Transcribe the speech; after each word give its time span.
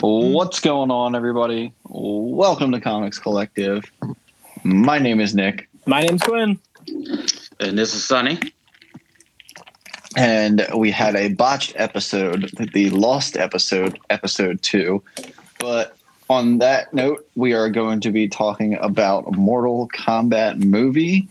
Mm. 0.00 0.32
What's 0.32 0.60
going 0.60 0.90
on, 0.90 1.14
everybody? 1.16 1.72
Welcome 1.84 2.70
to 2.72 2.80
Comics 2.80 3.18
Collective. 3.18 3.90
My 4.62 4.98
name 4.98 5.20
is 5.20 5.34
Nick, 5.34 5.68
My 5.86 6.02
name's 6.02 6.22
Quinn. 6.22 6.58
And 7.58 7.76
this 7.76 7.94
is 7.94 8.04
Sunny. 8.04 8.38
and 10.16 10.66
we 10.76 10.90
had 10.90 11.16
a 11.16 11.32
botched 11.34 11.72
episode, 11.76 12.50
the 12.72 12.90
lost 12.90 13.36
episode, 13.36 13.98
episode 14.10 14.62
two. 14.62 15.02
But 15.58 15.96
on 16.30 16.58
that 16.58 16.94
note, 16.94 17.28
we 17.34 17.52
are 17.52 17.68
going 17.68 18.00
to 18.00 18.10
be 18.12 18.28
talking 18.28 18.74
about 18.74 19.32
Mortal 19.32 19.88
Kombat 19.88 20.62
movie, 20.62 21.28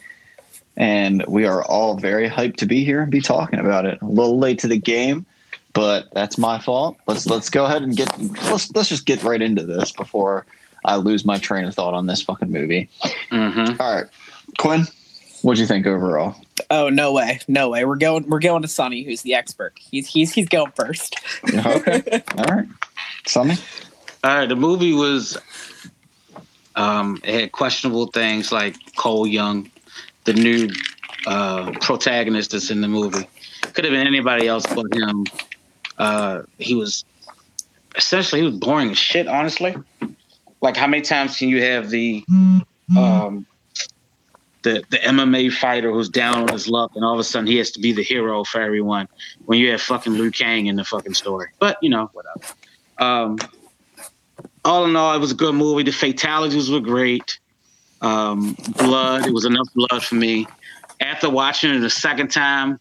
and 0.75 1.23
we 1.27 1.45
are 1.45 1.63
all 1.63 1.95
very 1.95 2.29
hyped 2.29 2.57
to 2.57 2.65
be 2.65 2.83
here 2.83 3.01
and 3.01 3.11
be 3.11 3.21
talking 3.21 3.59
about 3.59 3.85
it. 3.85 4.01
A 4.01 4.05
little 4.05 4.37
late 4.37 4.59
to 4.59 4.67
the 4.67 4.77
game, 4.77 5.25
but 5.77 6.11
that's 6.11 6.39
my 6.39 6.57
fault. 6.57 6.97
Let's 7.05 7.27
let's 7.27 7.51
go 7.51 7.65
ahead 7.65 7.83
and 7.83 7.95
get 7.95 8.09
let's 8.49 8.71
let's 8.71 8.89
just 8.89 9.05
get 9.05 9.21
right 9.21 9.39
into 9.39 9.63
this 9.63 9.91
before 9.91 10.47
I 10.83 10.95
lose 10.95 11.23
my 11.23 11.37
train 11.37 11.65
of 11.65 11.75
thought 11.75 11.93
on 11.93 12.07
this 12.07 12.19
fucking 12.23 12.51
movie. 12.51 12.89
Mm-hmm. 13.31 13.79
All 13.79 13.95
right, 13.95 14.05
Quinn, 14.57 14.87
what'd 15.43 15.59
you 15.59 15.67
think 15.67 15.85
overall? 15.85 16.35
Oh 16.71 16.89
no 16.89 17.13
way, 17.13 17.41
no 17.47 17.69
way. 17.69 17.85
We're 17.85 17.95
going. 17.95 18.27
We're 18.27 18.39
going 18.39 18.63
to 18.63 18.67
Sonny, 18.67 19.03
who's 19.03 19.21
the 19.21 19.35
expert. 19.35 19.73
He's 19.77 20.07
he's 20.07 20.33
he's 20.33 20.49
going 20.49 20.71
first. 20.71 21.15
Okay, 21.47 22.23
all 22.39 22.45
right, 22.45 22.67
Sonny. 23.27 23.57
All 24.23 24.35
right, 24.35 24.49
the 24.49 24.55
movie 24.55 24.93
was 24.93 25.37
um 26.75 27.21
it 27.23 27.39
had 27.39 27.51
questionable 27.51 28.07
things 28.07 28.51
like 28.51 28.75
Cole 28.95 29.27
Young, 29.27 29.69
the 30.23 30.33
new 30.33 30.69
uh 31.27 31.71
protagonist 31.81 32.49
that's 32.49 32.71
in 32.71 32.81
the 32.81 32.87
movie. 32.87 33.29
Could 33.73 33.85
have 33.85 33.91
been 33.91 34.07
anybody 34.07 34.47
else 34.47 34.65
but 34.65 34.91
him. 34.95 35.23
Uh 35.97 36.43
he 36.57 36.75
was 36.75 37.05
essentially 37.95 38.41
he 38.41 38.47
was 38.47 38.57
boring 38.57 38.91
as 38.91 38.97
shit, 38.97 39.27
honestly. 39.27 39.75
Like 40.61 40.77
how 40.77 40.87
many 40.87 41.01
times 41.01 41.37
can 41.37 41.49
you 41.49 41.61
have 41.61 41.89
the 41.89 42.23
um 42.97 43.45
the 44.63 44.83
the 44.89 44.97
MMA 44.97 45.51
fighter 45.53 45.91
who's 45.91 46.09
down 46.09 46.35
on 46.35 46.47
his 46.49 46.67
luck 46.67 46.91
and 46.95 47.03
all 47.03 47.13
of 47.13 47.19
a 47.19 47.23
sudden 47.23 47.47
he 47.47 47.57
has 47.57 47.71
to 47.71 47.79
be 47.79 47.91
the 47.91 48.03
hero 48.03 48.43
for 48.43 48.61
everyone 48.61 49.07
when 49.45 49.59
you 49.59 49.71
have 49.71 49.81
fucking 49.81 50.13
Liu 50.13 50.31
Kang 50.31 50.67
in 50.67 50.75
the 50.75 50.83
fucking 50.83 51.13
story. 51.13 51.47
But 51.59 51.77
you 51.81 51.89
know, 51.89 52.09
whatever. 52.13 52.53
Um 52.97 53.37
all 54.67 54.85
in 54.85 54.95
all, 54.95 55.15
it 55.15 55.19
was 55.19 55.31
a 55.31 55.35
good 55.35 55.55
movie. 55.55 55.83
The 55.83 55.91
fatalities 55.91 56.69
were 56.69 56.81
great. 56.81 57.39
Um, 58.01 58.55
blood, 58.77 59.25
it 59.25 59.33
was 59.33 59.45
enough 59.45 59.67
blood 59.73 60.03
for 60.03 60.15
me. 60.15 60.45
After 60.99 61.29
watching 61.29 61.73
it 61.73 61.83
a 61.83 61.89
second 61.89 62.29
time, 62.31 62.79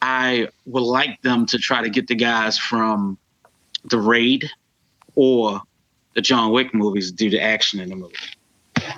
I 0.00 0.48
would 0.66 0.82
like 0.82 1.20
them 1.22 1.46
to 1.46 1.58
try 1.58 1.82
to 1.82 1.90
get 1.90 2.06
the 2.06 2.14
guys 2.14 2.58
from 2.58 3.18
the 3.84 3.98
Raid 3.98 4.48
or 5.14 5.60
the 6.14 6.20
John 6.20 6.52
Wick 6.52 6.74
movies 6.74 7.10
to 7.10 7.16
do 7.16 7.30
the 7.30 7.40
action 7.40 7.80
in 7.80 7.88
the 7.88 7.96
movie. 7.96 8.14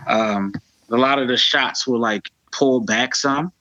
Um, 0.06 0.52
a 0.90 0.96
lot 0.96 1.18
of 1.18 1.28
the 1.28 1.36
shots 1.36 1.86
were 1.86 1.98
like 1.98 2.30
pulled 2.52 2.86
back 2.86 3.14
some. 3.14 3.52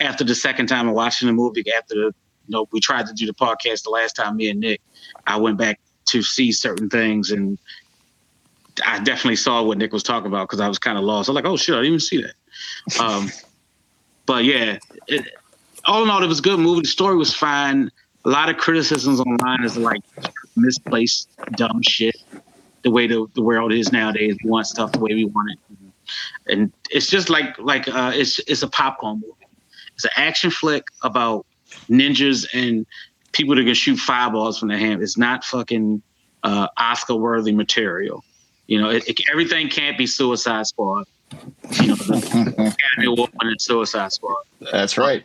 After 0.00 0.22
the 0.22 0.34
second 0.34 0.68
time 0.68 0.88
of 0.88 0.94
watching 0.94 1.26
the 1.26 1.32
movie, 1.32 1.64
after 1.76 1.94
the, 1.94 2.00
you 2.00 2.50
know 2.50 2.68
we 2.70 2.80
tried 2.80 3.06
to 3.06 3.12
do 3.12 3.26
the 3.26 3.34
podcast 3.34 3.82
the 3.82 3.90
last 3.90 4.14
time, 4.14 4.36
me 4.36 4.48
and 4.48 4.60
Nick, 4.60 4.80
I 5.26 5.36
went 5.36 5.58
back 5.58 5.80
to 6.10 6.22
see 6.22 6.52
certain 6.52 6.88
things 6.88 7.30
and 7.30 7.58
I 8.86 9.00
definitely 9.00 9.36
saw 9.36 9.62
what 9.62 9.78
Nick 9.78 9.92
was 9.92 10.02
talking 10.02 10.28
about 10.28 10.48
because 10.48 10.60
I 10.60 10.68
was 10.68 10.78
kind 10.78 10.96
of 10.96 11.04
lost. 11.04 11.28
I 11.28 11.32
was 11.32 11.42
like, 11.42 11.50
oh 11.50 11.56
shit, 11.56 11.74
I 11.74 11.78
didn't 11.78 11.86
even 11.86 12.00
see 12.00 12.22
that. 12.22 13.00
Um, 13.00 13.30
but 14.26 14.44
yeah, 14.44 14.78
it, 15.06 15.26
all 15.88 16.02
in 16.02 16.10
all, 16.10 16.22
it 16.22 16.26
was 16.26 16.38
a 16.38 16.42
good 16.42 16.60
movie. 16.60 16.82
The 16.82 16.88
story 16.88 17.16
was 17.16 17.34
fine. 17.34 17.90
A 18.24 18.28
lot 18.28 18.48
of 18.48 18.58
criticisms 18.58 19.20
online 19.20 19.64
is 19.64 19.76
like 19.76 20.02
misplaced 20.56 21.30
dumb 21.52 21.80
shit. 21.82 22.16
The 22.82 22.90
way 22.90 23.06
the, 23.06 23.26
the 23.34 23.42
world 23.42 23.72
is 23.72 23.90
nowadays, 23.90 24.36
we 24.44 24.50
want 24.50 24.66
stuff 24.66 24.92
the 24.92 25.00
way 25.00 25.14
we 25.14 25.24
want 25.24 25.50
it, 25.50 26.52
and 26.52 26.72
it's 26.90 27.08
just 27.08 27.28
like 27.28 27.58
like 27.58 27.88
uh, 27.88 28.12
it's 28.14 28.38
it's 28.40 28.62
a 28.62 28.68
popcorn 28.68 29.16
movie. 29.16 29.34
It's 29.94 30.04
an 30.04 30.12
action 30.16 30.50
flick 30.50 30.84
about 31.02 31.44
ninjas 31.90 32.46
and 32.54 32.86
people 33.32 33.56
that 33.56 33.64
can 33.64 33.74
shoot 33.74 33.96
fireballs 33.96 34.58
from 34.58 34.68
their 34.68 34.78
hand. 34.78 35.02
It's 35.02 35.18
not 35.18 35.44
fucking 35.44 36.02
uh, 36.44 36.68
Oscar 36.76 37.16
worthy 37.16 37.52
material. 37.52 38.24
You 38.68 38.80
know, 38.80 38.90
it, 38.90 39.08
it, 39.08 39.20
everything 39.30 39.68
can't 39.68 39.98
be 39.98 40.06
Suicide 40.06 40.66
Squad. 40.66 41.06
You 41.80 41.88
know, 41.88 41.94
the 41.96 42.14
Academy 42.76 43.06
Award 43.06 43.30
winning 43.40 43.58
Suicide 43.58 44.12
Squad. 44.12 44.44
That's 44.72 44.96
right. 44.96 45.24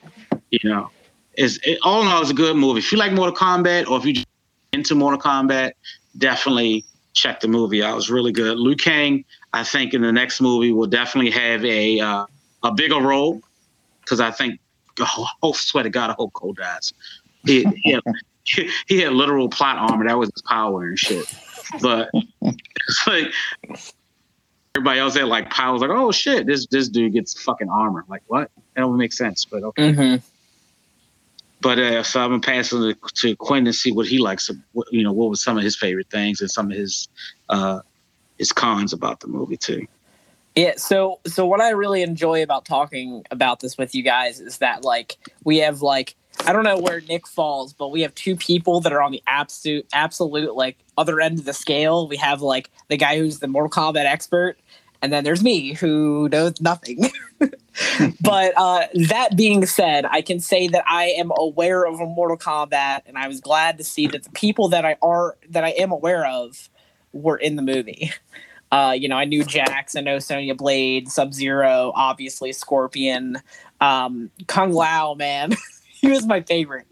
You 0.62 0.70
know, 0.70 0.92
it's 1.34 1.58
it, 1.64 1.80
all 1.82 2.04
in 2.04 2.08
all, 2.08 2.22
it's 2.22 2.30
a 2.30 2.36
good 2.36 2.56
movie. 2.56 2.80
If 2.80 2.92
you 2.92 2.98
like 3.00 3.12
Mortal 3.12 3.36
Kombat 3.36 3.88
or 3.88 3.98
if 3.98 4.06
you 4.06 4.24
into 4.72 4.94
Mortal 4.94 5.20
Kombat, 5.20 5.72
definitely 6.18 6.86
check 7.14 7.40
the 7.40 7.48
movie 7.48 7.84
out. 7.84 7.94
It 7.94 7.96
was 7.96 8.12
really 8.12 8.32
good. 8.32 8.60
Liu 8.60 8.76
Kang, 8.76 9.26
I 9.52 9.64
think 9.64 9.96
in 9.96 10.02
the 10.02 10.12
next 10.12 10.42
movie 10.42 10.72
will 10.72 10.88
definitely 10.88 11.32
have 11.32 11.66
a 11.66 12.00
uh, 12.00 12.26
a 12.62 12.72
bigger 12.72 13.02
role 13.02 13.42
because 14.02 14.20
I 14.20 14.30
think, 14.30 14.60
oh, 15.42 15.54
swear 15.54 15.84
to 15.84 15.90
God, 15.90 16.12
I 16.12 16.14
hope 16.14 16.34
Cole 16.34 16.54
dies. 16.54 16.94
He, 17.46 17.66
he, 17.84 17.92
had, 17.94 18.04
he 18.88 19.00
had 19.00 19.14
literal 19.14 19.50
plot 19.50 19.78
armor. 19.78 20.06
That 20.06 20.18
was 20.18 20.30
his 20.34 20.42
power 20.44 20.84
and 20.84 21.00
shit. 21.00 21.34
But 21.82 22.10
it's 22.42 23.08
like 23.08 23.32
everybody 24.76 25.00
else 25.00 25.16
had 25.16 25.26
like 25.26 25.50
powers. 25.50 25.82
Like, 25.82 25.90
oh 25.90 26.12
shit, 26.12 26.46
this 26.46 26.68
this 26.68 26.90
dude 26.90 27.14
gets 27.14 27.42
fucking 27.42 27.70
armor. 27.70 28.06
Like, 28.08 28.24
what? 28.28 28.52
That 28.76 28.82
don't 28.82 28.98
make 28.98 29.14
sense. 29.14 29.46
But 29.46 29.64
okay. 29.64 29.94
Mm-hmm. 29.94 30.26
But 31.64 31.80
uh, 31.80 32.04
so 32.04 32.22
I'm 32.22 32.30
gonna 32.32 32.42
pass 32.42 32.74
it 32.74 32.78
to, 32.78 32.96
to 33.22 33.36
Quinn 33.38 33.66
and 33.66 33.74
see 33.74 33.92
what 33.92 34.06
he 34.06 34.20
likes. 34.20 34.52
What, 34.74 34.92
you 34.92 35.02
know, 35.02 35.14
what 35.14 35.30
was 35.30 35.42
some 35.42 35.58
of 35.58 35.64
his 35.64 35.78
favorite 35.78 36.10
things 36.12 36.42
and 36.42 36.52
some 36.52 36.70
of 36.70 36.78
his 36.78 37.08
uh, 37.50 37.80
his 38.38 38.52
cons 38.52 38.92
about 38.92 39.22
the 39.22 39.28
movie 39.28 39.58
too. 39.58 39.88
Yeah, 40.56 40.74
so 40.76 41.20
so 41.26 41.46
what 41.46 41.62
I 41.62 41.70
really 41.70 42.04
enjoy 42.04 42.44
about 42.44 42.66
talking 42.66 43.26
about 43.32 43.62
this 43.62 43.78
with 43.78 43.96
you 43.96 44.04
guys 44.04 44.42
is 44.42 44.58
that 44.58 44.84
like 44.84 45.18
we 45.46 45.58
have 45.60 45.82
like 45.82 46.16
I 46.46 46.52
don't 46.52 46.66
know 46.66 46.78
where 46.78 47.00
Nick 47.02 47.28
falls, 47.28 47.72
but 47.72 47.90
we 47.90 48.02
have 48.02 48.14
two 48.14 48.36
people 48.36 48.82
that 48.82 48.92
are 48.92 49.02
on 49.02 49.14
the 49.14 49.24
absolute 49.26 49.88
absolute 49.94 50.56
like 50.56 50.78
other 50.98 51.22
end 51.22 51.40
of 51.40 51.46
the 51.46 51.54
scale. 51.54 52.10
We 52.10 52.18
have 52.18 52.42
like 52.42 52.70
the 52.90 52.98
guy 52.98 53.18
who's 53.18 53.40
the 53.40 53.48
Mortal 53.48 53.70
Kombat 53.70 54.06
expert, 54.06 54.60
and 55.04 55.12
then 55.12 55.26
there's 55.26 55.44
me 55.44 55.74
who 55.74 56.30
knows 56.30 56.62
nothing. 56.62 57.12
but 58.22 58.54
uh, 58.56 58.88
that 59.10 59.36
being 59.36 59.66
said, 59.66 60.06
I 60.06 60.22
can 60.22 60.40
say 60.40 60.70
that 60.70 60.86
I 60.88 61.08
am 61.18 61.30
aware 61.38 61.86
of 61.86 62.00
Mortal 62.00 62.38
Kombat, 62.38 63.02
and 63.06 63.18
I 63.18 63.28
was 63.28 63.42
glad 63.42 63.78
to 63.80 63.84
see 63.84 64.08
that 64.08 64.24
the 64.24 64.30
people 64.30 64.70
that 64.70 64.86
I 64.86 64.96
are 65.02 65.38
that 65.50 65.66
I 65.66 65.72
am 65.72 65.92
aware 65.92 66.26
of 66.26 66.70
were 67.12 67.36
in 67.36 67.58
the 67.58 67.62
movie. 67.62 68.12
Uh, 68.72 68.92
you 68.92 69.08
know, 69.08 69.18
I 69.18 69.26
knew 69.26 69.44
Jax, 69.44 69.96
I 69.96 70.02
know 70.02 70.18
Sonya 70.18 70.56
Blade, 70.56 71.08
Sub 71.08 71.32
Zero, 71.32 71.92
obviously 71.96 72.52
Scorpion, 72.54 73.40
um, 73.82 74.32
Kung 74.48 74.72
Lao, 74.72 75.14
man. 75.14 75.54
he 75.88 76.08
was 76.08 76.26
my 76.26 76.42
favorite. 76.42 76.88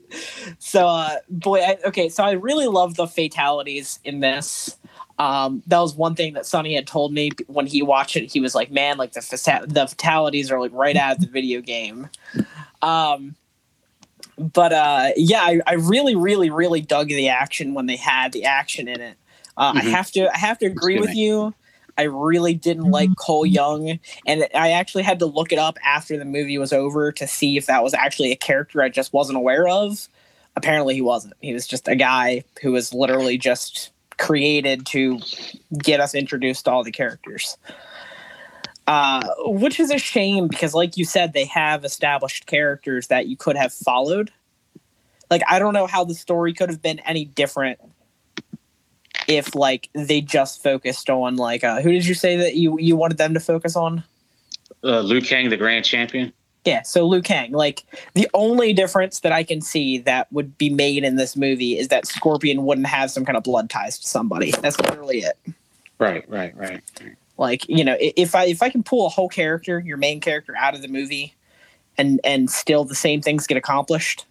So, 0.60 0.86
uh, 0.86 1.16
boy, 1.28 1.62
I, 1.62 1.78
okay, 1.86 2.10
so 2.10 2.24
I 2.24 2.34
really 2.34 2.68
love 2.68 2.96
the 2.96 3.08
fatalities 3.08 4.00
in 4.04 4.20
this. 4.20 4.78
Um, 5.22 5.62
that 5.68 5.78
was 5.80 5.94
one 5.94 6.16
thing 6.16 6.34
that 6.34 6.48
Sonny 6.48 6.74
had 6.74 6.88
told 6.88 7.14
me 7.14 7.30
when 7.46 7.68
he 7.68 7.84
watched 7.84 8.16
it. 8.16 8.32
He 8.32 8.40
was 8.40 8.56
like, 8.56 8.72
"Man, 8.72 8.98
like 8.98 9.12
the 9.14 9.22
fata- 9.22 9.68
the 9.68 9.86
fatalities 9.86 10.50
are 10.50 10.60
like 10.60 10.72
right 10.74 10.98
out 10.98 11.16
of 11.18 11.22
the 11.22 11.28
video 11.28 11.62
game." 11.62 12.10
Um, 12.82 13.36
but 14.38 14.74
uh, 14.74 15.10
yeah, 15.16 15.42
I, 15.42 15.60
I 15.68 15.74
really, 15.74 16.16
really, 16.16 16.50
really 16.50 16.82
dug 16.82 17.10
the 17.10 17.30
action 17.30 17.76
when 17.76 17.86
they 17.86 17.98
had 17.98 18.32
the 18.32 18.46
action 18.46 18.88
in 18.88 19.00
it. 19.00 19.16
Uh, 19.58 19.74
Mhm. 19.74 19.78
I 19.78 19.84
have 19.84 20.12
to, 20.14 20.34
I 20.34 20.38
have 20.38 20.58
to 20.60 20.66
agree 20.66 21.00
with 21.00 21.14
you. 21.14 21.54
I 22.00 22.04
really 22.04 22.56
didn't 22.56 22.90
like 22.90 23.10
Cole 23.18 23.46
Young, 23.46 24.00
and 24.26 24.48
I 24.56 24.72
actually 24.72 25.04
had 25.04 25.20
to 25.20 25.28
look 25.28 25.52
it 25.52 25.60
up 25.60 25.78
after 25.86 26.18
the 26.18 26.26
movie 26.26 26.58
was 26.58 26.74
over 26.74 27.12
to 27.12 27.28
see 27.28 27.58
if 27.58 27.68
that 27.68 27.84
was 27.84 27.94
actually 27.94 28.32
a 28.32 28.36
character 28.36 28.82
I 28.82 28.90
just 28.90 29.14
wasn't 29.14 29.38
aware 29.38 29.68
of. 29.68 30.08
Apparently, 30.56 30.96
he 30.96 31.02
wasn't. 31.02 31.36
He 31.42 31.54
was 31.54 31.68
just 31.68 31.88
a 31.88 31.96
guy 31.96 32.44
who 32.64 32.72
was 32.72 32.92
literally 32.92 33.38
just 33.38 33.92
created 34.18 34.86
to 34.88 35.20
get 35.78 36.00
us 36.00 36.16
introduced 36.16 36.66
to 36.66 36.72
all 36.72 36.84
the 36.84 36.92
characters. 36.92 37.58
Uh, 38.88 39.22
which 39.46 39.80
is 39.80 39.92
a 39.92 39.98
shame 39.98 40.48
because, 40.48 40.74
like 40.74 40.98
you 40.98 41.06
said, 41.06 41.34
they 41.34 41.46
have 41.46 41.86
established 41.86 42.46
characters 42.46 43.08
that 43.08 43.28
you 43.28 43.38
could 43.38 43.56
have 43.56 43.72
followed. 43.72 44.32
Like, 45.30 45.44
I 45.48 45.60
don't 45.60 45.74
know 45.74 45.88
how 45.88 46.04
the 46.04 46.14
story 46.14 46.54
could 46.54 46.70
have 46.70 46.82
been 46.82 47.00
any 47.00 47.24
different 47.24 47.80
if 49.28 49.56
like 49.56 49.90
they 49.94 50.22
just 50.22 50.62
focused 50.62 51.10
on 51.10 51.36
like 51.36 51.64
uh, 51.64 51.82
who 51.82 51.92
did 51.92 52.06
you 52.06 52.14
say 52.14 52.38
that 52.38 52.56
you 52.56 52.78
you 52.80 52.96
wanted 52.96 53.18
them 53.18 53.34
to 53.34 53.40
focus 53.40 53.76
on? 53.76 54.04
Uh, 54.84 55.02
Liu 55.02 55.22
Kang, 55.22 55.50
the 55.50 55.58
grand 55.58 55.86
champion. 55.86 56.34
Yeah, 56.64 56.84
so 56.84 57.08
Liu 57.08 57.22
Kang. 57.22 57.52
Like 57.52 57.84
the 58.14 58.30
only 58.34 58.72
difference 58.72 59.22
that 59.22 59.32
I 59.32 59.44
can 59.44 59.62
see 59.62 59.98
that 60.00 60.32
would 60.32 60.58
be 60.58 60.70
made 60.70 61.04
in 61.04 61.16
this 61.16 61.36
movie 61.36 61.78
is 61.78 61.88
that 61.88 62.06
Scorpion 62.06 62.66
wouldn't 62.66 62.88
have 62.88 63.10
some 63.10 63.26
kind 63.26 63.36
of 63.36 63.44
blood 63.44 63.70
ties 63.70 63.98
to 64.00 64.08
somebody. 64.08 64.52
That's 64.52 64.80
literally 64.80 65.20
it. 65.20 65.38
Right, 65.98 66.28
right, 66.30 66.56
right. 66.56 66.84
Like 67.38 67.68
you 67.68 67.84
know, 67.84 67.98
if 68.00 68.36
I 68.36 68.46
if 68.46 68.62
I 68.62 68.70
can 68.70 68.84
pull 68.84 69.08
a 69.08 69.10
whole 69.10 69.30
character, 69.30 69.80
your 69.80 69.98
main 69.98 70.20
character, 70.20 70.56
out 70.56 70.76
of 70.76 70.84
the 70.84 70.88
movie, 70.88 71.34
and 71.98 72.20
and 72.24 72.50
still 72.50 72.84
the 72.86 72.94
same 72.94 73.22
things 73.22 73.48
get 73.48 73.58
accomplished, 73.58 74.26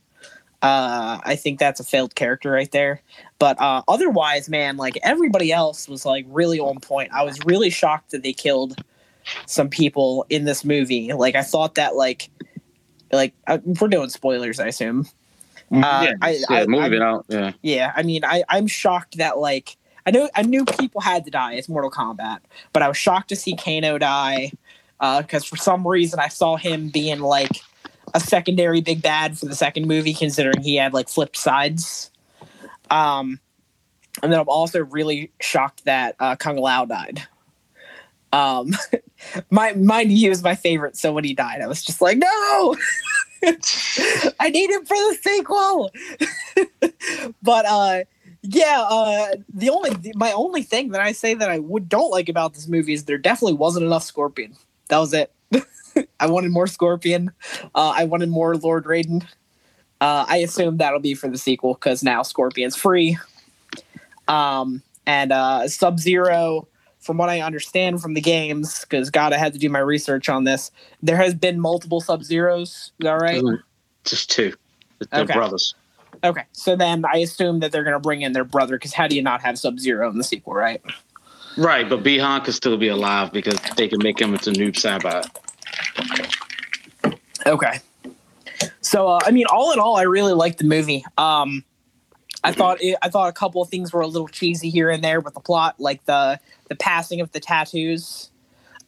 Uh, 0.63 1.19
I 1.25 1.37
think 1.37 1.59
that's 1.59 1.81
a 1.81 1.85
failed 1.85 2.15
character 2.15 2.51
right 2.51 2.71
there. 2.71 3.01
But 3.39 3.59
uh, 3.61 3.83
otherwise, 3.89 4.49
man, 4.49 4.77
like 4.77 4.99
everybody 5.03 5.53
else 5.53 5.89
was 5.89 6.05
like 6.05 6.27
really 6.29 6.61
on 6.61 6.81
point. 6.81 7.11
I 7.13 7.23
was 7.25 7.39
really 7.45 7.71
shocked 7.71 8.11
that 8.11 8.23
they 8.23 8.35
killed 8.35 8.77
some 9.47 9.69
people 9.69 10.27
in 10.31 10.45
this 10.45 10.65
movie. 10.65 11.13
Like 11.13 11.35
I 11.35 11.43
thought 11.43 11.75
that 11.77 11.97
like 11.97 12.31
like 13.13 13.35
uh, 13.47 13.59
we're 13.65 13.89
doing 13.89 14.09
spoilers, 14.09 14.61
I 14.61 14.69
assume. 14.69 15.07
Mhm. 15.71 15.85
Uh, 15.85 16.05
yeah, 16.05 16.13
I, 16.23 16.31
yeah, 16.31 16.47
I, 16.51 16.67
move 16.67 16.93
I- 16.93 17.05
out. 17.05 17.27
Yeah. 17.29 17.53
yeah, 17.63 17.93
I 17.95 18.03
mean, 18.03 18.25
I, 18.25 18.43
I'm 18.49 18.67
shocked 18.67 19.19
that 19.19 19.39
like 19.39 19.77
I 20.07 20.11
know 20.11 20.29
I 20.35 20.43
knew 20.43 20.65
people 20.65 21.01
had 21.01 21.25
to 21.25 21.31
die. 21.31 21.55
It's 21.55 21.69
Mortal 21.69 21.91
Kombat, 21.91 22.41
but 22.73 22.83
I 22.83 22.89
was 22.89 22.97
shocked 22.97 23.29
to 23.29 23.37
see 23.37 23.55
Kano 23.55 23.99
die 23.99 24.53
because 25.01 25.45
for 25.45 25.57
some 25.57 25.87
reason 25.87 26.21
I 26.21 26.29
saw 26.29 26.57
him 26.57 26.89
being 26.89 27.21
like 27.21 27.63
a 28.15 28.21
secondary 28.21 28.81
big 28.81 29.03
bad 29.03 29.39
for 29.39 29.47
the 29.47 29.55
second 29.55 29.87
movie, 29.87 30.15
considering 30.15 30.63
he 30.63 30.77
had 30.77 30.93
like 30.93 31.09
flipped 31.09 31.37
sides. 31.37 32.11
Um, 32.91 33.39
and 34.23 34.33
then 34.33 34.41
I'm 34.41 34.49
also 34.49 34.81
really 34.85 35.31
shocked 35.41 35.85
that 35.85 36.17
uh, 36.19 36.35
Kung 36.37 36.57
Lao 36.57 36.85
died. 36.85 37.23
Um, 38.33 38.73
my 39.51 39.73
mind 39.75 40.13
you 40.13 40.31
was 40.31 40.43
my 40.43 40.55
favorite, 40.55 40.97
so 40.97 41.13
when 41.13 41.25
he 41.25 41.35
died, 41.35 41.61
I 41.61 41.67
was 41.67 41.83
just 41.83 42.01
like, 42.01 42.19
no. 42.19 42.77
I 44.41 44.51
need 44.51 44.71
him 44.71 44.85
for 44.85 44.97
the 44.97 45.19
sequel. 45.23 45.91
but 47.43 47.65
uh 47.67 48.05
yeah, 48.43 48.85
uh 48.89 49.37
the 49.53 49.71
only 49.71 50.13
my 50.15 50.33
only 50.33 50.63
thing 50.63 50.91
that 50.91 51.01
I 51.01 51.13
say 51.13 51.35
that 51.35 51.49
I 51.49 51.59
would 51.59 51.89
don't 51.89 52.11
like 52.11 52.29
about 52.29 52.55
this 52.55 52.69
movie 52.69 52.93
is 52.93 53.05
there 53.05 53.19
definitely 53.19 53.55
wasn't 53.55 53.87
enough 53.87 54.03
Scorpion. 54.03 54.57
That 54.89 54.99
was 54.99 55.15
it. 55.15 55.33
I 56.21 56.27
wanted 56.27 56.51
more 56.51 56.67
Scorpion. 56.67 57.33
Uh 57.75 57.95
I 57.97 58.05
wanted 58.05 58.29
more 58.29 58.57
Lord 58.57 58.85
Raiden. 58.85 59.23
Uh 60.01 60.27
I 60.29 60.39
assume 60.39 60.77
that'll 60.77 61.01
be 61.01 61.15
for 61.15 61.29
the 61.29 61.39
sequel 61.39 61.75
cuz 61.75 62.03
now 62.03 62.23
Scorpion's 62.23 62.77
free. 62.77 63.19
Um 64.29 64.83
and 65.07 65.33
uh 65.33 65.67
Sub-Zero 65.67 66.69
from 67.01 67.17
what 67.17 67.29
I 67.29 67.41
understand 67.41 68.01
from 68.01 68.15
the 68.15 68.21
games 68.21 68.85
cuz 68.85 69.11
god 69.11 69.33
I 69.33 69.39
had 69.39 69.53
to 69.55 69.59
do 69.59 69.69
my 69.69 69.79
research 69.79 70.29
on 70.29 70.45
this. 70.45 70.71
There 71.03 71.17
has 71.17 71.35
been 71.35 71.59
multiple 71.61 72.01
Sub-Zeros, 72.01 72.69
is 72.69 72.93
that 73.01 73.13
right? 73.13 73.43
Just 74.05 74.31
two. 74.31 74.55
They're 75.11 75.23
Okay. 75.23 75.35
brothers. 75.35 75.75
Okay, 76.23 76.45
so 76.53 76.77
then 76.77 77.05
I 77.11 77.19
assume 77.19 77.61
that 77.61 77.73
they're 77.73 77.85
going 77.85 77.95
to 77.95 78.01
bring 78.01 78.21
in 78.21 78.33
their 78.33 78.45
brother 78.45 78.77
because 78.77 78.93
how 78.93 79.07
do 79.07 79.17
you 79.17 79.23
not 79.23 79.41
have 79.41 79.59
Sub 79.59 79.79
Zero 79.79 80.11
in 80.11 80.19
the 80.19 80.25
sequel, 80.25 80.53
right? 80.53 80.83
Right, 81.57 81.89
but 81.89 82.03
Bihan 82.03 82.45
could 82.45 82.55
still 82.55 82.77
be 82.77 82.89
alive 82.89 83.33
because 83.33 83.59
they 83.77 83.89
can 83.89 83.99
make 84.03 84.21
him 84.21 84.35
into 84.35 84.51
Noob 84.51 84.75
Saibot. 84.75 85.27
Okay. 87.47 87.81
So 88.83 89.09
uh, 89.09 89.21
I 89.25 89.31
mean, 89.31 89.47
all 89.47 89.73
in 89.73 89.79
all, 89.79 89.97
I 89.97 90.03
really 90.03 90.35
liked 90.35 90.59
the 90.59 90.65
movie. 90.65 91.05
Um, 91.17 91.65
I 92.45 92.53
thought 92.53 92.81
it, 92.81 92.97
I 93.03 93.09
thought 93.09 93.29
a 93.29 93.33
couple 93.33 93.63
of 93.63 93.69
things 93.69 93.93
were 93.93 94.01
a 94.01 94.07
little 94.07 94.29
cheesy 94.29 94.71
here 94.71 94.91
and 94.91 95.03
there 95.03 95.21
with 95.21 95.35
the 95.35 95.41
plot, 95.41 95.77
like 95.79 96.05
the 96.05 96.39
the 96.71 96.77
passing 96.77 97.21
of 97.21 97.31
the 97.33 97.41
tattoos. 97.41 98.31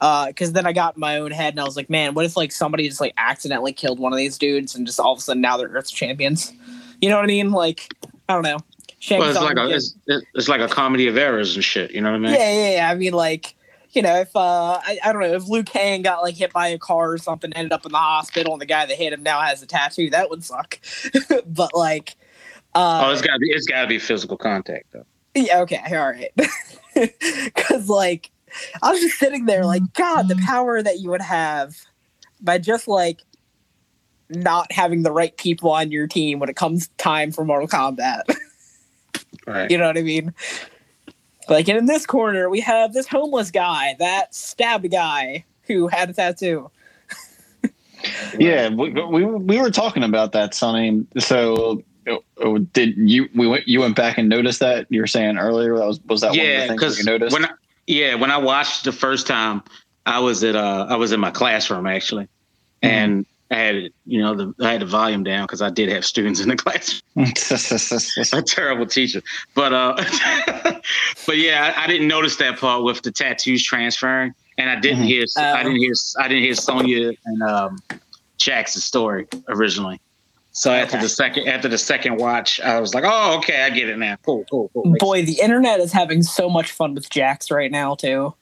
Because 0.01 0.53
then 0.53 0.67
I 0.67 0.73
got 0.73 0.97
in 0.97 1.01
my 1.01 1.19
own 1.19 1.31
head 1.31 1.53
and 1.53 1.61
I 1.61 1.65
was 1.65 1.77
like, 1.77 1.91
man, 1.91 2.15
what 2.15 2.25
if 2.25 2.37
like 2.37 2.51
somebody 2.51 2.89
just 2.89 3.01
like 3.01 3.13
accidentally 3.19 3.73
killed 3.73 4.01
one 4.01 4.13
of 4.13 4.17
these 4.17 4.39
dudes 4.39 4.75
and 4.75 4.87
just 4.87 4.99
all 4.99 5.13
of 5.13 5.19
a 5.19 5.23
sudden 5.23 5.43
now 5.43 5.57
they're 5.59 5.69
Earth's 5.69 5.93
champions? 5.93 6.53
You 7.01 7.11
know 7.11 7.17
what 7.17 7.25
I 7.25 7.29
mean? 7.29 7.53
Like, 7.53 7.95
I 8.29 8.35
don't 8.35 8.43
know. 8.43 8.59
Shang 8.99 9.19
Well, 9.19 9.31
it's 9.31 9.41
like 9.41 9.57
a 9.57 9.69
it's, 9.69 9.97
it's 10.35 10.49
like 10.49 10.61
a 10.61 10.69
comedy 10.69 11.09
of 11.09 11.17
errors 11.17 11.55
and 11.57 11.65
shit. 11.65 11.91
You 11.91 12.01
know 12.01 12.11
what 12.11 12.17
I 12.17 12.21
mean? 12.21 12.35
Yeah, 12.35 12.53
yeah, 12.53 12.75
yeah. 12.77 12.91
I 12.91 12.95
mean, 12.95 13.13
like, 13.13 13.55
you 13.91 14.01
know, 14.01 14.17
if 14.21 14.35
uh, 14.35 14.75
I, 14.75 14.99
I 15.05 15.13
don't 15.13 15.23
know, 15.23 15.35
if 15.35 15.49
Liu 15.49 15.65
Kang 15.65 16.03
got 16.03 16.23
like 16.23 16.37
hit 16.37 16.53
by 16.53 16.69
a 16.69 16.79
car 16.79 17.13
or 17.13 17.19
something, 17.19 17.53
ended 17.55 17.73
up 17.73 17.85
in 17.85 17.93
the 17.93 17.99
hospital, 17.99 18.53
and 18.53 18.63
the 18.63 18.67
guy 18.67 18.87
that 18.87 18.97
hit 18.97 19.13
him 19.13 19.23
now 19.23 19.41
has 19.41 19.63
a 19.63 19.67
tattoo, 19.67 20.11
that 20.11 20.31
would 20.31 20.45
suck. 20.45 20.79
but 21.47 21.75
like, 21.75 22.17
uh, 22.75 23.03
Oh, 23.05 23.13
it's 23.13 23.23
gotta 23.23 23.41
be 23.41 23.51
it's 23.51 23.67
gotta 23.67 23.89
be 23.89 23.99
physical 23.99 24.37
contact 24.37 24.93
though. 24.93 25.07
yeah, 25.35 25.61
okay, 25.61 25.83
all 25.91 26.11
right. 26.11 26.31
Because 27.45 27.89
like, 27.89 28.31
I 28.83 28.91
was 28.91 29.01
just 29.01 29.19
sitting 29.19 29.47
there, 29.47 29.65
like, 29.65 29.83
God, 29.95 30.29
the 30.29 30.35
mm-hmm. 30.35 30.47
power 30.47 30.83
that 30.83 31.01
you 31.01 31.11
would 31.11 31.23
have 31.23 31.77
by 32.41 32.59
just 32.59 32.89
like 32.89 33.23
not 34.29 34.71
having 34.73 35.03
the 35.03 35.13
right 35.13 35.37
people 35.37 35.71
on 35.71 35.91
your 35.91 36.07
team 36.07 36.39
when 36.39 36.49
it 36.49 36.57
comes 36.57 36.89
time 36.99 37.33
for 37.33 37.45
Mortal 37.45 37.69
Kombat. 37.69 38.23
Right. 39.45 39.69
You 39.71 39.77
know 39.77 39.87
what 39.87 39.99
I 39.99 40.03
mean? 40.03 40.33
Like, 41.49 41.69
and 41.69 41.77
in 41.77 41.87
this 41.87 42.07
corner, 42.07 42.49
we 42.49 42.61
have 42.61 42.93
this 42.93 43.09
homeless 43.09 43.51
guy 43.51 43.97
that 43.99 44.35
stabbed 44.35 44.85
a 44.85 44.89
guy 44.89 45.45
who 45.63 45.89
had 45.89 46.11
a 46.11 46.13
tattoo. 46.13 46.71
Yeah, 48.39 48.69
we, 48.69 48.91
we 48.91 49.25
we 49.25 49.61
were 49.61 49.71
talking 49.71 50.03
about 50.03 50.33
that, 50.33 50.55
Sonny. 50.55 51.07
So, 51.19 51.83
uh, 52.11 52.59
did 52.73 52.95
you 52.97 53.29
we 53.35 53.47
went 53.47 53.67
you 53.69 53.81
went 53.81 53.97
back 53.97 54.19
and 54.19 54.29
noticed 54.29 54.61
that 54.61 54.87
you 54.91 55.01
were 55.01 55.07
saying 55.07 55.39
earlier? 55.39 55.77
That 55.79 55.87
was 55.87 56.01
was 56.03 56.21
that 56.23 56.31
one 56.31 56.41
of 56.41 56.45
yeah, 56.47 56.61
the 56.63 56.67
things 56.69 56.81
because 56.81 56.99
you 56.99 57.05
noticed? 57.05 57.33
when 57.33 57.45
I, 57.45 57.51
yeah, 57.87 58.15
when 58.15 58.31
I 58.31 58.39
watched 58.39 58.85
the 58.85 58.93
first 58.93 59.27
time, 59.27 59.63
I 60.07 60.19
was 60.19 60.43
at 60.45 60.57
uh 60.57 60.87
I 60.89 60.97
was 60.97 61.13
in 61.13 61.21
my 61.21 61.31
classroom 61.31 61.87
actually, 61.87 62.25
Mm-hmm. 62.83 62.89
and 62.89 63.27
I 63.51 63.55
had 63.57 63.91
you 64.07 64.21
know 64.21 64.35
the 64.35 64.55
I 64.65 64.73
had 64.73 64.81
the 64.81 64.87
volume 64.87 65.23
down 65.23 65.45
because 65.45 65.63
I 65.63 65.71
did 65.71 65.89
have 65.91 66.05
students 66.05 66.41
in 66.41 66.49
the 66.49 66.57
class. 66.65 67.01
a 68.33 68.43
terrible 68.43 68.87
teacher, 68.87 69.23
but 69.55 69.73
uh, 69.73 69.95
but 71.27 71.37
yeah, 71.37 71.73
I, 71.77 71.85
I 71.85 71.87
didn't 71.87 72.09
notice 72.09 72.37
that 72.37 72.59
part 72.59 72.83
with 72.83 73.03
the 73.03 73.13
tattoos 73.13 73.63
transferring, 73.63 74.33
and 74.59 74.71
I 74.71 74.81
didn't 74.81 75.05
Mhm. 75.05 75.07
hear 75.07 75.25
I 75.37 75.61
Oh. 75.61 75.63
didn't 75.65 75.77
hear 75.81 75.93
I 76.19 76.29
didn't 76.29 76.43
hear 76.45 76.55
Sonya 76.55 77.13
and 77.25 77.43
um, 77.43 77.79
Jackson's 78.39 78.85
story 78.85 79.27
originally. 79.49 80.01
So 80.55 80.71
after 80.71 80.99
the 81.01 81.09
second 81.09 81.49
after 81.49 81.67
the 81.69 81.79
second 81.79 82.19
watch, 82.19 82.61
I 82.61 82.79
was 82.79 82.95
like, 82.95 83.05
oh 83.07 83.39
okay, 83.39 83.63
I 83.63 83.71
get 83.71 83.89
it 83.89 83.99
now. 83.99 84.17
Cool, 84.25 84.45
cool, 84.51 84.71
cool. 84.75 84.95
Boy, 84.99 85.25
the 85.25 85.41
internet 85.41 85.81
is 85.81 85.93
having 85.93 86.23
so 86.23 86.51
much 86.51 86.73
fun 86.73 86.95
with 86.95 87.09
Jax 87.09 87.51
right 87.51 87.71
now 87.71 87.95
too, 87.95 88.35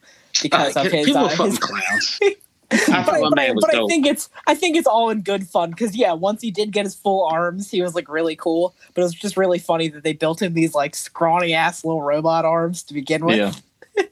because 0.42 0.76
Uh, 0.76 0.80
of 0.80 0.92
his. 0.92 1.06
people 1.06 1.24
Uh, 1.24 1.28
fucking 1.28 1.46
his 1.46 1.58
clowns. 1.60 2.18
I 2.22 2.34
but, 2.72 3.14
I, 3.14 3.20
but, 3.20 3.38
I, 3.38 3.52
but 3.52 3.74
I 3.74 3.86
think 3.86 4.06
it's 4.06 4.28
I 4.46 4.54
think 4.54 4.76
it's 4.76 4.86
all 4.86 5.10
in 5.10 5.22
good 5.22 5.46
fun 5.48 5.70
because 5.70 5.94
yeah, 5.96 6.12
once 6.12 6.40
he 6.42 6.50
did 6.50 6.72
get 6.72 6.84
his 6.84 6.94
full 6.96 7.24
arms, 7.26 7.70
he 7.70 7.80
was 7.82 7.94
like 7.94 8.08
really 8.08 8.34
cool. 8.36 8.74
But 8.94 9.02
it 9.02 9.04
was 9.04 9.14
just 9.14 9.36
really 9.36 9.58
funny 9.60 9.88
that 9.88 10.02
they 10.04 10.12
built 10.12 10.42
him 10.42 10.54
these 10.54 10.74
like 10.74 10.94
scrawny 10.96 11.52
ass 11.54 11.84
little 11.84 12.02
robot 12.02 12.44
arms 12.44 12.82
to 12.84 12.94
begin 12.94 13.24
with. 13.24 13.38
yeah, 13.38 14.02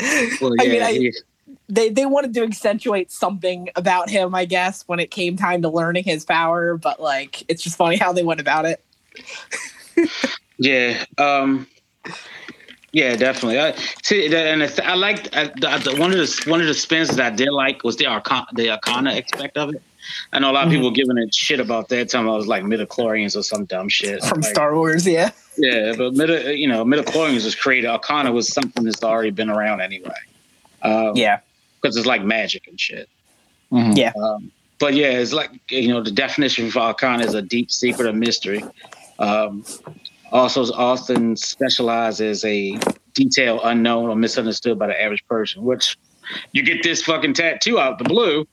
Well, 0.40 0.54
I 0.60 0.66
mean, 0.68 0.82
I- 0.82 1.10
they 1.68 1.88
they 1.90 2.06
wanted 2.06 2.34
to 2.34 2.42
accentuate 2.42 3.10
something 3.10 3.68
about 3.76 4.10
him, 4.10 4.34
I 4.34 4.44
guess, 4.44 4.82
when 4.86 5.00
it 5.00 5.10
came 5.10 5.36
time 5.36 5.62
to 5.62 5.68
learning 5.68 6.04
his 6.04 6.24
power. 6.24 6.76
But 6.76 7.00
like, 7.00 7.42
it's 7.48 7.62
just 7.62 7.76
funny 7.76 7.96
how 7.96 8.12
they 8.12 8.22
went 8.22 8.40
about 8.40 8.64
it. 8.66 8.84
Yeah, 10.56 11.04
um, 11.18 11.66
yeah, 12.92 13.16
definitely. 13.16 13.58
I 13.58 13.74
see, 14.04 14.28
the- 14.28 14.38
and 14.38 14.62
the- 14.62 14.86
I 14.86 14.94
liked 14.94 15.28
I, 15.34 15.46
the, 15.48 15.90
the, 15.90 15.96
one 16.00 16.12
of 16.12 16.18
the 16.18 16.44
one 16.48 16.60
of 16.60 16.68
the 16.68 16.74
spins 16.74 17.08
that 17.16 17.32
I 17.32 17.34
did 17.34 17.50
like 17.50 17.82
was 17.82 17.96
the 17.96 18.06
Arcana, 18.06 18.46
the 18.52 18.70
Arcana 18.70 19.14
aspect 19.14 19.56
of 19.56 19.74
it. 19.74 19.82
I 20.32 20.38
know 20.38 20.50
a 20.50 20.52
lot 20.52 20.66
of 20.66 20.70
Mhm. 20.72 20.76
people 20.76 20.90
giving 20.92 21.18
it 21.18 21.34
shit 21.34 21.58
about 21.58 21.88
that. 21.88 22.08
Time 22.10 22.28
I 22.28 22.36
was 22.36 22.46
like 22.46 22.62
midichlorians 22.62 23.36
or 23.36 23.42
some 23.42 23.64
dumb 23.64 23.88
shit 23.88 24.22
From 24.24 24.42
Like, 24.42 24.50
Star 24.52 24.76
Wars, 24.76 25.06
yeah. 25.08 25.30
Yeah, 25.56 25.94
but 25.98 26.14
midi, 26.14 26.54
you 26.60 26.68
know, 26.68 26.84
midichlorians 26.84 27.44
was 27.44 27.56
created. 27.56 27.88
Arcana 27.88 28.30
was 28.30 28.46
something 28.52 28.84
that's 28.84 29.02
already 29.02 29.30
been 29.30 29.50
around 29.50 29.80
anyway. 29.80 30.14
Um, 30.82 31.16
Yeah. 31.16 31.40
Because 31.84 31.98
it's 31.98 32.06
like 32.06 32.24
magic 32.24 32.66
and 32.66 32.80
shit. 32.80 33.10
Mhm. 33.70 33.94
Yeah. 33.94 34.12
Um, 34.16 34.50
but 34.78 34.94
yeah, 34.94 35.10
it's 35.10 35.34
like 35.34 35.50
you 35.70 35.88
know 35.88 36.02
the 36.02 36.10
definition 36.10 36.70
for 36.70 36.78
Arcana 36.78 37.24
is 37.24 37.34
a 37.34 37.42
deep 37.42 37.70
secret 37.70 38.08
of 38.08 38.14
mystery. 38.14 38.64
Um, 39.18 39.64
also, 40.32 40.64
often 40.72 41.36
specialized 41.36 42.22
as 42.22 42.42
a 42.44 42.78
detail 43.12 43.60
unknown 43.62 44.08
or 44.08 44.16
misunderstood 44.16 44.78
by 44.78 44.86
the 44.86 45.00
average 45.00 45.24
person. 45.28 45.62
Which 45.62 45.98
you 46.52 46.62
get 46.62 46.82
this 46.82 47.02
fucking 47.02 47.34
tattoo 47.34 47.78
out 47.78 47.98
the 47.98 48.04
blue, 48.04 48.48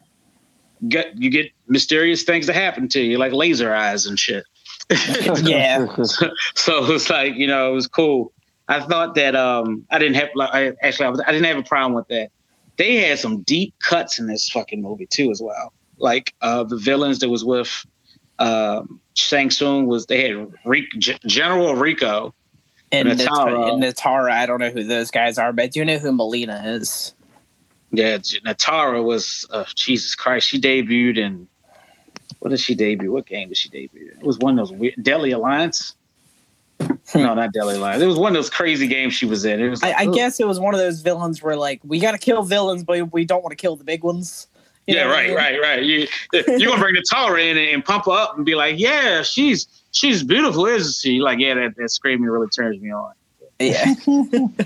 get 0.90 1.18
you 1.18 1.30
get 1.30 1.52
mysterious 1.68 2.24
things 2.24 2.48
that 2.48 2.56
happen 2.56 2.90
to 2.90 3.00
you, 3.00 3.18
like 3.18 3.32
laser 3.32 3.74
eyes 3.74 4.06
and 4.06 4.20
shit. 4.20 4.44
Yeah. 5.42 5.86
so 6.56 6.92
it's 6.92 7.10
like 7.10 7.36
you 7.36 7.48
know 7.48 7.72
it 7.72 7.74
was 7.76 7.88
cool. 7.88 8.34
I 8.68 8.82
thought 8.82 9.16
that 9.16 9.38
um 9.38 9.86
I 9.90 10.00
didn't 10.00 10.16
have 10.16 10.30
like 10.36 10.54
I 10.54 10.74
actually 10.82 11.06
I, 11.06 11.10
was, 11.10 11.22
I 11.26 11.32
didn't 11.32 11.46
have 11.46 11.58
a 11.58 11.64
problem 11.64 11.94
with 11.94 12.10
that. 12.10 12.30
They 12.82 12.96
had 12.96 13.20
some 13.20 13.44
deep 13.44 13.76
cuts 13.78 14.18
in 14.18 14.26
this 14.26 14.50
fucking 14.50 14.82
movie 14.82 15.06
too 15.06 15.30
as 15.30 15.40
well. 15.40 15.72
Like 16.00 16.34
uh 16.42 16.64
the 16.64 16.78
villains 16.78 17.20
that 17.20 17.30
was 17.30 17.46
with 17.46 17.86
um 18.40 19.00
Shang 19.14 19.52
Tsung 19.52 19.86
was 19.86 20.08
they 20.08 20.28
had 20.28 20.48
G- 20.98 21.20
General 21.28 21.76
Reiko. 21.76 22.32
And 22.92 23.08
Nitara. 23.08 23.28
Nitara. 23.28 23.74
and 23.74 23.84
Nitara, 23.84 24.32
I 24.32 24.48
don't 24.48 24.60
know 24.60 24.72
who 24.72 24.84
those 24.84 25.12
guys 25.12 25.38
are, 25.38 25.54
but 25.54 25.66
I 25.66 25.68
do 25.68 25.86
know 25.86 26.00
who 26.00 26.12
Mileena 26.12 26.66
is. 26.66 27.14
Yeah, 27.92 28.18
Nitara 28.18 29.04
was 29.04 29.46
uh, 29.52 29.66
Jesus 29.76 30.16
Christ. 30.16 30.48
She 30.48 30.60
debuted 30.60 31.20
in 31.20 31.48
what 32.40 32.50
did 32.50 32.60
she 32.60 32.74
debut? 32.74 33.12
What 33.12 33.28
game 33.28 33.50
did 33.50 33.58
she 33.58 33.70
debut? 33.70 34.10
in? 34.12 34.22
It 34.22 34.26
was 34.26 34.40
one 34.40 34.58
of 34.58 34.70
those 34.70 34.76
weird 34.76 34.96
Deadly 35.04 35.30
Alliance. 35.34 35.96
no, 37.16 37.34
not 37.34 37.54
Deadly 37.54 37.76
Alliance. 37.76 38.02
It 38.02 38.08
was 38.08 38.18
one 38.18 38.32
of 38.32 38.36
those 38.36 38.50
crazy 38.50 38.88
games 38.88 39.14
she 39.14 39.26
was 39.26 39.46
in. 39.46 39.60
It 39.62 39.70
was 39.70 39.84
I, 39.84 39.88
like, 39.88 39.98
I 39.98 40.06
ugh. 40.08 40.14
guess 40.14 40.40
it 40.40 40.48
was 40.48 40.60
one 40.60 40.74
of 40.74 40.80
those 40.80 41.02
villains 41.02 41.42
where 41.42 41.56
like 41.56 41.82
we 41.84 42.00
got 42.00 42.12
to 42.12 42.18
kill 42.18 42.44
villains, 42.44 42.84
but 42.84 43.12
we 43.12 43.26
don't 43.26 43.44
want 43.44 43.52
to 43.52 43.56
kill 43.56 43.76
the 43.76 43.84
big 43.84 44.04
ones. 44.04 44.48
yeah, 44.88 45.04
know 45.04 45.08
what 45.10 45.16
I 45.16 45.20
right, 45.20 45.28
mean? 45.28 45.38
right, 45.38 45.62
right. 45.62 45.84
You 45.84 46.08
you're 46.58 46.70
gonna 46.70 46.82
bring 46.82 46.96
the 46.96 47.06
tower 47.10 47.38
in 47.38 47.58
and, 47.58 47.70
and 47.70 47.86
pump 47.86 48.06
her 48.06 48.12
up 48.12 48.36
and 48.38 48.46
be 48.46 48.56
like, 48.56 48.80
yeah, 48.80 49.22
she's 49.22 49.68
she's 49.92 50.24
beautiful, 50.24 50.66
isn't 50.66 50.94
she? 50.94 51.20
Like, 51.22 51.40
yeah, 51.40 51.54
that, 51.54 51.76
that 51.78 51.90
screaming 51.90 52.30
really 52.30 52.48
turns 52.50 52.82
me 52.82 52.92
on. 52.92 53.14
Yeah. 53.60 53.94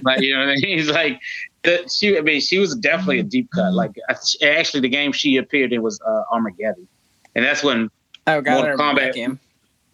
Like, 0.04 0.22
you 0.22 0.34
know 0.34 0.42
what 0.46 0.50
I 0.50 0.56
mean? 0.56 0.78
He's 0.78 0.90
like, 0.90 1.20
that 1.64 1.92
she. 1.92 2.18
I 2.18 2.22
mean, 2.22 2.40
she 2.40 2.60
was 2.60 2.76
definitely 2.76 3.20
a 3.20 3.24
deep 3.24 3.50
cut. 3.52 3.74
Like, 3.74 3.92
actually, 4.42 4.82
the 4.82 4.90
game 4.90 5.12
she 5.12 5.38
appeared 5.38 5.74
in 5.74 5.82
was 5.82 6.00
uh, 6.02 6.24
Armageddon, 6.32 6.88
and 7.34 7.44
that's 7.44 7.64
when, 7.64 7.90
Oh 8.28 8.42
god, 8.42 8.66
I 8.66 8.76
Mortal 8.76 8.78
Kombat. 8.78 9.14
game. 9.14 9.40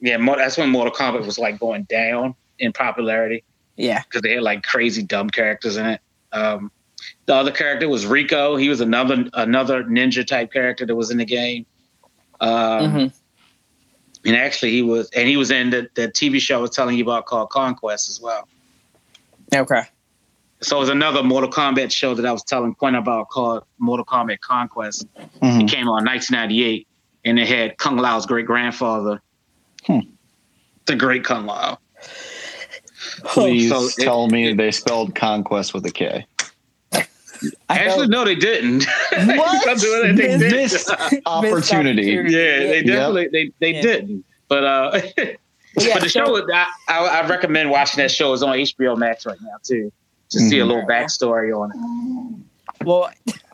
Yeah, 0.01 0.17
that's 0.36 0.58
when 0.58 0.70
Mortal 0.70 0.93
Kombat 0.93 1.25
was 1.25 1.38
like 1.38 1.60
going 1.60 1.84
down 1.84 2.36
in 2.60 2.74
popularity 2.74 3.43
Yeah. 3.77 4.01
because 4.03 4.22
they 4.24 4.34
had 4.34 4.43
like 4.43 4.63
crazy 4.63 5.03
dumb 5.03 5.29
characters 5.29 5.77
in 5.77 5.86
it. 5.86 6.01
Um, 6.31 6.72
the 7.27 7.36
other 7.36 7.51
character 7.51 7.88
was 7.88 8.05
Reiko. 8.05 8.60
He 8.60 8.67
was 8.70 8.81
another 8.81 9.25
another 9.34 9.84
ninja 9.84 10.25
type 10.25 10.51
character 10.51 10.86
that 10.86 10.96
was 10.96 11.12
in 11.12 11.17
the 11.17 11.25
game. 11.25 11.65
Um, 12.39 12.50
Mhm. 12.51 13.13
And 14.24 14.36
actually, 14.36 14.72
he 14.72 14.84
was, 14.84 15.10
and 15.15 15.27
he 15.27 15.36
was 15.36 15.50
in 15.50 15.72
the, 15.72 15.89
the 15.96 16.08
TV 16.08 16.39
show 16.39 16.60
I 16.60 16.62
was 16.62 16.70
telling 16.70 16.96
you 16.96 17.03
about 17.03 17.25
called 17.25 17.50
Conquest 17.50 18.08
as 18.08 18.22
well. 18.22 18.48
Okay. 19.53 19.81
So 20.62 20.77
it 20.77 20.79
was 20.79 20.89
another 20.89 21.24
Mortal 21.24 21.50
Kombat 21.50 21.91
show 21.91 22.13
that 22.13 22.24
I 22.24 22.31
was 22.31 22.43
telling 22.43 22.75
Quinn 22.75 22.93
about 22.93 23.29
called 23.29 23.63
Mortal 23.79 24.05
Kombat 24.05 24.39
Conquest. 24.41 25.08
Mhm. 25.41 25.63
It 25.63 25.70
came 25.72 25.89
out 25.89 25.98
in 25.98 26.05
1998, 26.05 26.88
and 27.25 27.39
it 27.39 27.48
had 27.48 27.77
Kung 27.79 27.98
Lao's 27.98 28.27
great 28.27 28.46
grandfather, 28.46 29.20
Hmm. 29.88 30.00
the 30.85 30.95
great 30.95 31.23
Kung 31.23 31.45
Lao. 31.45 31.79
Please 33.25 33.69
So 33.69 33.85
it- 33.85 33.95
tell 34.03 34.27
me 34.27 34.53
they 34.53 34.71
spelled 34.71 35.15
conquest 35.15 35.73
with 35.73 35.85
a 35.85 35.91
K. 35.91 36.25
I 36.93 37.05
Actually, 37.69 38.07
know. 38.07 38.19
no, 38.19 38.25
they 38.25 38.35
didn't. 38.35 38.85
What? 39.11 39.63
Don't 39.65 39.79
do 39.79 40.13
they 40.15 40.38
did. 40.38 40.51
Missed 40.51 40.91
opportunity. 41.25 42.03
Yeah, 42.03 42.21
they 42.21 42.75
Yep. 42.77 42.85
definitely 42.85 43.27
they, 43.31 43.51
they 43.59 43.73
Yeah. 43.75 43.81
didn't. 43.81 44.25
But 44.47 44.63
uh, 44.63 45.01
Yeah, 45.17 45.93
but 45.93 46.03
the 46.03 46.09
so- 46.09 46.25
show 46.25 46.51
I, 46.53 46.67
I, 46.88 46.97
I 47.23 47.27
recommend 47.27 47.71
watching 47.71 48.01
that 48.03 48.11
show. 48.11 48.33
It's 48.33 48.43
on 48.43 48.55
HBO 48.55 48.95
Max 48.97 49.25
right 49.25 49.38
now 49.41 49.55
too, 49.63 49.91
to 50.29 50.39
see 50.39 50.59
a 50.59 50.63
Mhm. 50.63 50.67
little 50.67 50.83
backstory 50.85 51.57
on 51.57 51.71
it. 51.71 52.85
Well, 52.85 53.09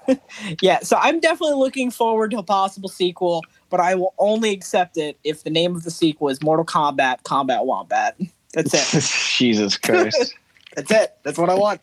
yeah. 0.62 0.80
So 0.82 0.98
I'm 1.00 1.20
definitely 1.22 1.56
looking 1.56 1.90
forward 1.92 2.32
to 2.32 2.40
a 2.40 2.44
possible 2.44 2.90
sequel, 2.90 3.42
but 3.70 3.80
I 3.80 3.96
will 3.96 4.14
only 4.18 4.52
accept 4.52 4.98
it 4.98 5.18
if 5.24 5.44
the 5.44 5.50
name 5.50 5.76
of 5.76 5.84
the 5.84 5.92
sequel 5.92 6.30
is 6.30 6.42
Mortal 6.42 6.66
Kombat 6.66 7.24
Combat 7.24 7.66
Wombat. 7.66 8.20
That's 8.54 8.74
it. 8.74 9.04
Jesus 9.38 9.78
Christ. 9.78 10.36
That's 10.76 10.92
it. 10.92 11.18
That's 11.24 11.38
what 11.38 11.50
I 11.50 11.56
want. 11.56 11.82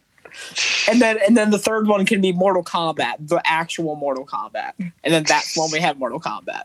And 0.89 1.01
then 1.01 1.19
and 1.27 1.37
then 1.37 1.51
the 1.51 1.59
third 1.59 1.87
one 1.87 2.05
can 2.07 2.21
be 2.21 2.33
Mortal 2.33 2.65
Kombat, 2.65 3.29
the 3.29 3.41
actual 3.45 3.95
Mortal 3.97 4.27
Kombat, 4.27 4.73
and 4.79 4.93
then 5.05 5.23
that's 5.23 5.57
when 5.57 5.71
we 5.71 5.81
have 5.81 5.99
Mortal 5.99 6.21
Kombat. 6.21 6.65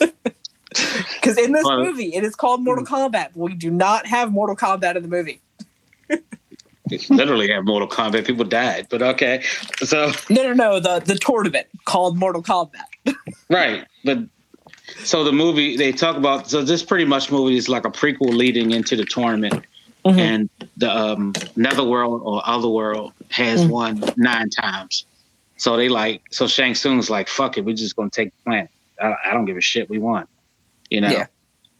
Because 1.14 1.38
in 1.38 1.52
this 1.52 1.64
Well- 1.64 1.84
movie, 1.84 2.14
it 2.14 2.24
is 2.24 2.34
called 2.34 2.62
Mortal 2.62 2.84
hmm. 2.84 2.92
Kombat. 2.92 3.28
but 3.34 3.36
We 3.36 3.54
do 3.54 3.70
not 3.70 4.06
have 4.06 4.32
Mortal 4.32 4.56
Kombat 4.56 4.96
in 4.96 5.02
the 5.02 5.08
movie. 5.08 5.40
They 6.90 6.98
literally 7.08 7.48
have 7.50 7.64
Mortal 7.64 7.88
Kombat. 7.88 8.26
People 8.26 8.44
died, 8.44 8.88
but 8.90 9.00
okay. 9.00 9.42
So 9.84 10.12
No, 10.28 10.42
no, 10.42 10.52
no. 10.52 10.80
The 10.80 11.00
the 11.00 11.16
tournament 11.16 11.66
called 11.84 12.18
Mortal 12.18 12.42
Kombat. 12.42 13.14
right, 13.48 13.86
but 14.04 14.18
so 15.04 15.24
the 15.24 15.32
movie 15.32 15.76
they 15.76 15.92
talk 15.92 16.16
about. 16.16 16.48
So 16.48 16.62
this 16.62 16.82
pretty 16.82 17.04
much 17.04 17.30
movie 17.30 17.56
is 17.56 17.68
like 17.68 17.84
a 17.86 17.90
prequel 17.90 18.34
leading 18.34 18.70
into 18.72 18.96
the 18.96 19.04
tournament, 19.04 19.64
Mhm. 20.04 20.18
and 20.18 20.50
the 20.76 20.90
um, 20.94 21.32
Netherworld 21.56 22.22
or 22.24 22.42
Otherworld 22.44 23.12
has 23.30 23.64
Mm. 23.64 23.68
won 23.68 24.04
nine 24.16 24.50
times. 24.50 25.06
So 25.56 25.76
they 25.76 25.88
like 25.88 26.22
so 26.30 26.46
Shang 26.46 26.74
Tsung's 26.74 27.08
like 27.08 27.28
fuck 27.28 27.56
it, 27.56 27.64
we're 27.64 27.74
just 27.74 27.96
gonna 27.96 28.10
take 28.10 28.30
the 28.30 28.42
planet. 28.44 28.70
I, 29.00 29.14
I 29.26 29.32
don't 29.32 29.44
give 29.46 29.56
a 29.56 29.60
shit. 29.62 29.88
We 29.88 29.98
won, 29.98 30.26
you 30.90 31.00
know. 31.00 31.10
Yeah. 31.10 31.26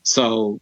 So 0.05 0.61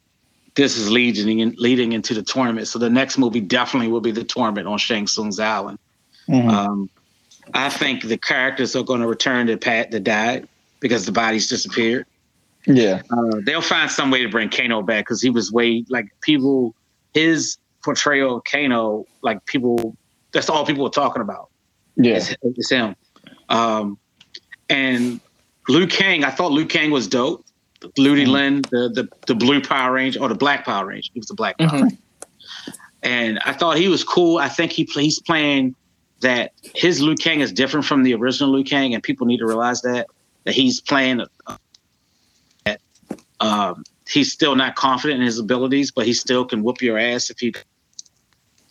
this 0.55 0.77
is 0.77 0.91
leading 0.91 1.41
in, 1.41 1.55
leading 1.59 1.93
into 1.93 2.13
the 2.15 2.23
tournament. 2.23 2.69
So 2.69 2.79
the 2.79 2.91
next 2.91 3.17
movie 3.17 3.41
definitely 3.41 3.89
will 3.89 4.01
be 4.03 4.11
the 4.11 4.25
tournament 4.25 4.67
on 4.67 4.77
Shang 4.79 5.07
Tsung's 5.07 5.39
island. 5.39 5.79
Mhm. 6.29 6.49
Um, 6.53 6.91
I 7.55 7.71
think 7.71 8.03
the 8.03 8.19
characters 8.19 8.77
are 8.77 8.83
going 8.85 9.01
to 9.01 9.07
return 9.07 9.47
to 9.49 9.57
Pat 9.57 9.91
that 9.93 10.05
died 10.05 10.47
because 10.81 11.07
the 11.07 11.13
bodies 11.13 11.49
disappeared. 11.49 12.07
Yeah. 12.67 13.03
Uh, 13.11 13.41
they'll 13.45 13.61
find 13.61 13.91
some 13.91 14.11
way 14.11 14.23
to 14.23 14.29
bring 14.29 14.49
Kano 14.49 14.83
back 14.83 15.05
because 15.05 15.21
he 15.23 15.31
was 15.31 15.51
way 15.53 15.85
like 15.89 16.07
people. 16.21 16.75
His 17.15 17.59
portrayal 17.85 18.37
of 18.37 18.45
Kano, 18.45 19.05
like 19.21 19.45
people, 19.45 19.97
that's 20.33 20.49
all 20.49 20.65
people 20.65 20.85
were 20.85 20.91
talking 20.91 21.21
about. 21.21 21.51
Yeah. 21.97 22.17
It's, 22.17 22.35
it's 22.43 22.71
him. 22.71 22.97
Um, 23.51 23.99
and 24.71 25.21
Liu 25.69 25.87
Kang, 25.87 26.25
I 26.25 26.31
thought 26.31 26.53
Liu 26.53 26.65
Kang 26.65 26.91
was 26.91 27.07
dope. 27.07 27.45
Ludi 27.99 28.25
Mhm. 28.25 28.29
Lin, 28.29 28.63
the, 28.71 28.89
the 28.89 29.09
the 29.27 29.35
blue 29.35 29.61
Power 29.61 29.93
Ranger 29.93 30.21
or 30.21 30.29
the 30.29 30.35
black 30.37 30.65
Power 30.65 30.87
Ranger. 30.87 31.11
He 31.13 31.21
was 31.21 31.27
the 31.27 31.35
black 31.35 31.59
Power 31.59 31.69
Mhm. 31.69 31.83
Ranger. 31.83 31.97
And 33.03 33.39
I 33.45 33.53
thought 33.53 33.77
he 33.77 33.89
was 33.89 34.05
cool. 34.05 34.39
I 34.39 34.49
think 34.49 34.71
he 34.73 34.85
he's 34.95 35.21
playing 35.21 35.75
that 36.21 36.53
his 36.63 37.03
Liu 37.03 37.17
Kang 37.17 37.41
is 37.41 37.53
different 37.53 37.85
from 37.85 38.05
the 38.05 38.15
original 38.15 38.53
Liu 38.53 38.65
Kang, 38.65 38.95
and 38.95 39.03
people 39.03 39.27
need 39.27 39.39
to 39.39 39.47
realize 39.47 39.83
that 39.83 40.07
that 40.45 40.55
he's 40.55 40.81
playing 40.81 41.21
uh, 41.21 41.27
that 41.47 41.59
um, 43.43 43.85
he's 44.09 44.33
still 44.33 44.55
not 44.57 44.77
confident 44.77 45.21
in 45.21 45.27
his 45.27 45.39
abilities, 45.39 45.91
but 45.91 46.07
he 46.07 46.13
still 46.13 46.45
can 46.45 46.63
whoop 46.63 46.81
your 46.81 46.99
ass 46.99 47.31
if 47.31 47.39
he 47.39 47.55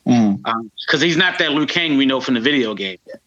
because 0.03 1.01
he's 1.01 1.17
not 1.17 1.37
that 1.39 1.51
Liu 1.51 1.65
Kang 1.67 1.97
we 1.97 2.05
know 2.05 2.19
from 2.19 2.33
the 2.33 2.39
video 2.39 2.73
game. 2.73 2.97
Yet. 3.05 3.21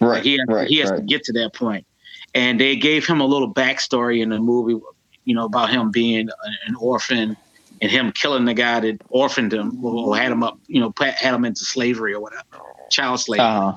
Right. 0.00 0.08
Like 0.14 0.22
he 0.22 0.32
has, 0.38 0.46
right. 0.48 0.68
he 0.68 0.78
has 0.78 0.90
to 0.90 1.00
get 1.00 1.22
to 1.24 1.32
that 1.34 1.52
point. 1.54 1.86
And 2.34 2.58
they 2.58 2.76
gave 2.76 3.06
him 3.06 3.20
a 3.20 3.26
little 3.26 3.52
backstory 3.52 4.22
in 4.22 4.30
the 4.30 4.38
movie, 4.38 4.82
you 5.24 5.34
know, 5.34 5.44
about 5.44 5.70
him 5.70 5.90
being 5.90 6.30
an 6.66 6.74
orphan 6.76 7.36
and 7.82 7.90
him 7.90 8.10
killing 8.12 8.46
the 8.46 8.54
guy 8.54 8.80
that 8.80 9.00
orphaned 9.10 9.52
him 9.52 9.84
or 9.84 10.16
had 10.16 10.32
him 10.32 10.42
up, 10.42 10.58
you 10.66 10.80
know, 10.80 10.94
had 10.98 11.34
him 11.34 11.44
into 11.44 11.64
slavery 11.64 12.14
or 12.14 12.20
whatever, 12.20 12.42
child 12.90 13.20
slavery. 13.20 13.44
Uh-huh. 13.44 13.74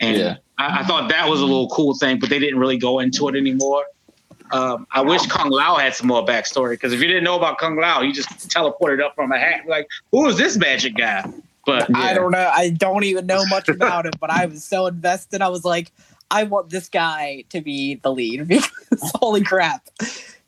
and 0.00 0.16
yeah. 0.16 0.36
I, 0.58 0.80
I 0.80 0.84
thought 0.84 1.10
that 1.10 1.28
was 1.28 1.40
a 1.40 1.44
little 1.44 1.68
cool 1.68 1.94
thing, 1.94 2.18
but 2.18 2.30
they 2.30 2.38
didn't 2.38 2.58
really 2.58 2.78
go 2.78 3.00
into 3.00 3.28
it 3.28 3.36
anymore. 3.36 3.84
Um, 4.52 4.86
I 4.92 5.00
wish 5.00 5.26
Kung 5.26 5.50
Lao 5.50 5.76
had 5.76 5.94
some 5.94 6.06
more 6.06 6.24
backstory 6.24 6.72
because 6.72 6.92
if 6.92 7.00
you 7.00 7.06
didn't 7.06 7.24
know 7.24 7.36
about 7.36 7.58
Kung 7.58 7.76
Lao, 7.76 8.02
he 8.02 8.12
just 8.12 8.28
teleported 8.50 9.02
up 9.02 9.14
from 9.14 9.32
a 9.32 9.38
hat. 9.38 9.66
Like, 9.66 9.88
who 10.10 10.28
is 10.28 10.36
this 10.36 10.56
magic 10.56 10.94
guy? 10.96 11.24
But 11.64 11.88
Yeah. 11.88 11.98
I 11.98 12.14
don't 12.14 12.32
know. 12.32 12.50
I 12.52 12.70
don't 12.70 13.04
even 13.04 13.26
know 13.26 13.44
much 13.46 13.68
about 13.68 14.06
him, 14.06 14.12
but 14.20 14.30
I 14.30 14.46
was 14.46 14.64
so 14.64 14.86
invested. 14.86 15.42
I 15.42 15.48
was 15.48 15.64
like, 15.64 15.90
I 16.30 16.44
want 16.44 16.70
this 16.70 16.88
guy 16.88 17.44
to 17.50 17.60
be 17.60 17.96
the 17.96 18.12
lead 18.12 18.48
because 18.48 18.70
holy 19.14 19.42
crap. 19.42 19.88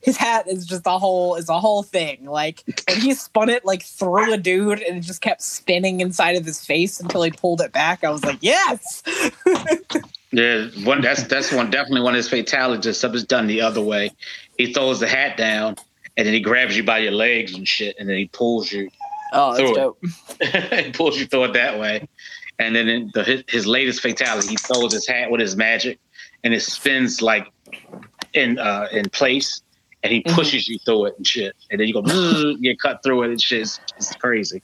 His 0.01 0.17
hat 0.19 0.47
is 0.49 0.67
just 0.67 0.83
a 0.87 0.99
whole 0.99 1.37
is 1.37 1.49
a 1.49 1.59
whole 1.59 1.83
thing. 1.83 2.27
Like 2.27 2.63
when 2.89 3.01
he 3.01 3.15
spun 3.15 3.49
it 3.49 3.65
like 3.65 3.83
through 3.83 4.35
a 4.35 4.37
dude 4.37 4.83
and 4.83 4.99
it 4.99 5.01
just 5.01 5.23
kept 5.23 5.41
spinning 5.41 6.01
inside 6.01 6.37
of 6.37 6.45
his 6.45 6.65
face 6.65 7.01
until 7.01 7.23
he 7.23 7.31
pulled 7.31 7.63
it 7.63 7.73
back. 7.73 8.05
I 8.05 8.11
was 8.11 8.23
like, 8.25 8.39
yes. 8.43 9.03
Yeah, 10.35 10.67
one 10.85 11.01
that's 11.01 11.25
that's 11.25 11.53
one 11.53 11.71
definitely 11.71 12.01
one 12.03 12.15
of 12.15 12.19
his 12.19 12.29
fatalities. 12.29 13.05
It's 13.05 13.25
done 13.25 13.47
the 13.47 13.61
other 13.61 13.81
way. 13.81 14.11
He 14.59 14.73
throws 14.73 15.01
the 15.01 15.07
hat 15.09 15.37
down 15.37 15.77
and 16.17 16.27
then 16.27 16.35
he 16.35 16.41
grabs 16.41 16.77
you 16.77 16.85
by 16.85 16.99
your 16.99 17.13
legs 17.13 17.55
and 17.55 17.67
shit, 17.67 17.97
and 17.99 18.09
then 18.09 18.17
he 18.17 18.27
pulls 18.27 18.71
you. 18.71 18.91
Oh, 19.33 19.55
that's 19.55 19.61
Through 19.61 19.77
it. 19.77 19.77
dope. 19.77 19.99
he 20.85 20.93
pulls 20.93 21.19
you 21.19 21.27
through 21.27 21.45
it 21.45 21.53
that 21.55 21.79
way. 21.79 22.09
And 22.59 22.75
then 22.75 22.89
in 22.89 23.11
the 23.15 23.25
his, 23.25 23.45
his 23.49 23.67
latest 23.67 24.01
fatality, 24.01 24.49
he 24.49 24.57
throws 24.57 24.93
his 24.93 25.07
hat 25.09 25.31
with 25.31 25.41
his 25.41 25.57
magic, 25.57 25.99
and 26.45 26.55
it 26.55 26.61
spins 26.63 27.23
like 27.23 27.47
in 28.33 28.59
uh 28.59 28.89
in 28.93 29.11
place, 29.11 29.61
and 30.03 30.13
he 30.13 30.23
Mhm. 30.23 30.35
pushes 30.35 30.69
you 30.69 30.79
through 30.85 31.07
it 31.07 31.15
and 31.17 31.27
shit. 31.27 31.55
And 31.71 31.81
then 31.81 31.89
you 31.89 31.95
go 31.95 32.03
get 32.63 32.79
cut 32.81 33.01
through 33.05 33.25
it 33.25 33.31
and 33.31 33.41
shit. 33.41 33.63
It's, 33.63 33.81
it's 33.97 34.15
crazy. 34.17 34.63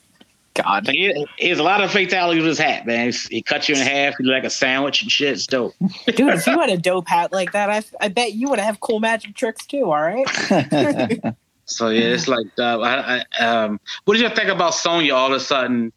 God. 0.53 0.85
But 0.85 0.95
he, 0.95 1.25
he 1.37 1.49
has 1.49 1.59
a 1.59 1.63
lot 1.63 1.81
of 1.81 1.91
fatalities 1.91 2.41
with 2.43 2.49
his 2.49 2.57
hat, 2.59 2.85
man. 2.85 3.13
He 3.29 3.41
cuts 3.41 3.69
you 3.69 3.75
in 3.75 3.81
half, 3.81 4.15
you 4.19 4.25
like 4.29 4.43
a 4.43 4.49
sandwich 4.49 5.01
and 5.01 5.09
shit. 5.11 5.33
It's 5.33 5.47
dope. 5.47 5.73
Dude, 6.07 6.33
if 6.33 6.45
you 6.47 6.59
had 6.59 6.69
a 6.69 6.77
dope 6.77 7.07
hat 7.07 7.31
like 7.31 7.53
that, 7.53 7.69
I, 7.69 7.83
I 8.03 8.09
bet 8.09 8.33
you 8.33 8.49
would 8.49 8.59
have 8.59 8.79
cool 8.81 8.99
magic 8.99 9.35
tricks 9.35 9.65
too, 9.65 9.85
all 9.91 10.01
right? 10.01 10.25
So 11.65 11.87
yeah, 11.87 12.01
it's 12.07 12.27
like 12.27 12.47
uh, 12.59 12.79
I, 12.81 13.23
I, 13.39 13.45
um, 13.45 13.79
what 14.03 14.15
did 14.15 14.23
you 14.23 14.29
think 14.35 14.49
about 14.49 14.73
Sonya 14.73 15.13
all 15.15 15.27
of 15.27 15.33
a 15.33 15.39
sudden? 15.39 15.93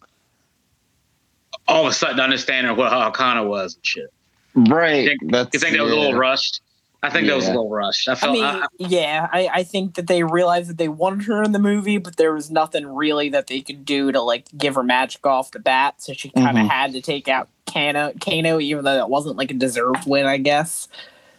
All 1.66 1.84
of 1.84 1.90
a 1.90 1.94
sudden, 1.94 2.20
understanding 2.20 2.76
what 2.76 2.92
her 2.92 2.96
Arcana 2.98 3.42
was 3.42 3.74
and 3.74 3.84
shit. 3.84 4.12
right. 4.54 5.02
You 5.02 5.08
think- 5.18 5.32
That's 5.32 5.52
You 5.52 5.58
think 5.58 5.76
that 5.76 5.82
was 5.82 5.90
a 5.92 5.96
little 5.96 6.12
yeah. 6.12 6.18
rushed? 6.18 6.60
I 7.04 7.10
think 7.10 7.26
that 7.26 7.36
was 7.36 7.46
a 7.46 7.50
little 7.50 7.70
rushed. 7.70 8.08
I 8.08 8.16
I 8.22 8.32
mean, 8.32 8.44
I, 8.44 8.66
yeah, 8.78 9.28
I, 9.32 9.48
I 9.52 9.62
think 9.64 9.94
that 9.94 10.06
they 10.06 10.22
realized 10.24 10.70
that 10.70 10.78
they 10.78 10.88
wanted 10.88 11.24
her 11.26 11.42
in 11.42 11.52
the 11.52 11.58
movie, 11.58 11.98
but 11.98 12.16
there 12.16 12.32
was 12.32 12.50
nothing 12.50 12.86
really 12.86 13.28
that 13.30 13.46
they 13.46 13.60
could 13.60 13.84
do 13.84 14.10
to 14.12 14.20
like 14.22 14.46
give 14.56 14.74
her 14.76 14.82
magic 14.82 15.26
off 15.26 15.50
the 15.50 15.58
bat, 15.58 15.94
so 15.98 16.12
she 16.12 16.30
kind 16.30 16.58
of 16.58 16.64
Mhm. 16.64 16.68
had 16.70 16.92
to 16.94 17.00
take 17.00 17.28
out 17.28 17.48
Kano, 17.66 18.12
Kano, 18.20 18.60
even 18.60 18.84
though 18.84 18.94
that 18.94 19.10
wasn't 19.10 19.36
like 19.36 19.50
a 19.50 19.54
deserved 19.54 20.06
win, 20.06 20.26
I 20.26 20.38
guess. 20.38 20.88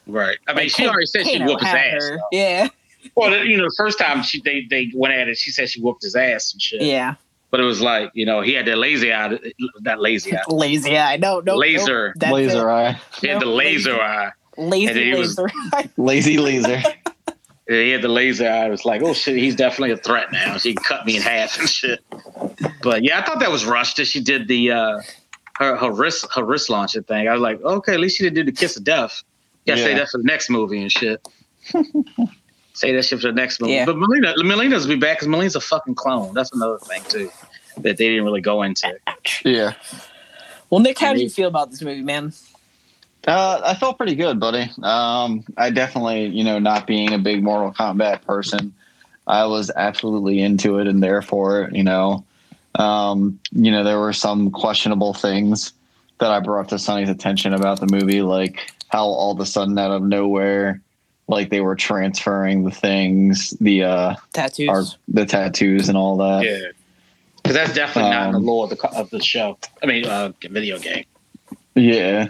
right. 0.08 0.38
I 0.48 0.52
mean, 0.54 0.64
Like, 0.66 0.72
she 0.72 0.84
Ka- 0.86 0.90
already 0.92 1.06
said 1.08 1.26
she 1.26 1.42
whooped 1.44 1.62
his 1.64 1.74
ass. 1.74 1.92
her. 2.04 2.20
Yeah, 2.32 2.68
Well, 3.16 3.46
you 3.46 3.58
know, 3.58 3.66
the 3.66 3.76
first 3.78 3.98
time 4.00 4.24
she 4.24 4.42
they 4.42 4.66
they 4.70 4.92
went 4.96 5.14
at 5.14 5.28
it, 5.28 5.38
she 5.38 5.52
said 5.52 5.70
she 5.70 5.82
whooped 5.82 6.04
his 6.04 6.16
ass 6.16 6.54
and 6.54 6.62
shit. 6.62 6.82
yeah, 6.82 7.16
But 7.52 7.60
it 7.60 7.64
was 7.64 7.82
like 7.82 8.12
you 8.14 8.26
know 8.26 8.42
he 8.42 8.54
had 8.54 8.66
that 8.68 8.78
lazy 8.78 9.14
eye, 9.14 9.38
that 9.84 10.00
lazy 10.00 10.36
eye, 10.36 10.42
lazy 10.50 10.98
eye. 10.98 11.18
No, 11.18 11.40
no, 11.40 11.56
Laser. 11.56 12.14
Nope, 12.22 12.34
Laser 12.34 12.70
it. 12.70 12.74
eye. 12.74 13.00
he 13.22 13.28
had 13.28 13.40
the 13.42 13.46
Nope, 13.46 13.56
laser 13.56 14.02
eye. 14.02 14.32
Lazy 14.58 15.12
And 15.12 15.20
was- 15.20 15.38
laser. 15.38 15.90
Lazy 15.98 16.38
laser. 16.38 16.82
Yeah, 17.68 17.82
he 17.82 17.90
had 17.92 18.04
the 18.04 18.10
laser 18.10 18.48
eye. 18.48 18.68
It 18.68 18.70
was 18.70 18.86
like, 18.86 19.02
oh 19.02 19.14
shit, 19.14 19.38
he's 19.38 19.56
definitely 19.56 19.92
a 19.92 19.98
threat 19.98 20.32
now. 20.32 20.58
She 20.58 20.76
can 20.76 20.84
cut 20.84 21.06
me 21.06 21.16
in 21.18 21.24
half 21.24 21.60
and 21.60 21.68
shit. 21.68 22.00
But 22.84 23.04
yeah, 23.04 23.20
I 23.20 23.26
thought 23.26 23.40
that 23.40 23.50
was 23.50 23.66
rushed 23.66 23.98
that 23.98 24.06
she 24.06 24.22
did 24.22 24.48
the 24.48 24.72
uh 24.72 25.02
her 25.56 25.76
her 25.76 25.92
wrist 25.92 26.28
her 26.36 26.44
wrist 26.44 26.70
launcher 26.70 27.02
thing. 27.02 27.28
I 27.28 27.34
was 27.34 27.42
like, 27.42 27.60
okay, 27.64 27.94
at 27.96 28.00
least 28.00 28.18
she 28.18 28.24
didn't 28.24 28.36
do 28.36 28.44
the 28.44 28.52
kiss 28.52 28.78
of 28.78 28.84
death. 28.84 29.24
Gotta 29.66 29.82
say 29.82 29.96
that 29.96 30.10
for 30.10 30.20
the 30.20 30.26
next 30.26 30.50
movie 30.52 30.80
and 30.80 30.92
shit. 30.92 31.28
say 32.74 32.94
that 32.94 33.06
shit 33.06 33.20
for 33.20 33.28
the 33.28 33.34
next 33.34 33.60
movie. 33.60 33.74
Yeah. 33.74 33.86
But 33.86 33.96
Mileena 33.96 34.36
Mileena's 34.38 34.86
be 34.86 34.96
back 34.96 35.18
because 35.20 35.28
Mileena's 35.28 35.56
a 35.56 35.62
fucking 35.62 35.96
clone. 35.96 36.36
That's 36.36 36.52
another 36.52 36.78
thing 36.78 37.02
too. 37.08 37.32
That 37.78 37.98
they 37.98 38.10
didn't 38.10 38.26
really 38.26 38.42
go 38.42 38.62
into. 38.62 38.94
Yeah. 39.44 39.74
well, 40.70 40.82
Nick, 40.82 41.00
how 41.00 41.14
do 41.14 41.22
you 41.22 41.30
feel 41.30 41.48
about 41.48 41.72
this 41.72 41.82
movie, 41.82 42.04
man? 42.04 42.32
Uh, 43.28 43.62
I 43.64 43.74
felt 43.74 43.98
pretty 43.98 44.16
good, 44.16 44.40
buddy. 44.40 44.70
Um, 44.84 45.44
I 45.58 45.72
definitely, 45.72 46.28
you 46.28 46.44
know, 46.44 46.60
not 46.60 46.86
being 46.86 47.14
a 47.14 47.18
big 47.18 47.44
Mortal 47.44 47.74
Kombat 47.74 48.22
person, 48.22 48.74
I 49.26 49.46
was 49.46 49.72
absolutely 49.76 50.42
into 50.42 50.78
it 50.78 50.88
and 50.88 51.02
there 51.02 51.24
for 51.24 51.64
it. 51.64 51.76
You 51.76 51.84
know, 51.84 52.24
um, 52.76 53.40
you 53.52 53.72
know, 53.72 53.84
there 53.84 54.00
were 54.00 54.14
some 54.14 54.52
questionable 54.52 55.14
things 55.14 55.74
that 56.20 56.30
I 56.30 56.40
brought 56.40 56.70
to 56.70 56.80
Sonny's 56.80 57.10
attention 57.10 57.54
about 57.54 57.80
the 57.80 57.88
movie, 57.88 58.22
like 58.22 58.72
how 58.90 59.06
all 59.06 59.32
of 59.32 59.40
a 59.40 59.46
sudden, 59.46 59.78
out 59.80 59.92
of 59.92 60.04
nowhere, 60.04 60.82
like 61.28 61.50
they 61.50 61.62
were 61.62 61.76
transferring 61.76 62.64
the 62.64 62.72
things, 62.72 63.52
the 63.60 63.84
uh, 63.84 64.16
Tattoos. 64.34 64.70
our, 64.70 64.84
the 65.08 65.26
tattoos 65.26 65.90
and 65.90 65.98
all 65.98 66.18
that. 66.18 66.46
Yeah. 66.46 66.72
Because 67.38 67.56
that's 67.56 67.74
definitely 67.74 68.12
not 68.12 68.28
in 68.28 68.32
the 68.34 68.38
Um, 68.38 68.46
lore 68.46 68.64
of 68.66 68.70
the, 68.72 68.90
of 68.90 69.10
the 69.10 69.22
show. 69.22 69.58
I 69.82 69.88
mean, 69.88 70.06
uh, 70.06 70.32
video 70.44 70.78
game. 70.80 71.06
Yeah. 71.74 72.30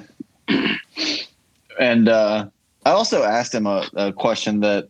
And 1.80 2.10
uh, 2.10 2.48
I 2.86 2.92
also 2.92 3.24
asked 3.24 3.54
him 3.54 3.68
a, 3.68 3.88
a 3.96 4.14
question 4.14 4.60
that 4.62 4.88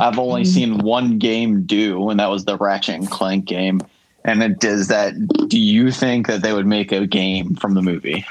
I've 0.00 0.18
only 0.18 0.44
seen 0.44 0.78
one 0.78 1.18
game 1.18 1.64
do, 1.66 2.08
and 2.10 2.20
that 2.20 2.30
was 2.30 2.44
the 2.44 2.56
Ratchet 2.56 2.94
and 2.94 3.10
Clank 3.10 3.44
game. 3.46 3.80
And 4.24 4.42
it 4.42 4.58
does 4.60 4.88
that. 4.88 5.14
Do 5.48 5.58
you 5.58 5.90
think 5.92 6.26
that 6.26 6.42
they 6.42 6.52
would 6.52 6.66
make 6.66 6.90
a 6.92 7.06
game 7.06 7.54
from 7.56 7.74
the 7.74 7.82
movie? 7.82 8.24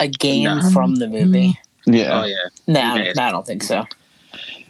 a 0.00 0.08
game 0.08 0.44
No. 0.44 0.70
from 0.70 0.96
the 0.96 1.06
movie. 1.06 1.58
Yeah. 1.86 2.22
Oh 2.22 2.24
yeah. 2.24 2.36
No, 2.66 2.80
Yeah. 2.96 3.12
I 3.18 3.30
don't 3.30 3.46
think 3.46 3.62
so. 3.62 3.84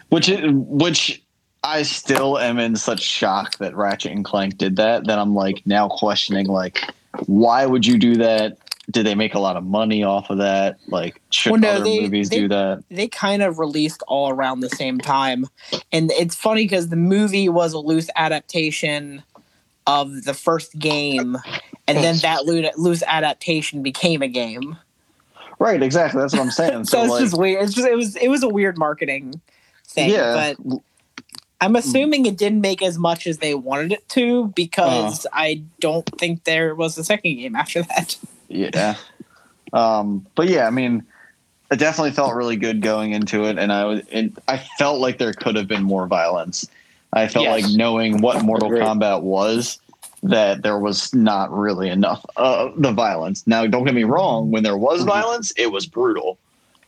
Which 0.09 0.30
which 0.42 1.23
I 1.62 1.82
still 1.82 2.38
am 2.38 2.59
in 2.59 2.75
such 2.76 3.00
shock 3.00 3.56
that 3.59 3.76
Ratchet 3.76 4.12
and 4.12 4.25
Clank 4.25 4.59
did 4.59 4.76
that. 4.76 5.06
That 5.06 5.18
I'm 5.18 5.35
like 5.35 5.62
now 5.66 5.88
questioning 5.88 6.47
like, 6.47 6.82
why 7.26 7.64
would 7.64 7.87
you 7.87 7.97
do 7.99 8.16
that? 8.16 8.59
Did 8.90 9.06
they 9.06 9.14
make 9.14 9.35
a 9.35 9.38
lot 9.38 9.56
of 9.56 9.64
money 9.64 10.02
off 10.02 10.30
of 10.30 10.38
that? 10.38 10.78
Like, 10.88 11.20
should 11.30 11.52
Well, 11.52 11.61
no, 11.61 11.70
other 11.73 11.85
they- 11.85 12.00
movies 12.00 12.28
they- 12.30 12.38
do 12.40 12.49
that? 12.49 12.82
They 12.90 13.09
kind 13.09 13.42
of 13.42 13.59
released 13.59 14.02
all 14.09 14.30
around 14.30 14.61
the 14.61 14.70
same 14.70 14.99
time, 14.99 15.47
and 15.92 16.11
it's 16.12 16.35
funny 16.35 16.64
because 16.64 16.88
the 16.88 16.97
movie 16.97 17.49
was 17.49 17.73
a 17.73 17.78
loose 17.78 18.09
adaptation 18.16 19.23
of 19.87 20.25
the 20.25 20.35
first 20.35 20.78
game, 20.78 21.37
and 21.87 21.99
then 21.99 22.16
that 22.18 22.47
loose 22.47 23.02
adaptation 23.06 23.82
became 23.82 24.23
a 24.23 24.28
game. 24.28 24.76
Right, 25.59 25.82
exactly. 25.82 26.20
That's 26.20 26.32
what 26.32 26.42
I'm 26.42 26.50
saying. 26.50 26.85
So, 26.87 26.99
So, 26.99 27.02
it's 27.04 27.11
like, 27.12 27.20
just 27.23 27.38
weird. 27.38 27.62
It's 27.64 27.75
just 27.75 27.87
it 27.87 27.94
was 27.97 28.16
it 28.16 28.28
was 28.28 28.42
a 28.42 28.49
weird 28.49 28.78
marketing 28.78 29.40
thing, 29.87 30.11
yeah, 30.11 30.54
but 30.56 30.80
I'm 31.61 31.76
assuming 31.76 32.25
it 32.25 32.38
didn't 32.38 32.62
make 32.62 32.80
as 32.82 32.97
much 32.99 33.26
as 33.26 33.38
they 33.38 33.54
wanted 33.54 33.92
it 33.92 34.09
to 34.11 34.49
because 34.56 35.26
Uh. 35.26 35.30
I 35.35 35.62
don't 35.80 36.06
think 36.18 36.44
there 36.44 36.75
was 36.75 36.97
a 36.97 37.04
second 37.04 37.35
game 37.37 37.54
after 37.54 37.82
that. 37.82 38.16
Yeah. 38.50 38.97
Um, 39.73 40.26
but 40.35 40.49
yeah, 40.49 40.66
I 40.66 40.71
mean, 40.71 41.04
it 41.71 41.76
definitely 41.76 42.11
felt 42.11 42.35
really 42.35 42.57
good 42.57 42.82
going 42.82 43.13
into 43.13 43.45
it, 43.45 43.58
and 43.58 43.73
I 43.73 43.84
was, 43.84 44.02
and 44.10 44.36
I 44.49 44.58
felt 44.78 45.00
like 45.00 45.19
there 45.19 45.32
could 45.32 45.56
have 45.56 45.69
been 45.69 45.84
more 45.84 46.06
violence. 46.06 46.67
I 47.13 47.28
felt 47.28 47.45
Yes. 47.45 47.63
like 47.63 47.76
knowing 47.76 48.21
what 48.21 48.43
Mortal. 48.43 48.71
Kombat 48.71 49.23
was, 49.23 49.78
that 50.23 50.63
there 50.63 50.78
was 50.78 51.15
not 51.15 51.50
really 51.52 51.89
enough 51.89 52.25
of 52.36 52.80
the 52.80 52.93
violence. 52.93 53.47
Now, 53.47 53.67
don't 53.67 53.84
get 53.84 53.95
me 53.95 54.04
wrong, 54.04 54.50
when 54.50 54.63
there 54.63 54.76
was 54.76 55.02
Mhm. 55.02 55.06
violence, 55.06 55.52
it 55.56 55.73
was 55.73 55.86
brutal. 55.86 56.39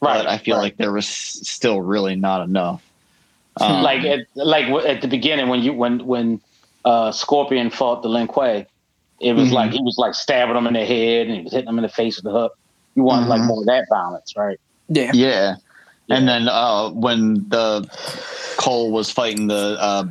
But 0.01 0.27
I 0.27 0.37
feel 0.39 0.57
right. 0.57 0.63
like 0.63 0.77
there 0.79 0.91
was 0.93 1.07
still 1.07 1.81
really 1.81 2.17
not 2.17 2.43
enough. 2.43 2.83
Um, 3.61 3.83
like 3.83 4.03
at 4.05 4.27
like 4.35 4.67
at 4.85 5.01
the 5.01 5.07
beginning 5.09 5.49
when 5.49 5.63
you 5.63 5.73
when 5.75 6.05
when 6.07 6.41
uh 6.85 7.13
Scorpion 7.13 7.71
fought 7.71 8.03
the 8.03 8.09
Lin 8.09 8.27
Kuei, 8.27 8.67
it 9.23 9.35
was 9.35 9.49
Mhm. 9.51 9.53
like 9.53 9.73
he 9.73 9.81
was 9.81 9.97
like 9.99 10.15
stabbing 10.15 10.55
them 10.55 10.67
in 10.67 10.75
the 10.75 10.85
head 10.85 11.27
and 11.29 11.37
he 11.37 11.43
was 11.43 11.53
hitting 11.53 11.67
them 11.67 11.79
in 11.79 11.83
the 11.83 11.89
face 11.89 12.17
with 12.17 12.25
the 12.25 12.33
hook. 12.33 12.57
You 12.95 13.05
want 13.05 13.29
like 13.29 13.41
Mhm. 13.41 13.47
more 13.47 13.61
of 13.61 13.67
that 13.67 13.87
violence, 13.89 14.35
right? 14.37 14.59
Yeah. 14.89 15.11
Yeah. 15.15 15.55
And 16.11 16.29
then 16.29 16.49
uh, 16.49 16.91
when 16.91 17.49
the 17.49 17.89
Cole 18.57 18.91
was 18.91 19.11
fighting 19.11 19.47
the 19.47 19.77
uh, 19.81 20.05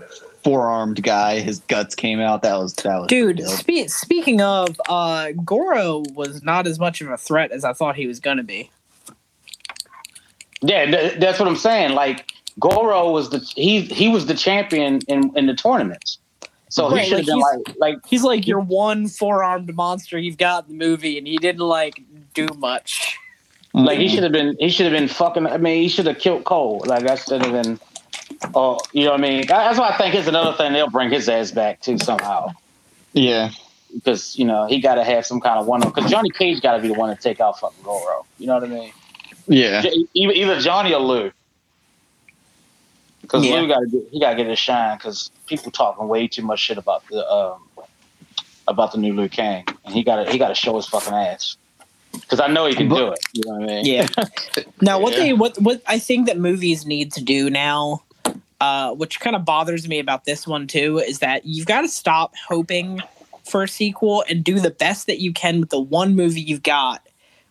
four-armed 0.44 1.04
guy, 1.04 1.40
his 1.42 1.60
guts 1.60 1.94
came 1.94 2.20
out. 2.20 2.42
That 2.42 2.58
was 2.58 2.74
that 2.76 2.98
was 3.00 3.08
Dude, 3.08 3.48
spe- 3.48 3.88
speaking 3.90 4.42
of, 4.42 4.80
uh, 4.90 5.32
Goro 5.46 6.04
was 6.16 6.42
not 6.42 6.66
as 6.66 6.80
much 6.80 7.02
of 7.02 7.10
a 7.10 7.18
threat 7.18 7.52
as 7.52 7.64
I 7.64 7.74
thought 7.74 7.96
he 7.98 8.08
was 8.08 8.20
going 8.20 8.38
to 8.38 8.44
be. 8.44 8.72
Yeah, 10.62 10.86
th- 10.86 11.20
that's 11.20 11.40
what 11.40 11.48
I'm 11.48 11.56
saying. 11.56 11.94
Like 11.94 12.32
Goro 12.60 13.12
was 13.12 13.30
the 13.30 13.40
he 13.56 13.82
he 13.82 14.08
was 14.10 14.26
the 14.28 14.34
champion 14.36 15.00
in 15.08 15.36
in 15.36 15.46
the 15.48 15.54
tournaments, 15.56 16.18
so 16.72 16.90
Right, 16.90 17.04
he 17.04 17.10
should 17.10 17.18
have 17.20 17.28
been 17.28 17.38
like, 17.40 17.68
like 17.68 17.78
like 17.80 17.98
He's 18.08 18.24
like 18.24 18.48
your 18.48 18.60
one 18.62 19.08
four 19.08 19.44
armed 19.44 19.76
monster 19.76 20.18
you've 20.18 20.38
got 20.38 20.68
in 20.68 20.78
the 20.78 20.84
movie, 20.86 21.18
and 21.20 21.28
he 21.28 21.38
didn't 21.38 21.62
like 21.68 22.02
do 22.34 22.48
much. 22.58 23.18
like 23.74 24.00
he 24.00 24.08
should 24.08 24.24
have 24.24 24.32
been 24.32 24.56
he 24.60 24.70
should 24.70 24.86
have 24.92 24.94
been 25.00 25.08
fucking. 25.08 25.46
I 25.46 25.58
mean, 25.58 25.84
he 25.84 25.88
should 25.90 26.08
have 26.08 26.18
killed 26.18 26.44
Cole. 26.46 26.82
Like 26.88 27.04
that 27.04 27.20
should 27.20 27.44
have 27.46 27.52
been. 27.54 27.80
Oh, 28.56 28.80
you 28.94 29.04
know 29.06 29.12
what 29.12 29.20
I 29.20 29.24
mean? 29.24 29.42
That- 29.48 29.66
That's 29.68 29.78
why 29.80 29.90
I 29.90 29.98
think 29.98 30.16
it's 30.16 30.28
another 30.28 30.58
thing 30.58 30.74
they'll 30.74 30.90
bring 30.90 31.12
his 31.12 31.30
ass 31.30 31.52
back 31.52 31.82
too 31.82 31.98
somehow. 32.00 32.52
yeah, 33.14 33.52
because 33.94 34.38
you 34.40 34.46
know 34.46 34.66
he 34.68 34.80
got 34.80 34.96
to 34.96 35.04
have 35.04 35.26
some 35.26 35.40
kind 35.42 35.60
of 35.60 35.68
one. 35.68 35.82
Because 35.82 36.10
Johnny 36.10 36.30
Cage 36.32 36.62
got 36.62 36.76
to 36.78 36.82
be 36.82 36.88
the 36.88 36.94
one 36.96 37.16
to 37.16 37.22
take 37.22 37.40
out 37.40 37.60
fucking 37.60 37.84
Goro. 37.84 38.26
You 38.40 38.48
know 38.48 38.56
what 38.56 38.64
I 38.64 38.68
mean? 38.68 38.92
yeah, 39.48 39.82
J- 39.82 40.06
Either, 40.14 40.34
either 40.34 40.60
Johnny 40.62 40.94
or 40.94 41.02
Lou. 41.02 41.32
Because 43.22 43.46
Yeah. 43.46 43.62
Lou 43.62 43.68
got 43.68 43.84
he 44.12 44.20
got 44.20 44.32
to 44.32 44.36
get 44.36 44.48
his 44.48 44.60
shine 44.60 44.98
because 44.98 45.32
people 45.48 45.72
talking 45.72 46.08
way 46.08 46.28
too 46.28 46.42
much 46.42 46.60
shit 46.60 46.78
about 46.78 47.06
the 47.08 47.30
um, 47.32 47.60
about 48.68 48.92
the 48.92 48.98
new 48.98 49.14
Liu 49.14 49.30
Kang, 49.30 49.66
and 49.86 49.94
he 49.94 50.04
got 50.04 50.24
to 50.24 50.32
he 50.32 50.38
got 50.38 50.50
to 50.50 50.56
show 50.56 50.76
his 50.76 50.88
fucking 50.88 51.14
ass. 51.14 51.58
Because 52.14 52.42
I 52.42 52.48
know 52.48 52.66
he 52.66 52.74
can 52.76 52.90
do 52.90 53.08
it. 53.08 53.20
You 53.34 53.44
know 53.46 53.60
what 53.60 53.64
I 53.70 53.74
mean? 53.76 53.86
Yeah. 53.86 54.08
now, 54.82 55.00
what 55.00 55.14
Yeah. 55.14 55.20
they 55.20 55.34
what 55.34 55.58
what 55.62 55.82
I 55.88 55.98
think 56.00 56.28
that 56.28 56.38
movies 56.38 56.86
need 56.86 57.14
to 57.14 57.24
do 57.24 57.50
now, 57.50 58.04
uh, 58.60 58.92
which 58.94 59.20
kind 59.22 59.36
of 59.36 59.46
bothers 59.46 59.88
me 59.88 60.00
about 60.00 60.26
this 60.26 60.46
one 60.46 60.68
too, 60.68 61.00
is 61.00 61.20
that 61.20 61.46
you've 61.46 61.68
got 61.68 61.82
to 61.82 61.88
stop 61.88 62.34
hoping 62.50 63.00
for 63.46 63.64
a 63.64 63.68
sequel 63.68 64.24
and 64.30 64.44
do 64.44 64.60
the 64.60 64.72
best 64.72 65.08
that 65.08 65.20
you 65.20 65.32
can 65.34 65.62
with 65.62 65.70
the 65.70 65.80
one 65.80 66.16
movie 66.16 66.42
you've 66.42 66.64
got, 66.64 67.02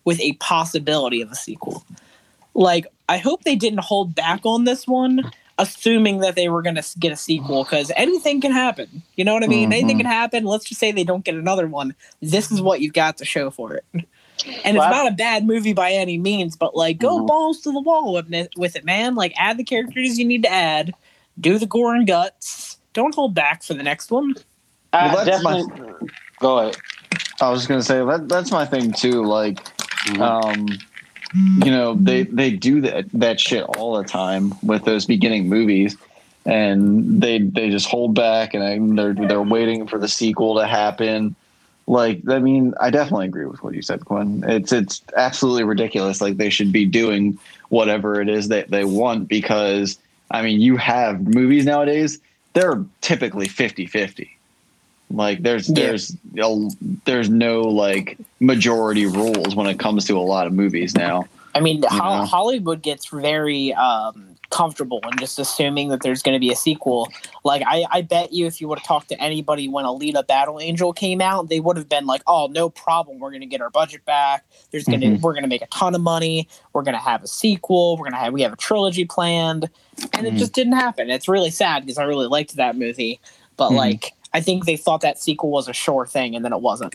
with 0.05 0.21
a 0.21 0.33
possibility 0.35 1.21
of 1.23 1.31
a 1.31 1.35
sequel. 1.35 1.85
Like, 2.55 2.87
I 3.09 3.19
hope 3.19 3.45
they 3.45 3.57
didn't 3.57 3.81
hold 3.81 4.15
back 4.15 4.41
on 4.45 4.65
this 4.65 4.87
one. 4.87 5.31
Assuming 5.61 6.18
that 6.20 6.37
they 6.37 6.49
were 6.49 6.62
going 6.62 6.75
to 6.77 6.85
get 6.99 7.12
a 7.12 7.16
sequel, 7.16 7.64
because 7.64 7.90
anything 7.96 8.40
can 8.40 8.53
happen. 8.53 9.03
You 9.16 9.25
know 9.25 9.35
what 9.35 9.44
I 9.44 9.46
mean? 9.46 9.70
Mhm. 9.70 9.75
Anything 9.75 9.96
can 9.99 10.07
happen. 10.07 10.44
Let's 10.44 10.64
just 10.64 10.81
say 10.81 10.90
they 10.92 11.05
don't 11.05 11.25
get 11.25 11.35
another 11.35 11.66
one. 11.66 11.94
This 12.23 12.51
is 12.51 12.61
what 12.62 12.81
you've 12.81 12.94
got 12.94 13.16
to 13.18 13.25
show 13.25 13.51
for 13.51 13.75
it. 13.75 13.85
And 13.92 14.05
it's 14.44 14.79
Well, 14.79 14.83
I- 14.83 14.90
not 14.90 15.09
a 15.12 15.14
bad 15.14 15.46
movie 15.46 15.75
by 15.75 15.92
any 15.92 16.16
means, 16.16 16.57
but 16.57 16.75
like 16.75 16.99
go 16.99 17.20
Mhm. 17.20 17.27
balls 17.27 17.61
to 17.61 17.73
the 17.73 17.81
wall 17.81 18.14
with 18.14 18.33
it, 18.33 18.51
with 18.57 18.75
it, 18.75 18.85
man. 18.87 19.14
Like 19.14 19.35
add 19.37 19.59
the 19.59 19.64
characters 19.64 20.18
you 20.18 20.25
need 20.25 20.42
to 20.44 20.51
add, 20.51 20.94
do 21.38 21.59
the 21.59 21.66
gore 21.66 21.94
and 21.94 22.07
guts. 22.07 22.79
Don't 22.94 23.14
hold 23.14 23.35
back 23.35 23.62
for 23.62 23.75
the 23.75 23.83
next 23.83 24.11
one. 24.11 24.35
I 24.94 25.14
Well, 25.14 25.25
that's 25.27 25.42
my- 25.44 25.62
go 26.40 26.59
ahead. 26.59 26.77
I 27.42 27.51
was 27.51 27.66
gonna 27.66 27.83
say 27.83 28.03
that 28.05 28.29
that's 28.31 28.51
my 28.51 28.64
thing 28.64 28.92
too. 28.92 29.25
Like, 29.25 29.59
Mhm. 30.07 30.20
um, 30.23 30.66
you 31.35 31.71
know, 31.71 31.95
they 31.95 32.25
they 32.25 32.51
do 32.51 32.81
that 32.83 33.11
that 33.12 33.40
shit 33.40 33.64
all 33.64 33.97
the 33.97 34.05
time 34.05 34.55
with 34.62 34.85
those 34.85 35.07
beginning 35.07 35.49
movies, 35.49 35.97
and 36.45 37.23
they 37.23 37.38
they 37.38 37.71
just 37.71 37.87
hold 37.87 38.14
back 38.14 38.55
and 38.55 38.99
they're 38.99 39.14
they're 39.14 39.43
waiting 39.43 39.87
for 39.87 39.99
the 39.99 40.09
sequel 40.09 40.57
to 40.57 40.66
happen. 40.66 41.37
Like, 41.87 42.21
I 42.29 42.38
mean, 42.38 42.75
I 42.81 42.90
definitely 42.90 43.27
agree 43.27 43.47
with 43.47 43.62
what 43.62 43.75
you 43.75 43.83
said, 43.83 44.05
Quinn. 44.05 44.45
It's 44.47 44.73
it's 44.73 45.03
absolutely 45.16 45.64
ridiculous. 45.64 46.21
Like 46.21 46.37
they 46.37 46.51
should 46.51 46.73
be 46.73 46.85
doing 46.85 47.38
whatever 47.69 48.21
it 48.21 48.29
is 48.29 48.49
that 48.49 48.71
they 48.71 48.85
want 48.85 49.29
because 49.29 49.99
I 50.31 50.43
mean, 50.43 50.61
you 50.61 50.77
have 50.77 51.35
movies 51.35 51.64
nowadays. 51.64 52.21
They're 52.53 52.85
typically 53.01 53.47
50-50. 53.47 54.29
Like 55.11 55.42
there's 55.42 55.66
there's 55.66 56.16
there's 57.05 57.29
no 57.31 57.62
like 57.62 58.16
majority 58.38 59.07
rules 59.07 59.55
when 59.57 59.66
it 59.66 59.79
comes 59.79 60.05
to 60.07 60.16
a 60.16 60.20
lot 60.20 60.46
of 60.46 60.53
movies 60.53 60.94
now. 60.94 61.27
I 61.55 61.61
mean, 61.61 61.83
Ho- 61.83 62.25
Hollywood 62.25 62.81
gets 62.81 63.09
very 63.09 63.75
um, 63.75 64.37
comfortable 64.51 65.01
and 65.03 65.18
just 65.18 65.37
assuming 65.40 65.88
that 65.88 66.01
there's 66.01 66.23
going 66.23 66.35
to 66.37 66.38
be 66.38 66.53
a 66.53 66.57
sequel. 66.57 67.09
Like 67.42 67.62
I, 67.66 67.85
I 67.90 68.03
bet 68.03 68.33
you 68.33 68.46
if 68.46 68.61
you 68.61 68.68
would 68.68 68.79
have 68.79 68.87
talked 68.87 69.09
to 69.09 69.20
anybody 69.20 69.66
when 69.68 69.85
Alita 69.85 70.25
Battle 70.25 70.61
Angel 70.61 70.92
came 70.92 71.20
out, 71.20 71.49
they 71.49 71.59
would 71.59 71.77
have 71.77 71.88
been 71.88 72.07
like, 72.07 72.23
"Oh, 72.29 72.46
no 72.53 72.70
problem. 72.70 73.18
We're 73.18 73.31
going 73.31 73.40
to 73.40 73.46
get 73.46 73.61
our 73.61 73.70
budget 73.70 74.05
back. 74.05 74.44
There's 74.70 74.85
going 74.85 75.01
to 75.01 75.07
Mhm. 75.09 75.20
we're 75.23 75.33
going 75.33 75.42
to 75.42 75.49
make 75.49 75.62
a 75.62 75.66
ton 75.66 75.96
of 75.96 76.01
money. 76.03 76.46
We're 76.73 76.83
going 76.83 76.94
to 76.96 77.01
have 77.03 77.25
a 77.25 77.27
sequel. 77.27 77.96
We're 77.96 78.05
going 78.05 78.12
to 78.12 78.18
have 78.18 78.33
we 78.33 78.42
have 78.42 78.53
a 78.53 78.57
trilogy 78.57 79.05
planned." 79.05 79.68
And 80.12 80.29
it 80.29 80.35
Mhm. 80.35 80.38
just 80.38 80.53
didn't 80.53 80.75
happen. 80.75 81.11
It's 81.11 81.27
really 81.27 81.51
sad 81.51 81.85
because 81.85 81.99
I 81.99 82.05
really 82.05 82.29
liked 82.29 82.55
that 82.57 82.77
movie, 82.77 83.18
but 83.57 83.70
Mhm. 83.70 83.77
like 83.77 84.12
I 84.33 84.40
think 84.40 84.64
they 84.64 84.77
thought 84.77 85.01
that 85.01 85.21
sequel 85.21 85.51
was 85.51 85.69
a 85.69 85.73
sure 85.73 86.07
thing 86.07 86.37
and 86.37 86.45
then 86.45 86.53
it 86.53 86.61
wasn't. 86.61 86.95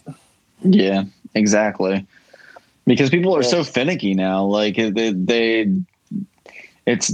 Yeah, 0.62 1.04
exactly. 1.34 2.06
Because 2.86 3.10
people 3.10 3.36
are 3.36 3.44
so 3.44 3.64
finicky 3.64 4.14
now. 4.14 4.44
Like 4.44 4.76
they, 4.76 5.12
they 5.12 5.72
it's 6.86 7.14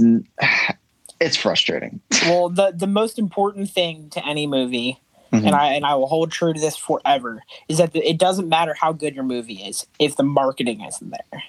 it's 1.19 1.37
frustrating. 1.37 2.01
well, 2.25 2.49
the 2.49 2.71
the 2.75 2.87
most 2.87 3.17
important 3.17 3.69
thing 3.69 4.09
to 4.11 4.25
any 4.25 4.47
movie 4.47 4.99
Mhm. 5.31 5.47
and 5.47 5.55
I 5.55 5.73
and 5.73 5.85
I 5.85 5.95
will 5.95 6.07
hold 6.07 6.31
true 6.31 6.53
to 6.53 6.59
this 6.59 6.75
forever 6.75 7.43
is 7.69 7.77
that 7.77 7.95
it 7.95 8.17
doesn't 8.17 8.49
matter 8.49 8.73
how 8.73 8.91
good 8.91 9.15
your 9.15 9.23
movie 9.23 9.63
is 9.63 9.87
if 9.97 10.17
the 10.17 10.23
marketing 10.23 10.81
isn't 10.81 11.09
there. 11.09 11.43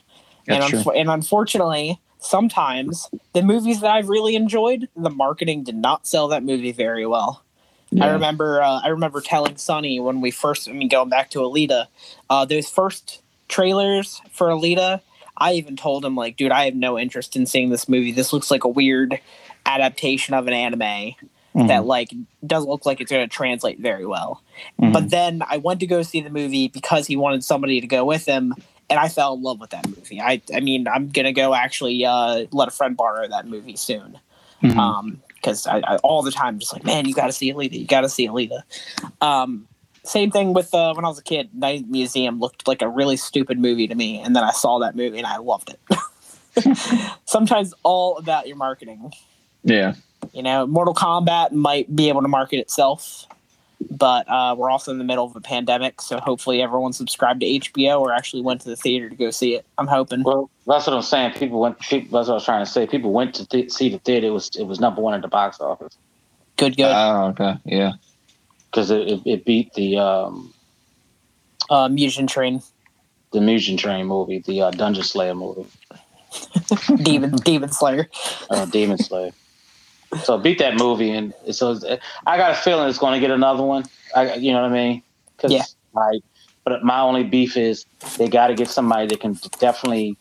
That's 0.46 0.72
and, 0.72 0.84
true. 0.84 0.92
and 0.92 1.10
unfortunately, 1.10 2.00
sometimes 2.18 3.10
the 3.32 3.42
movies 3.42 3.80
that 3.80 3.90
I've 3.90 4.08
really 4.08 4.36
enjoyed, 4.36 4.88
the 4.96 5.10
marketing 5.10 5.64
did 5.64 5.76
not 5.76 6.06
sell 6.06 6.28
that 6.28 6.44
movie 6.44 6.72
very 6.72 7.06
well. 7.06 7.42
I 8.00 8.08
remember 8.08 8.62
uh, 8.62 8.80
I 8.82 8.88
remember 8.88 9.20
telling 9.20 9.56
Sonny 9.56 10.00
when 10.00 10.20
we 10.20 10.30
first 10.30 10.68
I 10.68 10.72
mean 10.72 10.88
going 10.88 11.08
back 11.08 11.30
to 11.30 11.40
Alita, 11.40 11.86
uh, 12.30 12.44
those 12.44 12.68
first 12.68 13.20
trailers 13.48 14.20
for 14.30 14.48
Alita, 14.48 15.00
I 15.36 15.52
even 15.54 15.76
told 15.76 16.04
him 16.04 16.14
like, 16.16 16.36
dude, 16.36 16.52
I 16.52 16.64
have 16.64 16.74
no 16.74 16.98
interest 16.98 17.36
in 17.36 17.46
seeing 17.46 17.70
this 17.70 17.88
movie. 17.88 18.12
This 18.12 18.32
looks 18.32 18.50
like 18.50 18.64
a 18.64 18.68
weird 18.68 19.20
adaptation 19.66 20.34
of 20.34 20.46
an 20.46 20.52
anime 20.54 21.14
Mhm. 21.54 21.68
that 21.68 21.84
like 21.84 22.10
doesn't 22.46 22.68
look 22.68 22.86
like 22.86 23.00
it's 23.02 23.10
going 23.10 23.28
to 23.28 23.34
translate 23.34 23.78
very 23.78 24.06
well. 24.06 24.40
Mhm. 24.80 24.92
But 24.94 25.10
then 25.10 25.42
I 25.48 25.58
went 25.58 25.80
to 25.80 25.86
go 25.86 26.02
see 26.02 26.20
the 26.22 26.30
movie 26.30 26.68
because 26.68 27.06
he 27.06 27.14
wanted 27.16 27.44
somebody 27.44 27.78
to 27.80 27.86
go 27.86 28.06
with 28.06 28.24
him, 28.24 28.54
and 28.88 28.98
I 28.98 29.08
fell 29.08 29.34
in 29.34 29.42
love 29.42 29.60
with 29.60 29.68
that 29.70 29.86
movie. 29.86 30.18
I 30.20 30.40
I 30.54 30.60
mean 30.60 30.88
I'm 30.88 31.10
gonna 31.10 31.32
go 31.32 31.52
actually 31.54 32.06
uh, 32.06 32.46
let 32.52 32.68
a 32.68 32.70
friend 32.70 32.96
borrow 32.96 33.28
that 33.28 33.46
movie 33.46 33.76
soon 33.76 34.18
Mhm. 34.62 34.78
um 34.78 35.22
because 35.42 35.66
I, 35.66 35.78
I 35.78 35.96
all 35.96 36.22
the 36.22 36.30
time 36.30 36.58
just 36.58 36.72
like 36.72 36.84
man 36.84 37.06
you 37.06 37.14
got 37.14 37.26
to 37.26 37.32
see 37.32 37.52
Alita 37.52 37.78
you 37.78 37.86
got 37.86 38.02
to 38.02 38.08
see 38.08 38.28
Alita. 38.28 38.62
Um 39.20 39.66
same 40.04 40.30
thing 40.30 40.52
with 40.52 40.74
uh, 40.74 40.92
when 40.94 41.04
I 41.04 41.08
was 41.08 41.18
a 41.18 41.22
kid 41.22 41.50
Night 41.54 41.88
Museum 41.88 42.40
looked 42.40 42.66
like 42.66 42.82
a 42.82 42.88
really 42.88 43.16
stupid 43.16 43.58
movie 43.58 43.86
to 43.86 43.94
me 43.94 44.20
and 44.20 44.34
then 44.34 44.42
I 44.44 44.50
saw 44.52 44.78
that 44.80 44.96
movie 44.96 45.18
and 45.18 45.26
I 45.26 45.36
loved 45.36 45.70
it. 45.70 47.16
Sometimes 47.24 47.72
all 47.82 48.18
about 48.18 48.46
your 48.46 48.56
marketing. 48.56 49.12
Yeah. 49.64 49.94
you 50.32 50.42
know 50.42 50.66
Mortal 50.66 50.94
Kombat 50.94 51.52
might 51.52 51.94
be 51.94 52.08
able 52.08 52.22
to 52.22 52.28
market 52.28 52.58
itself 52.58 53.26
but 53.90 54.28
uh, 54.28 54.54
we're 54.56 54.70
also 54.70 54.90
in 54.90 54.98
the 54.98 55.04
middle 55.04 55.24
of 55.24 55.34
a 55.36 55.40
pandemic 55.40 56.00
so 56.00 56.18
hopefully 56.18 56.62
everyone 56.62 56.92
subscribed 56.92 57.40
to 57.40 57.46
HBO 57.46 58.00
or 58.00 58.12
actually 58.12 58.42
went 58.42 58.60
to 58.62 58.68
the 58.68 58.76
theater 58.76 59.08
to 59.08 59.16
go 59.16 59.30
see 59.30 59.54
it 59.54 59.66
I'm 59.78 59.86
hoping 59.86 60.22
Well, 60.22 60.50
that's 60.66 60.86
what 60.86 60.94
I'm 60.94 61.02
saying. 61.02 61.32
People 61.34 61.60
went. 61.60 61.78
People, 61.80 62.18
that's 62.18 62.28
what 62.28 62.34
I 62.34 62.36
was 62.36 62.44
trying 62.44 62.64
to 62.64 62.70
say. 62.70 62.86
People 62.86 63.12
went 63.12 63.34
to 63.36 63.46
th- 63.46 63.70
see 63.70 63.88
the 63.88 63.98
theater. 63.98 64.28
It 64.28 64.30
was 64.30 64.50
it 64.56 64.64
was 64.64 64.80
number 64.80 65.00
one 65.02 65.14
at 65.14 65.22
the 65.22 65.28
box 65.28 65.60
office 65.60 65.96
good 66.56 66.76
good 66.76 66.92
Oh, 66.92 67.28
okay. 67.28 67.54
Yeah. 67.64 67.92
because 68.70 68.90
it, 68.90 69.08
it, 69.08 69.20
it 69.26 69.44
beat 69.44 69.72
the 69.74 69.98
um 69.98 70.52
uh, 71.70 71.88
Mugen 71.88 72.28
Train 72.28 72.62
the 73.32 73.38
Mugen 73.38 73.78
Train 73.78 74.06
movie, 74.06 74.40
the 74.46 74.60
uh, 74.62 74.70
Dungeon 74.72 75.04
Slayer 75.04 75.34
movie, 75.34 75.66
Demon 77.02 77.30
Demon 77.36 77.72
Slayer 77.72 78.08
uh, 78.50 78.66
Demon 78.66 78.98
Slayer. 78.98 79.32
So 80.24 80.36
beat 80.38 80.58
that 80.58 80.76
movie, 80.76 81.10
and 81.10 81.32
so 81.52 81.78
I 82.26 82.36
got 82.36 82.50
a 82.50 82.54
feeling 82.54 82.88
it's 82.88 82.98
going 82.98 83.14
to 83.14 83.20
get 83.20 83.30
another 83.30 83.62
one. 83.62 83.84
I, 84.14 84.34
you 84.34 84.52
know 84.52 84.60
what 84.62 84.70
I 84.70 84.74
mean? 84.74 85.02
'Cause, 85.38 85.50
Yeah. 85.52 85.64
Like, 85.94 86.22
but 86.64 86.84
my 86.84 87.00
only 87.00 87.24
beef 87.24 87.56
is 87.56 87.86
they 88.18 88.28
got 88.28 88.48
to 88.48 88.54
get 88.54 88.68
somebody 88.68 89.06
that 89.08 89.20
can 89.20 89.38
definitely 89.58 90.16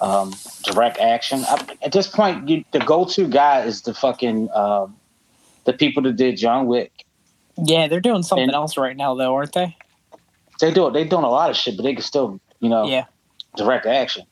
um, 0.00 0.34
direct 0.64 0.98
action. 0.98 1.44
I, 1.48 1.64
at 1.82 1.92
this 1.92 2.06
point, 2.06 2.48
you, 2.48 2.64
the 2.72 2.80
go-to 2.80 3.26
guy 3.28 3.62
is 3.62 3.82
the 3.82 3.94
fucking 3.94 4.50
um, 4.52 4.94
the 5.64 5.72
people 5.72 6.02
that 6.04 6.16
did 6.16 6.36
John 6.36 6.66
Wick. 6.66 6.92
Yeah, 7.56 7.88
they're 7.88 8.00
doing 8.00 8.22
something 8.22 8.44
And- 8.44 8.54
else 8.54 8.76
right 8.76 8.96
now, 8.96 9.14
though, 9.14 9.34
aren't 9.34 9.52
they? 9.52 9.76
They 10.60 10.70
do 10.72 10.86
it. 10.88 10.92
They 10.92 11.04
doing 11.04 11.24
a 11.24 11.30
lot 11.30 11.50
of 11.50 11.56
shit, 11.56 11.76
but 11.76 11.82
they 11.84 11.94
can 11.94 12.02
still, 12.02 12.40
you 12.60 12.68
know, 12.68 12.86
Yeah, 12.86 13.04
direct 13.56 13.86
action. 13.86 14.24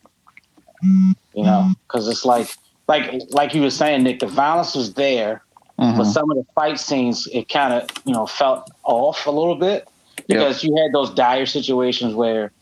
You 0.83 1.15
know, 1.45 1.73
because 1.87 2.09
it's 2.09 2.25
like, 2.25 2.55
like, 2.89 3.13
like 3.31 3.55
you 3.55 3.63
were 3.63 3.71
saying, 3.71 4.03
Nick. 4.03 4.21
The 4.21 4.27
violence 4.27 4.75
was 4.75 4.95
there, 4.95 5.43
but 5.77 5.85
Mhm. 5.95 6.07
some 6.07 6.31
of 6.31 6.37
the 6.37 6.45
fight 6.55 6.79
scenes, 6.79 7.27
it 7.33 7.49
kind 7.49 7.73
of, 7.75 7.89
you 8.05 8.13
know, 8.13 8.27
felt 8.27 8.71
off 8.85 9.27
a 9.27 9.31
little 9.31 9.55
bit 9.57 9.89
because 10.29 10.63
you 10.65 10.75
had 10.77 10.93
those 10.93 11.11
dire 11.15 11.47
situations 11.47 12.15
where, 12.15 12.53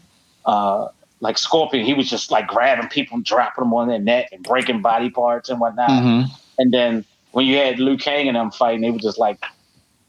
uh, 0.46 0.88
like 1.20 1.38
Scorpion, 1.38 1.84
he 1.84 1.94
was 1.94 2.08
just 2.10 2.30
like 2.30 2.46
grabbing 2.48 2.88
people 2.88 3.16
and 3.16 3.24
dropping 3.24 3.64
them 3.64 3.74
on 3.74 3.88
their 3.88 3.98
neck 3.98 4.28
and 4.32 4.42
breaking 4.42 4.80
body 4.82 5.10
parts 5.10 5.48
and 5.48 5.60
whatnot. 5.60 5.90
Mhm. 5.90 6.26
And 6.58 6.72
then 6.72 7.04
when 7.32 7.46
you 7.46 7.56
had 7.56 7.78
Liu 7.78 7.96
Kang 7.96 8.26
and 8.28 8.36
them 8.36 8.50
fighting, 8.50 8.80
they 8.80 8.90
were 8.90 8.98
just 8.98 9.18
like, 9.18 9.38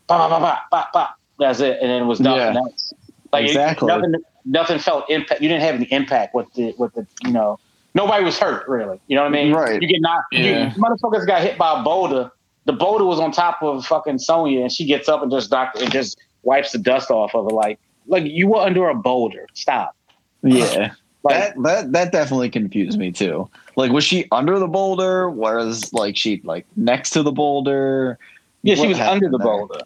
bah, 0.07 0.17
bah, 0.17 0.29
bah, 0.29 0.39
bah, 0.39 0.59
bah, 0.71 0.85
bah. 0.93 1.07
that's 1.39 1.59
it, 1.59 1.79
and 1.81 1.89
then 1.89 2.01
it 2.03 2.05
was 2.05 2.19
nothing 2.19 2.53
Yeah. 2.53 2.59
else. 2.59 2.93
Like 3.31 3.45
it- 3.45 3.49
Exactly. 3.49 3.87
nothing, 3.87 4.13
nothing 4.45 4.77
felt 4.79 5.09
impact. 5.09 5.41
You 5.41 5.49
didn't 5.49 5.63
have 5.63 5.75
any 5.75 5.85
impact 5.85 6.35
with 6.35 6.51
the 6.53 6.73
with 6.77 6.93
the 6.93 7.05
you 7.23 7.31
know. 7.31 7.59
Nobody 7.95 8.23
was 8.23 8.39
hurt 8.39 8.67
really. 8.67 8.99
You 9.07 9.15
know 9.15 9.23
what 9.23 9.29
I 9.29 9.43
mean? 9.43 9.53
Right. 9.53 9.81
You 9.81 9.87
get 9.87 10.01
knocked. 10.01 10.33
Yeah. 10.33 10.73
You, 10.73 10.81
motherfuckers 10.81 11.27
got 11.27 11.41
hit 11.41 11.57
by 11.57 11.79
a 11.79 11.83
boulder. 11.83 12.31
The 12.65 12.73
boulder 12.73 13.05
was 13.05 13.19
on 13.19 13.31
top 13.31 13.61
of 13.61 13.85
fucking 13.85 14.19
Sonya, 14.19 14.61
and 14.61 14.71
she 14.71 14.85
gets 14.85 15.09
up 15.09 15.21
and 15.21 15.31
just 15.31 15.51
knock 15.51 15.73
and 15.79 15.91
just 15.91 16.17
wipes 16.43 16.71
the 16.71 16.79
dust 16.79 17.11
off 17.11 17.35
of 17.35 17.45
her. 17.45 17.51
Like, 17.51 17.79
like 18.07 18.23
you 18.25 18.47
were 18.47 18.59
under 18.59 18.89
a 18.89 18.95
boulder. 18.95 19.47
Stop. 19.53 19.95
Yeah. 20.43 20.93
Like, 21.23 21.35
that 21.35 21.63
that 21.63 21.91
that 21.93 22.11
definitely 22.11 22.49
confused 22.49 22.97
me 22.97 23.11
too. 23.11 23.49
Like, 23.75 23.91
was 23.91 24.03
she 24.03 24.27
under 24.31 24.59
the 24.59 24.67
boulder? 24.67 25.29
Was 25.29 25.93
like 25.93 26.17
she 26.17 26.41
like 26.43 26.65
next 26.75 27.11
to 27.11 27.23
the 27.23 27.31
boulder? 27.31 28.17
Yeah, 28.61 28.75
she 28.75 28.87
was 28.87 28.99
under 28.99 29.29
the 29.29 29.37
there? 29.37 29.45
boulder. 29.45 29.79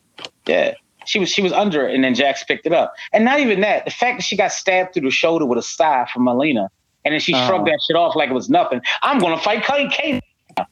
Yeah. 0.47 0.73
She 1.05 1.19
was 1.19 1.29
she 1.29 1.41
was 1.41 1.53
under 1.53 1.87
it 1.87 1.95
and 1.95 2.03
then 2.03 2.15
Jax 2.15 2.43
picked 2.43 2.65
it 2.65 2.73
up. 2.73 2.93
And 3.13 3.23
not 3.23 3.39
even 3.39 3.61
that, 3.61 3.85
the 3.85 3.91
fact 3.91 4.17
that 4.17 4.23
she 4.23 4.35
got 4.35 4.51
stabbed 4.51 4.93
through 4.93 5.03
the 5.03 5.11
shoulder 5.11 5.45
with 5.45 5.57
a 5.57 5.63
scythe 5.63 6.09
from 6.09 6.25
Mileena 6.25 6.69
and 7.07 7.13
then 7.13 7.19
she 7.21 7.33
Oh. 7.33 7.47
shrugged 7.47 7.67
that 7.67 7.79
shit 7.87 7.95
off 7.95 8.15
like 8.15 8.29
it 8.29 8.33
was 8.33 8.49
nothing. 8.49 8.81
I'm 9.01 9.17
gonna 9.19 9.37
fight 9.37 9.63
Kate. 9.63 10.21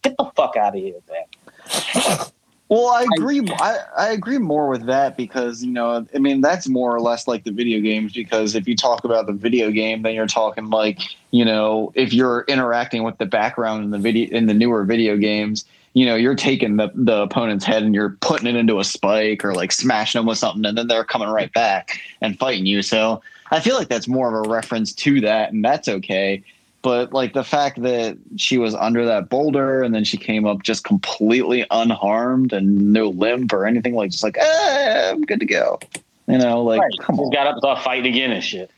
Get 0.01 0.15
the 0.17 0.25
fuck 0.35 0.57
out 0.57 0.75
of 0.75 0.81
here, 0.81 0.95
man. 1.09 2.17
Well, 2.67 2.87
I 2.87 3.05
agree. 3.15 3.47
I, 3.59 3.77
I 3.95 4.09
agree 4.09 4.39
more 4.39 4.67
with 4.69 4.87
that 4.87 5.15
because 5.17 5.63
you 5.63 5.71
know, 5.71 6.03
I 6.15 6.17
mean, 6.17 6.41
that's 6.41 6.67
more 6.67 6.95
or 6.95 6.99
less 6.99 7.27
like 7.27 7.43
the 7.43 7.51
video 7.51 7.79
games. 7.79 8.11
Because 8.13 8.55
if 8.55 8.67
you 8.67 8.75
talk 8.75 9.03
about 9.03 9.27
the 9.27 9.33
video 9.33 9.69
game, 9.69 10.01
then 10.01 10.15
you're 10.15 10.25
talking 10.25 10.71
like 10.71 10.99
you 11.29 11.45
know, 11.45 11.91
if 11.93 12.11
you're 12.11 12.43
interacting 12.47 13.03
with 13.03 13.19
the 13.19 13.27
background 13.27 13.83
in 13.83 13.91
the 13.91 13.99
video 13.99 14.35
in 14.35 14.47
the 14.47 14.53
newer 14.55 14.83
video 14.83 15.15
games, 15.15 15.63
you 15.93 16.07
know, 16.07 16.15
you're 16.15 16.33
taking 16.33 16.77
the 16.77 16.89
the 16.95 17.21
opponent's 17.21 17.65
head 17.65 17.83
and 17.83 17.93
you're 17.93 18.17
putting 18.21 18.47
it 18.47 18.55
into 18.55 18.79
a 18.79 18.83
spike 18.83 19.45
or 19.45 19.53
like 19.53 19.71
smashing 19.71 20.17
them 20.17 20.25
with 20.25 20.39
something, 20.39 20.65
and 20.65 20.75
then 20.75 20.87
they're 20.87 21.03
coming 21.05 21.29
right 21.29 21.53
back 21.53 21.99
and 22.21 22.39
fighting 22.39 22.65
you. 22.65 22.81
So 22.81 23.21
I 23.51 23.59
feel 23.59 23.75
like 23.75 23.89
that's 23.89 24.07
more 24.07 24.27
of 24.27 24.45
a 24.45 24.49
reference 24.49 24.93
to 24.93 25.21
that, 25.21 25.51
and 25.53 25.63
that's 25.63 25.87
okay. 25.87 26.43
But 26.81 27.13
like 27.13 27.33
the 27.33 27.43
fact 27.43 27.81
that 27.81 28.15
she 28.37 28.59
was 28.59 28.75
under 28.75 29.05
that 29.05 29.27
boulder 29.27 29.81
and 29.81 29.93
then 29.95 30.03
she 30.03 30.17
came 30.17 30.45
up 30.45 30.61
just 30.61 30.83
completely 30.83 31.65
unharmed 31.71 32.53
and 32.53 32.93
no 32.93 33.09
limp 33.09 33.53
or 33.53 33.65
anything, 33.65 33.95
like 33.95 34.11
just 34.11 34.23
like, 34.23 34.37
eh, 34.37 35.09
I'm 35.11 35.23
good 35.23 35.39
to 35.39 35.47
go. 35.47 35.79
You 36.27 36.37
know, 36.37 36.61
like 36.61 36.81
Right. 36.81 36.91
come 36.99 37.19
on. 37.19 37.31
got 37.31 37.47
up 37.47 37.53
and 37.53 37.61
started 37.61 37.81
fighting 37.81 38.13
again 38.13 38.31
and 38.31 38.43
shit. 38.43 38.69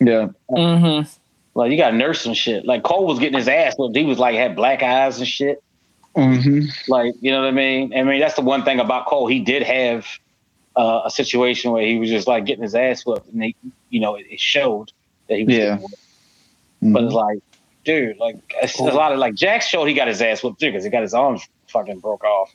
Yeah. 0.00 0.30
Mm-hmm. 0.50 1.08
Like 1.54 1.70
you 1.70 1.76
got 1.76 1.94
nurse 1.94 2.26
and 2.26 2.36
shit. 2.36 2.66
Like 2.66 2.82
Cole 2.82 3.06
was 3.06 3.20
getting 3.20 3.38
his 3.38 3.46
ass 3.46 3.76
whipped. 3.78 3.94
He 3.94 4.04
was 4.04 4.18
like 4.18 4.34
had 4.34 4.56
black 4.56 4.82
eyes 4.82 5.18
and 5.18 5.28
shit. 5.28 5.62
Mm-hmm. 6.16 6.66
Like, 6.90 7.14
you 7.20 7.30
know 7.30 7.40
what 7.40 7.48
I 7.48 7.52
mean? 7.52 7.96
I 7.96 8.02
mean, 8.02 8.18
that's 8.18 8.34
the 8.34 8.42
one 8.42 8.64
thing 8.64 8.80
about 8.80 9.06
Cole. 9.06 9.28
He 9.28 9.38
did 9.38 9.62
have 9.62 10.06
uh, 10.76 11.02
a 11.04 11.10
situation 11.10 11.70
where 11.70 11.86
he 11.86 11.98
was 11.98 12.08
just 12.08 12.26
like 12.26 12.44
getting 12.46 12.62
his 12.64 12.74
ass 12.74 13.06
whipped, 13.06 13.28
and 13.28 13.40
they, 13.42 13.54
you 13.94 14.00
know, 14.00 14.16
it, 14.16 14.26
it 14.28 14.40
showed 14.40 14.92
that 15.28 15.38
he 15.38 15.44
was. 15.44 15.54
Yeah. 15.54 15.64
getting 15.76 15.82
whipped. 15.82 16.00
But 16.92 17.04
it's 17.04 17.14
like, 17.14 17.38
dude, 17.84 18.18
like 18.18 18.36
it's 18.62 18.78
a 18.78 18.82
lot 18.82 19.12
of 19.12 19.18
like 19.18 19.34
Jack 19.34 19.62
showed 19.62 19.86
he 19.86 19.94
got 19.94 20.08
his 20.08 20.20
ass 20.20 20.42
whooped 20.42 20.60
too 20.60 20.66
because 20.66 20.84
he 20.84 20.90
got 20.90 21.02
his 21.02 21.14
arms 21.14 21.42
fucking 21.68 22.00
broke 22.00 22.24
off. 22.24 22.52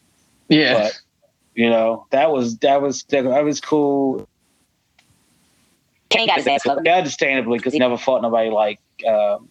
yeah. 0.50 0.74
But 0.84 1.02
you 1.56 1.70
know, 1.70 2.06
that 2.12 2.30
was 2.32 2.58
that 2.58 2.82
was 2.82 3.04
that 3.10 3.24
was 3.44 3.60
cool. 3.62 4.28
Kane 6.10 6.28
got 6.28 6.38
his 6.38 6.48
ass 6.48 6.66
whooped. 6.66 6.88
Understandably, 6.88 7.58
because 7.58 7.74
he 7.74 7.80
never 7.80 7.98
fought 7.98 8.22
nobody 8.22 8.50
like 8.50 8.80
um, 9.08 9.48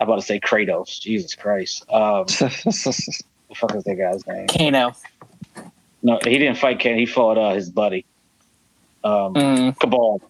I'm 0.00 0.08
about 0.08 0.16
to 0.16 0.22
say 0.22 0.40
Kratos. 0.40 1.00
Jesus 1.00 1.34
Christ. 1.34 1.84
Um, 1.90 2.24
the 2.26 3.54
fuck 3.54 3.74
is 3.74 3.84
that 3.84 3.94
guy's 3.96 4.26
name? 4.26 4.46
Kano. 4.48 4.92
No, 6.02 6.18
he 6.22 6.38
didn't 6.38 6.58
fight 6.58 6.78
Ken. 6.80 6.98
He 6.98 7.06
fought 7.06 7.38
uh, 7.38 7.54
his 7.54 7.70
buddy, 7.70 8.04
um, 9.02 9.34
Mm. 9.34 9.76
Kabal, 9.78 10.20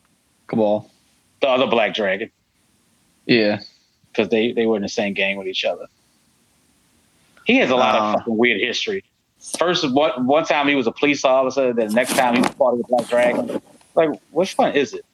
Kabal. 0.48 0.90
the 1.40 1.48
other 1.48 1.66
Black 1.66 1.94
Dragon, 1.94 2.30
Yeah. 3.26 3.60
because 4.12 4.28
they 4.30 4.52
they 4.52 4.66
were 4.66 4.76
in 4.76 4.82
the 4.82 4.88
same 4.88 5.12
gang 5.14 5.36
with 5.36 5.46
each 5.46 5.64
other. 5.64 5.86
He 7.44 7.56
has 7.58 7.70
a 7.70 7.76
lot 7.76 7.94
Uh. 7.94 7.98
of 7.98 8.14
fucking 8.20 8.36
weird 8.36 8.60
history. 8.60 9.04
First, 9.58 9.88
one, 9.92 10.26
one 10.26 10.44
time 10.44 10.66
he 10.66 10.74
was 10.74 10.86
a 10.86 10.92
police 10.92 11.24
officer. 11.24 11.72
Then 11.72 11.88
the 11.88 11.94
next 11.94 12.16
time 12.16 12.34
he 12.34 12.40
was 12.40 12.50
part 12.52 12.72
of 12.74 12.78
the 12.78 12.84
Black 12.88 13.08
Dragon. 13.08 13.62
Like, 13.94 14.10
which 14.32 14.56
one 14.58 14.72
is 14.74 14.92
it? 14.92 15.04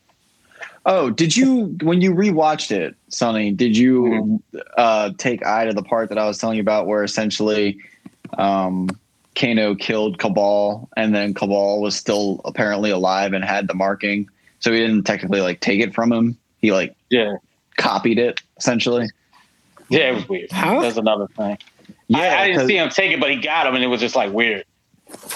Oh, 0.87 1.11
did 1.11 1.37
you 1.37 1.77
when 1.83 2.01
you 2.01 2.13
rewatched 2.13 2.71
it, 2.73 2.97
Sonny? 3.09 3.53
Did 3.53 3.77
you 3.77 4.03
Mm-hmm. 4.05 4.59
uh, 4.77 5.11
take 5.19 5.45
eye 5.45 5.67
to 5.67 5.73
the 5.73 5.83
part 5.83 6.09
that 6.09 6.19
I 6.19 6.27
was 6.27 6.39
telling 6.39 6.57
you 6.57 6.63
about, 6.63 6.87
where 6.87 7.05
essentially 7.05 7.79
um, 8.39 8.89
Kano 9.37 9.75
killed 9.75 10.19
Kabal, 10.19 10.89
and 10.97 11.15
then 11.15 11.35
Kabal 11.35 11.81
was 11.81 11.95
still 11.95 12.41
apparently 12.45 12.91
alive 12.91 13.33
and 13.35 13.45
had 13.45 13.69
the 13.69 13.75
marking, 13.75 14.29
so 14.63 14.73
he 14.73 14.79
didn't 14.79 15.03
technically 15.05 15.41
like 15.41 15.61
take 15.61 15.81
it 15.81 15.93
from 15.95 16.11
him. 16.13 16.39
He 16.61 16.73
like 16.73 16.95
Yeah, 17.11 17.37
copied 17.77 18.19
it 18.19 18.41
essentially. 18.57 19.09
yeah, 19.91 20.11
it 20.11 20.15
was 20.15 20.29
weird. 20.29 20.51
Huh? 20.53 20.81
That's 20.81 20.97
another 20.97 21.27
thing. 21.29 21.59
Yeah, 22.09 22.19
I, 22.19 22.43
I 22.43 22.47
didn't 22.47 22.59
'cause- 22.61 22.69
see 22.69 22.77
him 22.79 22.89
take 22.89 23.13
it, 23.13 23.21
but 23.21 23.31
he 23.31 23.37
got 23.37 23.67
him, 23.67 23.75
and 23.75 23.83
it 23.85 23.89
was 23.89 24.01
just 24.01 24.15
like 24.17 24.33
weird. 24.33 24.65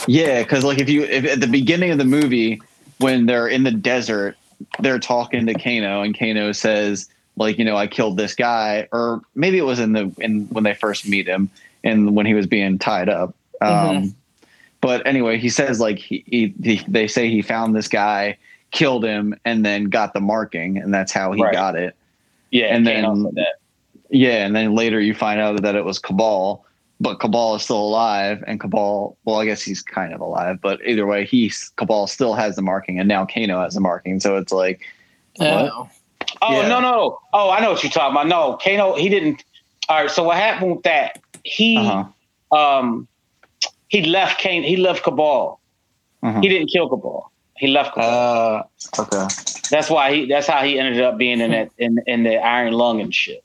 Yeah, 0.06 0.42
because 0.42 0.64
like 0.64 0.78
if 0.78 0.88
you 0.88 1.02
if 1.02 1.24
at 1.26 1.40
the 1.40 1.46
beginning 1.46 1.90
of 1.90 1.98
the 1.98 2.04
movie 2.04 2.62
when 2.98 3.26
they're 3.26 3.48
in 3.48 3.64
the 3.64 3.70
desert, 3.72 4.36
they're 4.78 4.98
talking 5.00 5.44
to 5.46 5.54
Kano, 5.54 6.02
and 6.02 6.16
Kano 6.18 6.52
says 6.52 7.08
like 7.36 7.58
you 7.58 7.64
know 7.64 7.76
I 7.76 7.86
killed 7.88 8.16
this 8.16 8.34
guy, 8.34 8.88
or 8.92 9.20
maybe 9.34 9.58
it 9.58 9.62
was 9.64 9.80
in 9.80 9.92
the 9.92 10.10
in 10.18 10.46
when 10.46 10.64
they 10.64 10.72
first 10.74 11.06
meet 11.08 11.26
him 11.26 11.50
and 11.84 12.14
when 12.14 12.24
he 12.26 12.32
was 12.34 12.46
being 12.46 12.78
tied 12.78 13.08
up. 13.08 13.34
Um, 13.60 14.14
But 14.82 15.06
anyway, 15.06 15.38
he 15.38 15.48
says 15.48 15.80
like 15.80 15.98
he, 15.98 16.22
he, 16.26 16.54
he 16.62 16.80
they 16.86 17.08
say 17.08 17.28
he 17.30 17.42
found 17.42 17.74
this 17.74 17.88
guy, 17.88 18.36
killed 18.70 19.05
him, 19.05 19.35
and 19.44 19.64
then 19.64 19.85
got 19.85 20.12
the 20.12 20.20
marking, 20.20 20.76
and 20.79 20.92
that's 20.92 21.12
how 21.12 21.33
he 21.33 21.42
Right. 21.42 21.52
got 21.52 21.76
it. 21.76 21.94
Yeah, 22.50 22.66
And 22.66 22.87
then- 22.87 23.05
said 23.24 23.35
that. 23.35 23.55
Yeah, 24.11 24.46
and 24.46 24.55
then 24.55 24.74
later 24.74 25.00
you 25.00 25.14
find 25.14 25.40
out 25.40 25.61
that 25.62 25.74
it 25.74 25.85
was 25.85 25.98
Kabal, 25.98 26.64
but 27.00 27.18
Kabal 27.18 27.57
is 27.57 27.62
still 27.62 27.81
alive, 27.81 28.44
and 28.46 28.61
Kabal, 28.61 29.16
well, 29.24 29.40
I 29.40 29.44
guess 29.44 29.62
he's 29.62 29.83
kind 29.83 30.12
of 30.14 30.20
alive, 30.20 30.61
but 30.62 30.81
either 30.87 31.07
way, 31.07 31.24
he's 31.26 31.72
Kabal 31.76 32.07
still 32.07 32.35
has 32.35 32.55
the 32.57 32.62
marking, 32.62 33.00
and 33.00 33.09
now 33.09 33.26
Kano 33.26 33.61
has 33.62 33.74
the 33.74 33.81
marking. 33.81 34.20
So 34.20 34.37
it's 34.37 34.52
like, 34.52 34.81
What? 35.37 35.48
Oh. 35.74 35.88
Oh 36.42 36.61
Yeah. 36.62 36.68
no 36.68 36.81
no 36.81 37.18
oh 37.33 37.50
I 37.50 37.61
know 37.61 37.72
what 37.72 37.83
you're 37.83 37.90
talking 37.90 38.12
about. 38.12 38.26
No, 38.29 38.59
Kano 38.62 38.94
he 38.94 39.09
didn't. 39.09 39.44
All 39.88 40.00
right, 40.02 40.11
so 40.11 40.22
what 40.24 40.37
happened 40.37 40.72
with 40.76 40.83
that? 40.85 41.20
He 41.44 41.76
uh-huh, 41.76 42.57
um 42.57 43.07
he 43.88 44.02
left 44.02 44.38
Kane. 44.40 44.62
He 44.62 44.76
left 44.76 45.02
Kabal. 45.05 45.59
uh-huh. 46.22 46.40
He 46.40 46.48
didn't 46.48 46.68
kill 46.68 46.88
Kabal. 46.88 47.31
He 47.58 47.68
left 47.68 47.96
Uh, 47.96 48.62
okay, 48.98 49.26
that's 49.70 49.88
why 49.88 50.12
he. 50.14 50.26
That's 50.26 50.46
how 50.46 50.62
he 50.62 50.78
ended 50.78 51.00
up 51.02 51.16
being 51.18 51.40
in 51.40 51.50
that 51.52 51.70
in 51.78 51.98
in 52.06 52.22
the 52.22 52.36
Iron 52.36 52.72
Lung 52.74 53.00
and 53.00 53.14
shit. 53.14 53.42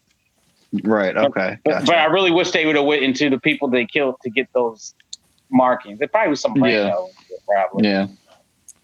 right, 0.84 1.15
okay, 1.15 1.58
But, 1.63 1.71
gotcha. 1.71 1.86
but 1.86 1.95
I 1.97 2.06
really 2.06 2.32
wish 2.32 2.52
they 2.52 2.65
would 2.65 2.76
have 2.76 2.86
went 2.86 3.04
into 3.04 3.30
the 3.30 3.39
people 3.39 3.67
they 3.69 3.86
killed 3.86 4.15
to 4.24 4.30
get 4.30 4.47
those 4.54 4.93
markings. 5.50 6.00
There 6.00 6.08
probably 6.08 6.30
was 6.30 6.39
some 6.41 6.54
brain 6.54 6.74
Yeah. 6.74 6.89
cells, 6.91 7.13
probably. 7.47 7.88
yeah, 7.88 8.08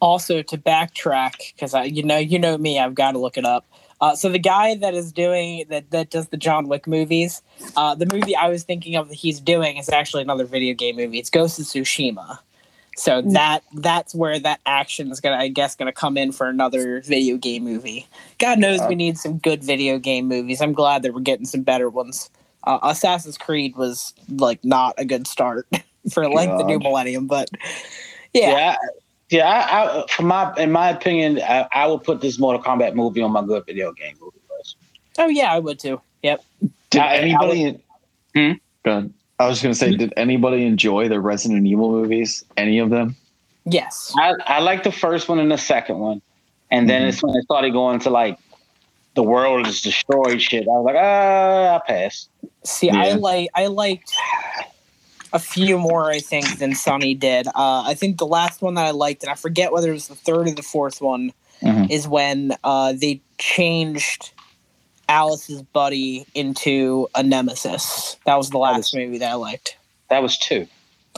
also 0.01 0.41
to 0.41 0.57
backtrack 0.57 1.53
because 1.55 1.73
I, 1.73 1.83
you 1.83 2.03
know, 2.03 2.17
you 2.17 2.39
know 2.39 2.57
me, 2.57 2.79
I've 2.79 2.95
got 2.95 3.13
to 3.13 3.19
look 3.19 3.37
it 3.37 3.45
up. 3.45 3.65
Uh, 3.99 4.15
so 4.15 4.29
the 4.29 4.37
guy 4.39 4.75
that 4.75 4.93
is 4.93 5.11
doing 5.11 5.65
that 5.69 5.89
that 5.91 6.11
does 6.11 6.27
the 6.27 6.37
John 6.37 6.67
Wick 6.67 6.85
movies, 6.87 7.41
uh, 7.75 7.95
the 7.95 8.05
movie 8.05 8.35
I 8.35 8.47
was 8.49 8.63
thinking 8.63 8.95
of 8.95 9.09
that 9.09 9.15
he's 9.15 9.39
doing 9.39 9.77
is 9.77 9.89
actually 9.89 10.21
another 10.21 10.45
video 10.45 10.73
game 10.75 10.97
movie. 10.97 11.17
It's 11.17 11.29
Ghost 11.31 11.59
of 11.59 11.65
Tsushima. 11.65 12.37
So 12.97 13.21
that 13.21 13.63
that's 13.75 14.15
where 14.15 14.39
that 14.39 14.59
action 14.65 15.11
is 15.11 15.21
gonna, 15.21 15.35
I 15.37 15.49
guess, 15.49 15.75
gonna 15.75 15.91
come 15.91 16.17
in 16.17 16.31
for 16.31 16.49
another 16.49 17.01
video 17.01 17.37
game 17.37 17.63
movie. 17.63 18.07
God 18.39 18.57
knows 18.57 18.79
we 18.89 18.95
need 18.95 19.19
some 19.19 19.37
good 19.37 19.63
video 19.63 19.99
game 19.99 20.27
movies. 20.27 20.61
I'm 20.61 20.73
glad 20.73 21.03
that 21.03 21.13
we're 21.13 21.19
getting 21.21 21.45
some 21.45 21.61
better 21.61 21.89
ones. 21.91 22.31
Uh, 22.63 22.79
Assassin's 22.81 23.37
Creed 23.37 23.75
was 23.75 24.13
like 24.29 24.65
not 24.65 24.95
a 24.97 25.05
good 25.05 25.27
start 25.27 25.67
for 26.11 26.27
like 26.27 26.49
the 26.57 26.63
new 26.63 26.79
millennium, 26.79 27.27
but 27.27 27.49
yeah, 28.33 28.49
Yeah, 28.51 28.75
I- 28.81 28.87
yeah. 29.29 29.47
I, 29.47 30.01
I, 30.01 30.05
from 30.07 30.25
my, 30.27 30.53
in 30.57 30.71
my 30.71 30.89
opinion, 30.89 31.39
I, 31.41 31.67
I 31.71 31.85
would 31.87 32.03
put 32.03 32.19
this 32.21 32.39
Mortal 32.39 32.61
Kombat 32.63 32.95
movie 32.95 33.21
on 33.21 33.31
my 33.31 33.43
good 33.45 33.65
video 33.67 33.91
game 33.93 34.15
movie 34.19 34.39
list. 34.57 34.75
oh 35.19 35.27
yeah, 35.27 35.53
I 35.53 35.59
would 35.59 35.77
too. 35.79 36.01
Yep. 36.23 36.43
Did 36.89 37.01
I- 37.01 37.13
I 37.13 37.15
anybody? 37.17 37.79
Hmm? 38.33 38.51
Go 38.83 38.91
ahead. 38.91 39.13
I 39.39 39.47
was 39.47 39.61
going 39.61 39.71
to 39.73 39.77
say, 39.77 39.95
did 39.95 40.13
anybody 40.17 40.65
enjoy 40.65 41.09
the 41.09 41.19
Resident 41.19 41.65
Evil 41.67 41.91
movies? 41.91 42.43
Any 42.55 42.79
of 42.79 42.89
them? 42.89 43.15
Yes. 43.65 44.13
I, 44.17 44.33
I 44.45 44.59
like 44.61 44.83
the 44.83 44.91
first 44.91 45.29
one 45.29 45.39
and 45.39 45.51
the 45.51 45.57
second 45.57 45.99
one, 45.99 46.21
and 46.71 46.89
then 46.89 47.03
Mhm. 47.03 47.09
it's 47.09 47.21
when 47.23 47.35
it 47.35 47.43
started 47.43 47.71
going 47.73 47.99
to 47.99 48.09
like 48.09 48.39
the 49.13 49.23
world 49.23 49.67
is 49.67 49.81
destroyed 49.81 50.41
shit. 50.41 50.63
I 50.63 50.71
was 50.71 50.85
like, 50.85 50.95
ah, 50.97 51.75
I 51.75 51.81
pass. 51.85 52.29
See, 52.63 52.89
I 52.89 53.13
like 53.13 53.49
I 53.55 53.67
liked 53.67 54.13
a 55.33 55.39
few 55.39 55.77
more, 55.77 56.09
I 56.09 56.19
think, 56.19 56.59
than 56.59 56.73
Sonny 56.75 57.13
did. 57.13 57.47
Uh, 57.47 57.83
I 57.85 57.93
think 57.93 58.17
the 58.19 58.27
last 58.27 58.61
one 58.61 58.75
that 58.75 58.85
I 58.85 58.91
liked, 58.91 59.23
and 59.23 59.29
I 59.31 59.35
forget 59.35 59.71
whether 59.73 59.89
it 59.89 59.93
was 59.93 60.07
the 60.07 60.15
third 60.15 60.47
or 60.47 60.51
the 60.51 60.61
fourth 60.63 61.01
one, 61.01 61.33
Mhm. 61.61 61.89
is 61.91 62.07
when 62.07 62.55
uh, 62.63 62.93
they 62.93 63.19
changed 63.37 64.31
Alice's 65.09 65.61
buddy 65.61 66.25
into 66.35 67.07
a 67.15 67.23
nemesis. 67.23 68.17
That 68.25 68.35
was 68.37 68.49
the 68.49 68.57
last 68.57 68.93
movie 68.93 69.17
that 69.19 69.31
I 69.31 69.35
liked. 69.35 69.77
That 70.09 70.21
was 70.21 70.37
two. 70.37 70.67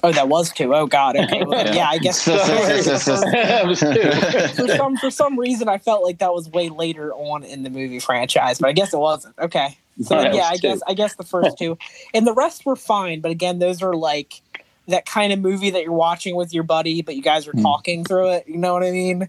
Oh, 0.02 0.12
that 0.14 0.30
was 0.30 0.52
two. 0.52 0.74
Oh 0.74 0.88
God. 0.88 1.18
Okay. 1.18 1.44
Well, 1.46 1.64
then, 1.66 1.76
yeah, 1.76 1.90
I 1.90 1.98
guess. 1.98 2.24
that 2.26 3.64
was 3.66 3.80
two. 3.82 4.64
for 4.64 4.68
some 4.76 4.98
for 4.98 5.12
some 5.12 5.38
reason 5.38 5.68
I 5.68 5.78
felt 5.78 6.04
like 6.04 6.20
that 6.20 6.34
was 6.34 6.50
way 6.50 6.70
later 6.70 7.14
on 7.14 7.44
in 7.44 7.64
the 7.64 7.70
movie 7.70 8.00
franchise, 8.00 8.60
but 8.60 8.68
I 8.70 8.72
guess 8.74 8.94
it 8.94 9.00
wasn't. 9.00 9.36
Okay. 9.40 9.78
So 10.02 10.16
No, 10.16 10.24
that 10.24 10.34
yeah, 10.34 10.48
I 10.50 10.56
two. 10.56 10.62
guess 10.62 10.82
I 10.88 10.94
guess 10.94 11.16
the 11.16 11.24
first 11.26 11.58
two. 11.58 11.78
And 12.14 12.26
the 12.26 12.34
rest 12.34 12.66
were 12.66 12.76
fine, 12.78 13.20
but 13.20 13.32
again, 13.32 13.60
those 13.60 13.82
are 13.84 13.94
like 13.96 14.42
that 14.88 15.06
kind 15.06 15.34
of 15.34 15.40
movie 15.40 15.70
that 15.72 15.84
you're 15.84 15.92
watching 15.92 16.36
with 16.36 16.54
your 16.54 16.64
buddy, 16.64 17.02
but 17.02 17.16
you 17.16 17.22
guys 17.22 17.48
are 17.48 17.52
Hmm. 17.52 17.62
talking 17.62 18.04
through 18.06 18.30
it. 18.32 18.48
You 18.48 18.58
know 18.58 18.74
what 18.74 18.84
I 18.84 18.92
mean? 18.92 19.20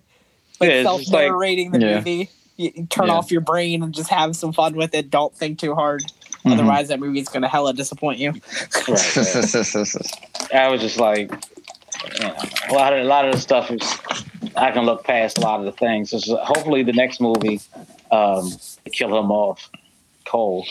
Like 0.61 0.71
Yeah, 0.71 0.83
self 0.85 1.01
just 1.01 1.13
like- 1.13 1.23
narrating 1.29 1.73
the 1.73 1.81
Yeah. 1.81 1.97
movie. 1.97 2.31
You, 2.61 2.73
you 2.75 2.87
turn 2.87 3.07
Yeah. 3.09 3.15
off 3.15 3.31
your 3.33 3.41
brain 3.41 3.83
and 3.83 3.95
just 3.95 4.11
have 4.11 4.37
some 4.37 4.53
fun 4.53 4.75
with 4.77 4.95
it. 4.95 5.11
Don't 5.11 5.35
think 5.35 5.59
too 5.59 5.75
hard. 5.75 6.03
Mhm. 6.45 6.53
Otherwise, 6.53 6.89
that 6.89 7.01
movie's 7.01 7.29
gonna 7.29 7.49
hella 7.49 7.73
disappoint 7.73 8.19
you. 8.19 8.33
Right, 8.89 9.17
right. 9.17 9.97
I 10.55 10.69
was 10.69 10.81
just 10.81 10.99
like, 10.99 11.33
you 12.15 12.21
know, 12.21 12.35
a 12.71 12.75
lot 12.75 12.93
of 12.93 13.01
a 13.01 13.05
lot 13.09 13.25
of 13.27 13.33
the 13.33 13.39
stuff 13.41 13.71
is 13.71 13.83
I 14.57 14.71
can 14.73 14.85
look 14.85 15.05
past 15.05 15.39
a 15.39 15.41
lot 15.41 15.61
of 15.61 15.67
the 15.67 15.73
things. 15.73 16.11
So 16.11 16.37
hopefully, 16.37 16.83
the 16.83 16.93
next 16.93 17.21
movie, 17.21 17.61
um, 18.11 18.53
kill 18.93 19.17
him 19.19 19.31
off 19.31 19.71
Cole. 20.27 20.67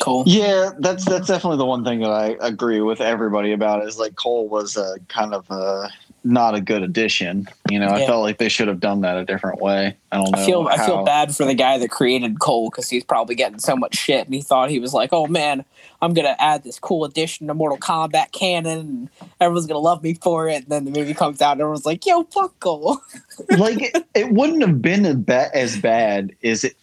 Cole. 0.00 0.24
Yeah, 0.26 0.70
that's 0.78 1.04
that's 1.04 1.28
definitely 1.28 1.58
the 1.58 1.66
one 1.66 1.84
thing 1.84 2.00
that 2.00 2.10
I 2.10 2.36
agree 2.40 2.80
with 2.80 3.00
everybody 3.00 3.52
about 3.52 3.84
is 3.86 3.98
like 3.98 4.16
Cole 4.16 4.48
was 4.48 4.76
a 4.76 4.96
kind 5.08 5.34
of 5.34 5.48
a 5.50 5.90
not 6.24 6.54
a 6.54 6.60
good 6.60 6.82
addition. 6.82 7.46
You 7.70 7.78
know, 7.78 7.88
I 7.88 8.06
felt 8.06 8.22
like 8.22 8.38
they 8.38 8.48
should 8.48 8.68
have 8.68 8.80
done 8.80 9.02
that 9.02 9.16
a 9.16 9.24
different 9.24 9.60
way. 9.60 9.96
I 10.10 10.16
don't 10.16 10.32
know. 10.32 10.38
I 10.38 10.46
feel 10.46 10.68
I 10.68 10.86
feel 10.86 11.04
bad 11.04 11.36
for 11.36 11.44
the 11.44 11.54
guy 11.54 11.78
that 11.78 11.90
created 11.90 12.40
Cole 12.40 12.70
because 12.70 12.88
he's 12.88 13.04
probably 13.04 13.34
getting 13.34 13.58
so 13.58 13.76
much 13.76 13.94
shit, 13.94 14.24
and 14.24 14.34
he 14.34 14.40
thought 14.40 14.70
he 14.70 14.78
was 14.78 14.94
like, 14.94 15.10
"Oh 15.12 15.26
man, 15.26 15.64
I'm 16.00 16.14
gonna 16.14 16.34
add 16.38 16.64
this 16.64 16.78
cool 16.78 17.04
addition 17.04 17.46
to 17.48 17.54
Mortal 17.54 17.78
Kombat 17.78 18.32
canon, 18.32 18.78
and 18.78 19.08
everyone's 19.40 19.66
gonna 19.66 19.80
love 19.80 20.02
me 20.02 20.14
for 20.14 20.48
it." 20.48 20.62
And 20.62 20.66
then 20.68 20.84
the 20.86 20.90
movie 20.90 21.14
comes 21.14 21.42
out, 21.42 21.52
and 21.52 21.60
everyone's 21.60 21.86
like, 21.86 22.06
"Yo, 22.06 22.24
fuck 22.24 22.58
Cole." 22.58 22.98
like 23.58 23.82
it, 23.82 24.04
it 24.14 24.30
wouldn't 24.30 24.62
have 24.62 24.80
been 24.80 25.04
as 25.04 25.16
bad 25.16 25.50
as 25.52 25.76
bad 25.76 26.34
as 26.42 26.64
it 26.64 26.76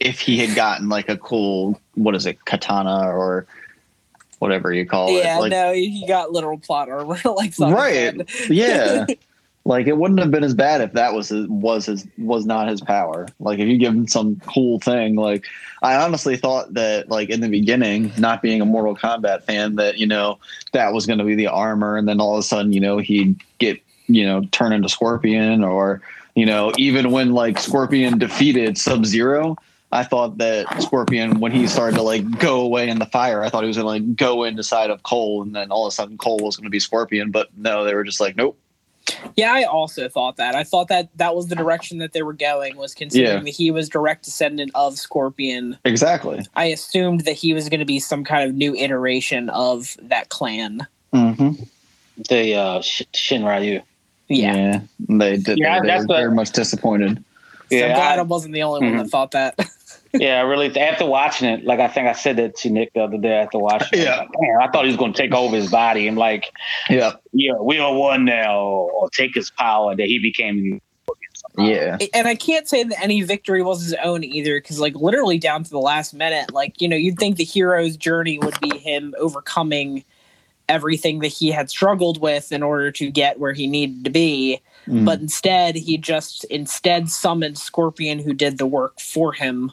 if 0.00 0.20
he 0.20 0.38
had 0.38 0.54
gotten 0.54 0.88
like 0.88 1.08
a 1.08 1.16
cool 1.18 1.78
what 1.94 2.14
is 2.14 2.24
it 2.24 2.42
katana 2.46 3.10
or 3.10 3.46
whatever 4.44 4.74
you 4.74 4.84
call 4.84 5.10
yeah, 5.10 5.38
it. 5.38 5.40
Like, 5.40 5.50
no, 5.50 5.72
he 5.72 6.04
got 6.06 6.32
literal 6.32 6.58
plot 6.58 6.90
armor, 6.90 7.18
like 7.24 7.54
Right. 7.58 8.14
yeah. 8.50 9.06
Like 9.64 9.86
it 9.86 9.96
wouldn't 9.96 10.20
have 10.20 10.30
been 10.30 10.44
as 10.44 10.52
bad 10.52 10.82
if 10.82 10.92
that 10.92 11.14
was 11.14 11.30
his, 11.30 11.48
was 11.48 11.86
his 11.86 12.06
was 12.18 12.44
not 12.44 12.68
his 12.68 12.82
power. 12.82 13.26
Like 13.40 13.58
if 13.58 13.66
you 13.66 13.78
give 13.78 13.94
him 13.94 14.06
some 14.06 14.38
cool 14.46 14.78
thing, 14.80 15.16
like 15.16 15.46
I 15.82 15.96
honestly 15.96 16.36
thought 16.36 16.74
that 16.74 17.08
like 17.08 17.30
in 17.30 17.40
the 17.40 17.48
beginning, 17.48 18.12
not 18.18 18.42
being 18.42 18.60
a 18.60 18.66
Mortal 18.66 18.94
Kombat 18.94 19.44
fan, 19.44 19.76
that 19.76 19.96
you 19.96 20.06
know 20.06 20.38
that 20.72 20.92
was 20.92 21.06
going 21.06 21.18
to 21.18 21.24
be 21.24 21.34
the 21.34 21.46
armor, 21.46 21.96
and 21.96 22.06
then 22.06 22.20
all 22.20 22.34
of 22.34 22.40
a 22.40 22.42
sudden, 22.42 22.74
you 22.74 22.80
know, 22.80 22.98
he'd 22.98 23.40
get 23.58 23.80
you 24.06 24.26
know 24.26 24.44
turn 24.52 24.74
into 24.74 24.90
Scorpion, 24.90 25.64
or 25.64 26.02
you 26.34 26.44
know 26.44 26.70
even 26.76 27.10
when 27.10 27.32
like 27.32 27.58
Scorpion 27.58 28.18
defeated 28.18 28.76
Sub 28.76 29.06
Zero. 29.06 29.56
I 29.94 30.02
thought 30.04 30.38
that 30.38 30.82
Scorpion, 30.82 31.38
when 31.40 31.52
he 31.52 31.66
started 31.66 31.96
to 31.96 32.02
like 32.02 32.38
go 32.38 32.60
away 32.60 32.88
in 32.88 32.98
the 32.98 33.06
fire, 33.06 33.42
I 33.42 33.48
thought 33.48 33.62
he 33.62 33.68
was 33.68 33.76
gonna 33.76 33.88
like 33.88 34.16
go 34.16 34.42
into 34.44 34.62
side 34.62 34.90
of 34.90 35.02
Cole, 35.04 35.42
and 35.42 35.54
then 35.54 35.70
all 35.70 35.86
of 35.86 35.92
a 35.92 35.94
sudden 35.94 36.18
Cole 36.18 36.38
was 36.40 36.56
gonna 36.56 36.68
be 36.70 36.80
Scorpion. 36.80 37.30
But 37.30 37.48
no, 37.56 37.84
they 37.84 37.94
were 37.94 38.04
just 38.04 38.20
like, 38.20 38.36
nope. 38.36 38.58
Yeah, 39.36 39.52
I 39.52 39.64
also 39.64 40.08
thought 40.08 40.36
that. 40.38 40.54
I 40.54 40.64
thought 40.64 40.88
that 40.88 41.10
that 41.18 41.34
was 41.36 41.48
the 41.48 41.54
direction 41.54 41.98
that 41.98 42.12
they 42.14 42.22
were 42.22 42.32
going. 42.32 42.76
Was 42.76 42.94
considering 42.94 43.36
Yeah. 43.38 43.42
that 43.44 43.50
he 43.50 43.70
was 43.70 43.88
direct 43.88 44.24
descendant 44.24 44.70
of 44.74 44.96
Scorpion. 44.98 45.76
Exactly. 45.84 46.44
I 46.56 46.66
assumed 46.66 47.20
that 47.26 47.34
he 47.34 47.52
was 47.52 47.68
going 47.68 47.80
to 47.80 47.86
be 47.86 48.00
some 48.00 48.24
kind 48.24 48.48
of 48.48 48.56
new 48.56 48.74
iteration 48.74 49.50
of 49.50 49.96
that 50.02 50.30
clan. 50.30 50.86
Mm-hmm. 51.12 51.62
The 52.30 52.54
uh, 52.54 52.80
Sh- 52.80 53.02
Shirai 53.12 53.60
Ryu. 53.60 53.82
Yeah. 54.28 54.80
They 55.06 55.36
did. 55.36 55.58
Yeah, 55.58 55.80
they, 55.80 55.86
that's 55.86 56.04
were 56.04 56.14
the- 56.14 56.20
very 56.20 56.34
much 56.34 56.52
disappointed. 56.52 57.18
So 57.70 57.76
I'm 57.76 57.78
Yeah, 57.78 57.94
glad 57.94 58.18
I, 58.18 58.22
I- 58.22 58.24
wasn't 58.24 58.54
the 58.54 58.62
only 58.62 58.80
one 58.80 58.88
Mm-hmm. 58.94 59.02
that 59.02 59.10
thought 59.10 59.30
that. 59.32 59.58
Yeah, 60.14 60.42
really. 60.42 60.74
After 60.80 61.04
watching 61.04 61.48
it, 61.48 61.64
like 61.64 61.80
I 61.80 61.88
think 61.88 62.06
I 62.06 62.12
said 62.12 62.36
that 62.36 62.56
to 62.58 62.70
Nick 62.70 62.92
the 62.94 63.02
other 63.02 63.18
day 63.18 63.32
after 63.34 63.58
watching 63.58 63.98
it. 63.98 64.04
Yeah. 64.04 64.18
Like, 64.20 64.28
Damn, 64.40 64.60
I 64.60 64.70
thought 64.70 64.84
he 64.84 64.88
was 64.88 64.96
going 64.96 65.12
to 65.12 65.20
take 65.20 65.32
over 65.32 65.56
his 65.56 65.70
body 65.70 66.06
and 66.06 66.16
like, 66.16 66.52
Yeah, 66.88 67.14
yeah, 67.32 67.54
we 67.60 67.78
are 67.78 67.92
one 67.92 68.24
now, 68.24 68.56
or 68.58 69.10
take 69.10 69.34
his 69.34 69.50
power 69.50 69.94
that 69.96 70.06
he 70.06 70.18
became. 70.20 70.80
yeah, 71.58 71.98
and 72.14 72.26
I 72.28 72.34
can't 72.36 72.68
say 72.68 72.84
that 72.84 73.02
any 73.02 73.22
victory 73.22 73.62
was 73.62 73.82
his 73.82 73.94
own 74.04 74.24
either, 74.24 74.60
because 74.60 74.78
like 74.80 74.94
literally 74.94 75.38
down 75.38 75.62
to 75.64 75.70
the 75.70 75.78
last 75.80 76.14
minute, 76.14 76.52
like 76.52 76.80
you 76.80 76.88
know, 76.88 76.96
you'd 76.96 77.18
think 77.18 77.36
the 77.36 77.44
hero's 77.44 77.96
journey 77.96 78.38
would 78.38 78.58
be 78.60 78.78
him 78.78 79.14
overcoming 79.18 80.04
everything 80.68 81.18
that 81.18 81.28
he 81.28 81.50
had 81.50 81.68
struggled 81.68 82.20
with 82.20 82.50
in 82.50 82.62
order 82.62 82.90
to 82.90 83.10
get 83.10 83.38
where 83.38 83.52
he 83.52 83.66
needed 83.66 84.04
to 84.04 84.10
be, 84.10 84.60
Mm. 84.86 85.04
but 85.06 85.18
instead 85.20 85.76
he 85.76 85.96
just 85.96 86.44
instead 86.44 87.08
summoned 87.10 87.56
Scorpion, 87.58 88.18
who 88.18 88.32
did 88.34 88.58
the 88.58 88.66
work 88.66 89.00
for 89.00 89.32
him. 89.32 89.72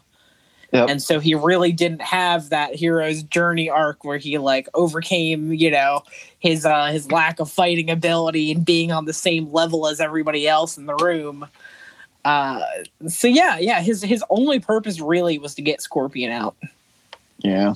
Yep. 0.72 0.90
And 0.90 1.02
so 1.02 1.20
he 1.20 1.36
really 1.36 1.74
didn't 1.74 2.02
have 2.02 2.50
that 2.50 2.76
hero's 2.76 3.24
journey 3.24 3.70
arc 3.70 4.06
where 4.06 4.18
he 4.18 4.38
like 4.38 4.70
overcame, 4.74 5.52
you 5.52 5.70
know, 5.70 6.04
his 6.40 6.66
uh 6.66 6.88
his 6.88 7.12
lack 7.12 7.40
of 7.40 7.52
fighting 7.52 7.90
ability 7.90 8.52
and 8.52 8.66
being 8.66 8.92
on 8.92 9.06
the 9.06 9.14
same 9.14 9.52
level 9.52 9.88
as 9.88 10.00
everybody 10.00 10.48
else 10.48 10.78
in 10.78 10.86
the 10.86 10.96
room. 10.96 11.46
Uh 12.24 12.62
so 13.08 13.28
yeah, 13.28 13.58
yeah, 13.58 13.82
his 13.82 14.02
his 14.02 14.24
only 14.30 14.60
purpose 14.60 15.02
really 15.02 15.38
was 15.38 15.56
to 15.56 15.62
get 15.62 15.82
Scorpion 15.82 16.32
out. 16.32 16.56
yeah. 17.40 17.74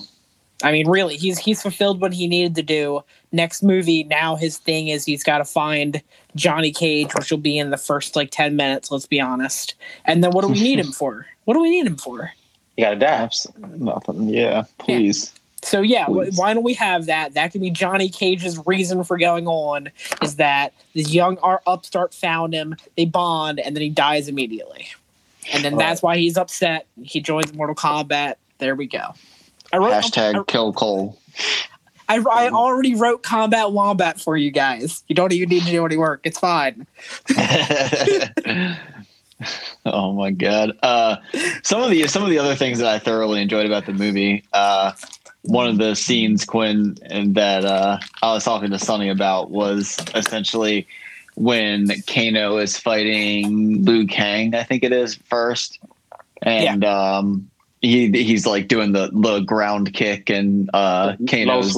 I 0.64 0.72
mean, 0.72 0.88
really, 0.88 1.18
he's 1.18 1.38
he's 1.38 1.62
fulfilled 1.62 2.00
what 2.00 2.14
he 2.14 2.28
needed 2.28 2.56
to 2.56 2.64
do. 2.64 3.04
Next 3.34 3.62
movie, 3.62 4.06
now 4.06 4.38
his 4.38 4.58
thing 4.58 4.88
is 4.88 5.04
he's 5.04 5.24
got 5.24 5.40
to 5.40 5.46
find 5.46 6.02
Johnny 6.36 6.72
Cage, 6.72 7.14
which 7.14 7.30
will 7.30 7.40
be 7.40 7.58
in 7.58 7.72
the 7.72 7.78
first 7.78 8.16
like 8.16 8.32
ten 8.32 8.56
minutes. 8.56 8.90
Let's 8.90 9.06
be 9.06 9.20
honest. 9.20 9.76
And 10.06 10.24
then 10.24 10.32
what 10.32 10.44
do 10.44 10.48
we 10.48 10.62
need 10.62 10.80
him 10.86 10.94
for? 10.94 11.28
What 11.44 11.56
do 11.56 11.62
we 11.62 11.70
need 11.70 11.86
him 11.86 11.98
for? 11.98 12.32
You 12.78 12.86
got. 12.86 13.04
Abs- 13.04 13.48
nothing. 13.58 14.30
Yeah, 14.30 14.64
please. 14.78 15.32
So 15.66 15.82
yeah, 15.82 16.06
Please. 16.06 16.38
why 16.38 16.54
don't 16.54 16.64
we 16.64 16.76
have 16.76 17.08
that? 17.08 17.34
That 17.34 17.52
could 17.52 17.62
be 17.62 17.72
Johnny 17.72 18.08
Cage's 18.08 18.62
reason 18.68 19.04
for 19.04 19.18
going 19.18 19.48
on. 19.48 19.90
Is 20.22 20.36
that 20.36 20.74
this 20.94 21.12
young 21.12 21.40
ar- 21.40 21.64
upstart 21.66 22.14
found 22.14 22.54
him, 22.54 22.76
they 22.96 23.06
bond, 23.06 23.60
and 23.60 23.76
then 23.76 23.82
he 23.82 23.90
dies 23.90 24.28
immediately, 24.28 24.88
and 25.52 25.66
then 25.66 25.76
that's 25.76 26.04
why 26.04 26.18
he's 26.18 26.38
upset. 26.38 26.86
He 27.02 27.20
joins 27.20 27.52
Mortal 27.52 27.76
Kombat. 27.76 28.36
There 28.60 28.76
we 28.76 28.86
go. 28.86 29.16
I 29.74 29.78
wrote, 29.78 29.92
Hashtag 29.92 30.46
kill 30.46 30.72
Cole. 30.72 31.18
I, 32.08 32.18
I 32.18 32.50
already 32.50 32.94
wrote 32.94 33.24
Combat 33.24 33.72
Wombat 33.72 34.22
for 34.22 34.38
you 34.38 34.52
guys. 34.52 35.04
You 35.08 35.16
don't 35.16 35.34
even 35.34 35.50
need 35.50 35.64
to 35.64 35.72
do 35.72 35.84
any 35.84 35.98
work. 35.98 36.22
It's 36.24 36.38
fine. 36.38 36.86
oh 39.86 40.14
my 40.14 40.32
god. 40.32 40.78
Uh, 40.82 41.18
some 41.64 41.82
of 41.82 41.90
the 41.90 42.08
some 42.08 42.24
of 42.24 42.30
the 42.30 42.40
other 42.40 42.56
things 42.56 42.80
that 42.80 42.88
I 42.88 43.00
thoroughly 43.00 43.42
enjoyed 43.42 43.66
about 43.66 43.86
the 43.86 43.94
movie. 43.94 44.44
Uh, 44.54 44.94
one 45.42 45.68
of 45.68 45.78
the 45.78 45.96
scenes, 45.96 46.44
Quinn, 46.46 46.98
and 47.04 47.36
that 47.36 47.66
uh, 47.66 48.00
I 48.22 48.34
was 48.34 48.44
talking 48.44 48.72
to 48.72 48.80
Sonny 48.80 49.10
about 49.10 49.52
was 49.52 49.98
essentially 50.16 50.88
when 51.36 51.90
Kano 52.08 52.58
is 52.58 52.78
fighting 52.78 53.84
Liu 53.84 54.08
Kang. 54.08 54.56
I 54.56 54.64
think 54.64 54.84
it 54.84 54.92
is 54.92 55.16
first, 55.16 55.80
and 56.42 56.84
um, 56.84 57.50
he 57.82 58.10
he's 58.12 58.46
like 58.48 58.68
doing 58.68 58.94
the 58.94 59.12
the 59.14 59.42
ground 59.42 59.94
kick 59.94 60.30
and 60.30 60.70
uh, 60.74 61.16
Kano's. 61.28 61.78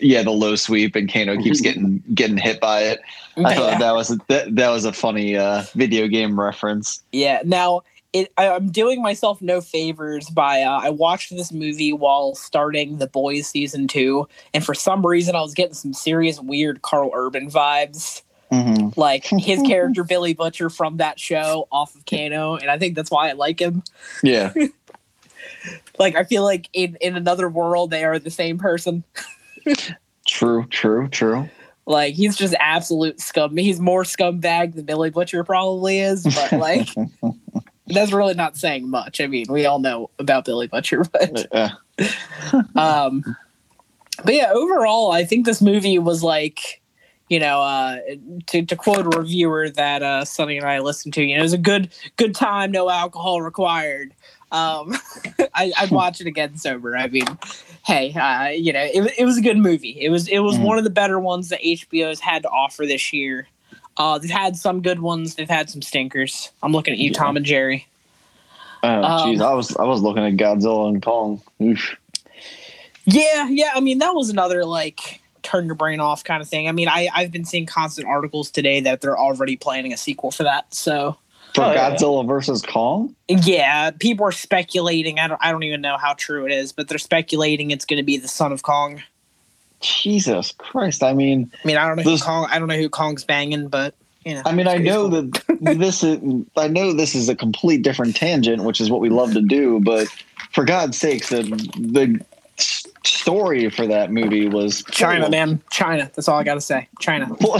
Yeah, 0.00 0.22
the 0.22 0.30
low 0.30 0.56
sweep, 0.56 0.94
and 0.96 1.12
Kano 1.12 1.36
keeps 1.42 1.60
getting 1.60 2.02
getting 2.14 2.36
hit 2.36 2.60
by 2.60 2.80
it. 2.82 3.00
I 3.36 3.54
thought 3.54 3.72
Yeah. 3.72 3.78
that 3.78 3.94
was 3.94 4.10
a, 4.10 4.18
that, 4.28 4.54
that 4.56 4.70
was 4.70 4.84
a 4.84 4.92
funny 4.92 5.36
uh, 5.36 5.62
video 5.74 6.06
game 6.08 6.38
reference. 6.40 7.02
Yeah. 7.12 7.40
Now, 7.44 7.82
it, 8.12 8.32
I, 8.38 8.48
I'm 8.48 8.70
doing 8.70 9.02
myself 9.02 9.42
no 9.42 9.60
favors 9.60 10.30
by 10.30 10.62
uh, 10.62 10.80
I 10.82 10.90
watched 10.90 11.30
this 11.30 11.52
movie 11.52 11.92
while 11.92 12.34
starting 12.34 12.98
The 12.98 13.08
Boys 13.08 13.46
season 13.48 13.88
two, 13.88 14.26
and 14.54 14.64
for 14.64 14.72
some 14.74 15.04
reason 15.06 15.34
I 15.36 15.40
was 15.42 15.52
getting 15.54 15.74
some 15.74 15.92
serious 15.92 16.40
weird 16.40 16.82
Karl 16.82 17.10
Urban 17.14 17.50
vibes, 17.50 18.22
Mm-hmm. 18.52 18.98
like 18.98 19.24
his 19.26 19.60
character 19.66 20.04
Billy 20.04 20.32
Butcher 20.32 20.70
from 20.70 20.98
that 20.98 21.18
show 21.18 21.66
off 21.72 21.96
of 21.96 22.06
Kano, 22.06 22.54
and 22.54 22.70
I 22.70 22.78
think 22.78 22.94
that's 22.94 23.10
why 23.10 23.28
I 23.28 23.32
like 23.32 23.60
him. 23.60 23.82
Yeah, 24.22 24.52
Like 25.98 26.14
I 26.14 26.24
feel 26.24 26.44
like 26.44 26.68
in 26.72 26.96
in 27.00 27.16
another 27.16 27.48
world 27.48 27.90
they 27.90 28.04
are 28.04 28.18
the 28.18 28.30
same 28.30 28.56
person. 28.58 29.02
True, 30.26 30.66
true, 30.66 31.08
true. 31.08 31.48
Like 31.86 32.14
he's 32.14 32.36
just 32.36 32.54
absolute 32.58 33.20
scum. 33.20 33.56
He's 33.56 33.80
more 33.80 34.02
scumbag 34.02 34.74
than 34.74 34.84
Billy 34.84 35.10
Butcher 35.10 35.44
probably 35.44 36.00
is, 36.00 36.24
but 36.24 36.52
like 36.52 36.88
that's 37.86 38.12
really 38.12 38.34
not 38.34 38.56
saying 38.56 38.90
much. 38.90 39.20
I 39.20 39.26
mean, 39.28 39.46
we 39.48 39.66
all 39.66 39.78
know 39.78 40.10
about 40.18 40.44
Billy 40.44 40.66
Butcher, 40.66 41.04
but 41.04 41.46
Uh, 41.52 41.68
um 42.74 43.22
but 44.24 44.34
yeah, 44.34 44.50
overall 44.52 45.12
I 45.12 45.24
think 45.24 45.46
this 45.46 45.62
movie 45.62 45.98
was 45.98 46.22
like 46.22 46.80
you 47.28 47.40
know, 47.40 47.60
uh, 47.60 47.98
to, 48.46 48.64
to 48.64 48.76
quote 48.76 49.12
a 49.12 49.18
reviewer 49.18 49.68
that 49.70 50.02
uh, 50.02 50.24
Sonny 50.24 50.58
and 50.58 50.66
I 50.66 50.78
listened 50.78 51.12
to, 51.14 51.24
you 51.24 51.34
know, 51.34 51.40
it 51.40 51.42
was 51.42 51.52
a 51.52 51.58
good 51.58 51.92
good 52.16 52.34
time, 52.34 52.70
no 52.70 52.88
alcohol 52.88 53.42
required. 53.42 54.14
Um, 54.52 54.96
I, 55.54 55.72
I'd 55.76 55.90
watch 55.90 56.20
it 56.20 56.26
again 56.26 56.56
sober. 56.56 56.96
I 56.96 57.08
mean, 57.08 57.26
hey, 57.86 58.12
uh, 58.14 58.48
you 58.48 58.72
know, 58.72 58.82
it, 58.82 59.14
it 59.18 59.24
was 59.24 59.38
a 59.38 59.40
good 59.40 59.56
movie. 59.58 59.96
It 60.00 60.10
was 60.10 60.28
it 60.28 60.40
was 60.40 60.56
Mhm. 60.58 60.62
one 60.64 60.78
of 60.78 60.84
the 60.84 60.90
better 60.90 61.18
ones 61.20 61.48
that 61.50 61.60
HBO's 61.62 62.20
had 62.20 62.42
to 62.42 62.48
offer 62.48 62.84
this 62.84 63.12
year. 63.12 63.46
Uh, 63.96 64.18
they've 64.18 64.30
had 64.30 64.56
some 64.56 64.82
good 64.82 65.00
ones. 65.00 65.36
They've 65.36 65.48
had 65.48 65.70
some 65.70 65.80
stinkers. 65.80 66.50
I'm 66.62 66.72
looking 66.72 66.92
at 66.92 66.98
you, 66.98 67.10
Yeah. 67.10 67.18
Tom 67.18 67.36
and 67.36 67.46
Jerry. 67.46 67.86
oh, 68.82 68.88
Um, 68.88 69.02
jeez, 69.34 69.40
I 69.40 69.54
was 69.54 69.74
I 69.76 69.84
was 69.84 70.02
looking 70.02 70.24
at 70.24 70.34
Godzilla 70.34 70.88
and 70.88 71.00
Kong. 71.02 71.40
Oof. 71.62 71.96
Yeah, 73.06 73.48
yeah. 73.48 73.70
I 73.74 73.80
mean, 73.80 73.98
that 73.98 74.14
was 74.14 74.30
another 74.30 74.64
like 74.64 75.20
turn 75.42 75.66
your 75.66 75.76
brain 75.76 76.00
off 76.00 76.24
kind 76.24 76.42
of 76.42 76.48
thing. 76.48 76.68
I 76.68 76.72
mean, 76.72 76.88
I 76.88 77.08
I've 77.14 77.30
been 77.30 77.44
seeing 77.44 77.66
constant 77.66 78.08
articles 78.08 78.50
today 78.50 78.80
that 78.80 79.00
they're 79.00 79.16
already 79.18 79.56
planning 79.56 79.92
a 79.92 79.96
sequel 79.96 80.32
for 80.32 80.42
that. 80.42 80.74
So 80.74 81.16
For 81.56 81.64
Oh, 81.64 81.72
yeah. 81.72 81.90
Godzilla 81.90 82.26
versus 82.26 82.60
Kong. 82.60 83.16
yeah, 83.28 83.90
people 83.90 84.26
are 84.26 84.32
speculating. 84.32 85.18
I 85.18 85.26
don't 85.26 85.40
I 85.42 85.50
don't 85.50 85.62
even 85.62 85.80
know 85.80 85.96
how 85.96 86.12
true 86.12 86.44
it 86.44 86.52
is, 86.52 86.70
but 86.72 86.86
they're 86.86 86.98
speculating 86.98 87.70
it's 87.70 87.86
going 87.86 87.96
to 87.96 88.02
be 88.02 88.18
the 88.18 88.28
son 88.28 88.52
of 88.52 88.62
Kong. 88.62 89.02
Jesus 89.80 90.52
Christ! 90.52 91.02
I 91.02 91.14
mean, 91.14 91.50
I 91.64 91.66
mean, 91.66 91.78
I 91.78 91.86
don't 91.88 91.96
know 91.96 92.02
who 92.02 92.18
Kong. 92.18 92.46
I 92.50 92.58
don't 92.58 92.68
know 92.68 92.76
who 92.76 92.90
Kong's 92.90 93.24
banging, 93.24 93.68
but 93.68 93.94
you 94.24 94.34
know. 94.34 94.42
I 94.44 94.52
mean, 94.52 94.68
I 94.68 94.76
know 94.76 95.08
that 95.08 95.42
this 95.60 96.04
is 96.04 96.20
I 96.58 96.68
know 96.68 96.92
this 96.92 97.14
is 97.14 97.30
a 97.30 97.34
complete 97.34 97.80
different 97.82 98.16
tangent, 98.16 98.62
which 98.64 98.78
is 98.78 98.90
what 98.90 99.00
we 99.00 99.08
love 99.08 99.32
to 99.32 99.40
do. 99.40 99.80
But 99.80 100.08
for 100.52 100.64
God's 100.66 100.98
sakes, 100.98 101.30
the 101.30 101.42
the 101.78 102.20
story 102.58 103.68
for 103.70 103.86
that 103.86 104.10
movie 104.10 104.48
was 104.48 104.82
China, 104.90 105.22
full- 105.22 105.30
man, 105.30 105.62
China. 105.70 106.10
That's 106.14 106.28
all 106.28 106.38
I 106.38 106.44
got 106.44 106.54
to 106.54 106.60
say. 106.60 106.88
China. 107.00 107.26
full- 107.40 107.56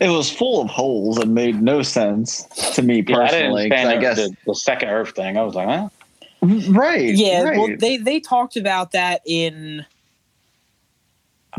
it 0.00 0.10
was 0.10 0.30
full 0.30 0.62
of 0.62 0.68
holes 0.70 1.18
and 1.18 1.34
made 1.34 1.60
no 1.62 1.82
sense 1.82 2.42
to 2.74 2.82
me 2.82 3.04
Yeah, 3.06 3.16
I 3.18 3.26
personally. 3.28 3.68
didn't 3.68 3.78
'cause 3.84 3.86
I 3.86 3.96
guess 3.98 4.16
the, 4.16 4.36
the 4.46 4.54
second 4.54 4.88
Earth 4.90 5.10
thing. 5.14 5.36
I 5.36 5.42
was 5.42 5.54
like, 5.54 5.68
huh? 5.68 5.88
right, 6.70 7.14
Yeah, 7.14 7.42
right. 7.42 7.58
well, 7.58 7.76
they 7.78 7.96
they 7.98 8.20
talked 8.20 8.56
about 8.56 8.92
that 8.92 9.20
in. 9.26 9.84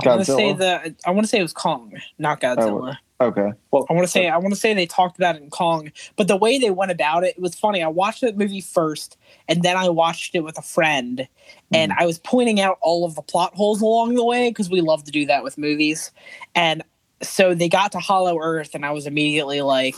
I 0.04 0.08
want 0.08 0.26
to 0.26 0.26
say 0.34 0.54
Godzilla? 0.54 0.58
the. 0.58 0.96
I 1.06 1.12
want 1.12 1.26
to 1.26 1.28
say 1.30 1.40
it 1.40 1.44
was 1.44 1.54
Kong, 1.54 1.94
not 2.18 2.44
oh, 2.44 2.48
Godzilla. 2.56 2.98
Okay. 3.24 3.52
Well, 3.72 3.86
I 3.90 3.94
want 3.94 4.06
to 4.06 4.12
say 4.12 4.30
I 4.30 4.38
want 4.38 4.54
to 4.54 4.60
say 4.60 4.74
they 4.74 4.86
talked 4.86 5.18
about 5.18 5.36
it 5.36 5.42
in 5.42 5.50
Kong, 5.50 5.92
but 6.16 6.28
the 6.28 6.36
way 6.36 6.58
they 6.58 6.72
went 6.72 6.92
about 6.92 7.24
it, 7.24 7.36
it 7.36 7.42
was 7.42 7.56
funny. 7.56 7.84
I 7.84 7.88
watched 7.88 8.22
that 8.22 8.38
movie 8.38 8.62
first, 8.62 9.18
and 9.48 9.64
then 9.64 9.78
I 9.78 9.90
watched 9.90 10.36
it 10.36 10.42
with 10.42 10.58
a 10.58 10.62
friend, 10.62 11.28
and 11.74 11.92
hmm. 11.92 12.00
I 12.00 12.06
was 12.06 12.20
pointing 12.20 12.60
out 12.60 12.78
all 12.82 13.06
of 13.06 13.16
the 13.16 13.22
plot 13.22 13.54
holes 13.56 13.82
along 13.82 14.16
the 14.16 14.24
way 14.24 14.50
because 14.50 14.70
we 14.70 14.82
love 14.82 15.04
to 15.06 15.12
do 15.12 15.26
that 15.26 15.44
with 15.44 15.58
movies. 15.58 16.12
And 16.56 16.84
so 17.22 17.54
they 17.54 17.70
got 17.70 17.92
to 17.94 18.00
Hollow 18.00 18.40
Earth, 18.40 18.76
and 18.76 18.86
I 18.86 18.92
was 18.92 19.06
immediately 19.06 19.62
like, 19.62 19.96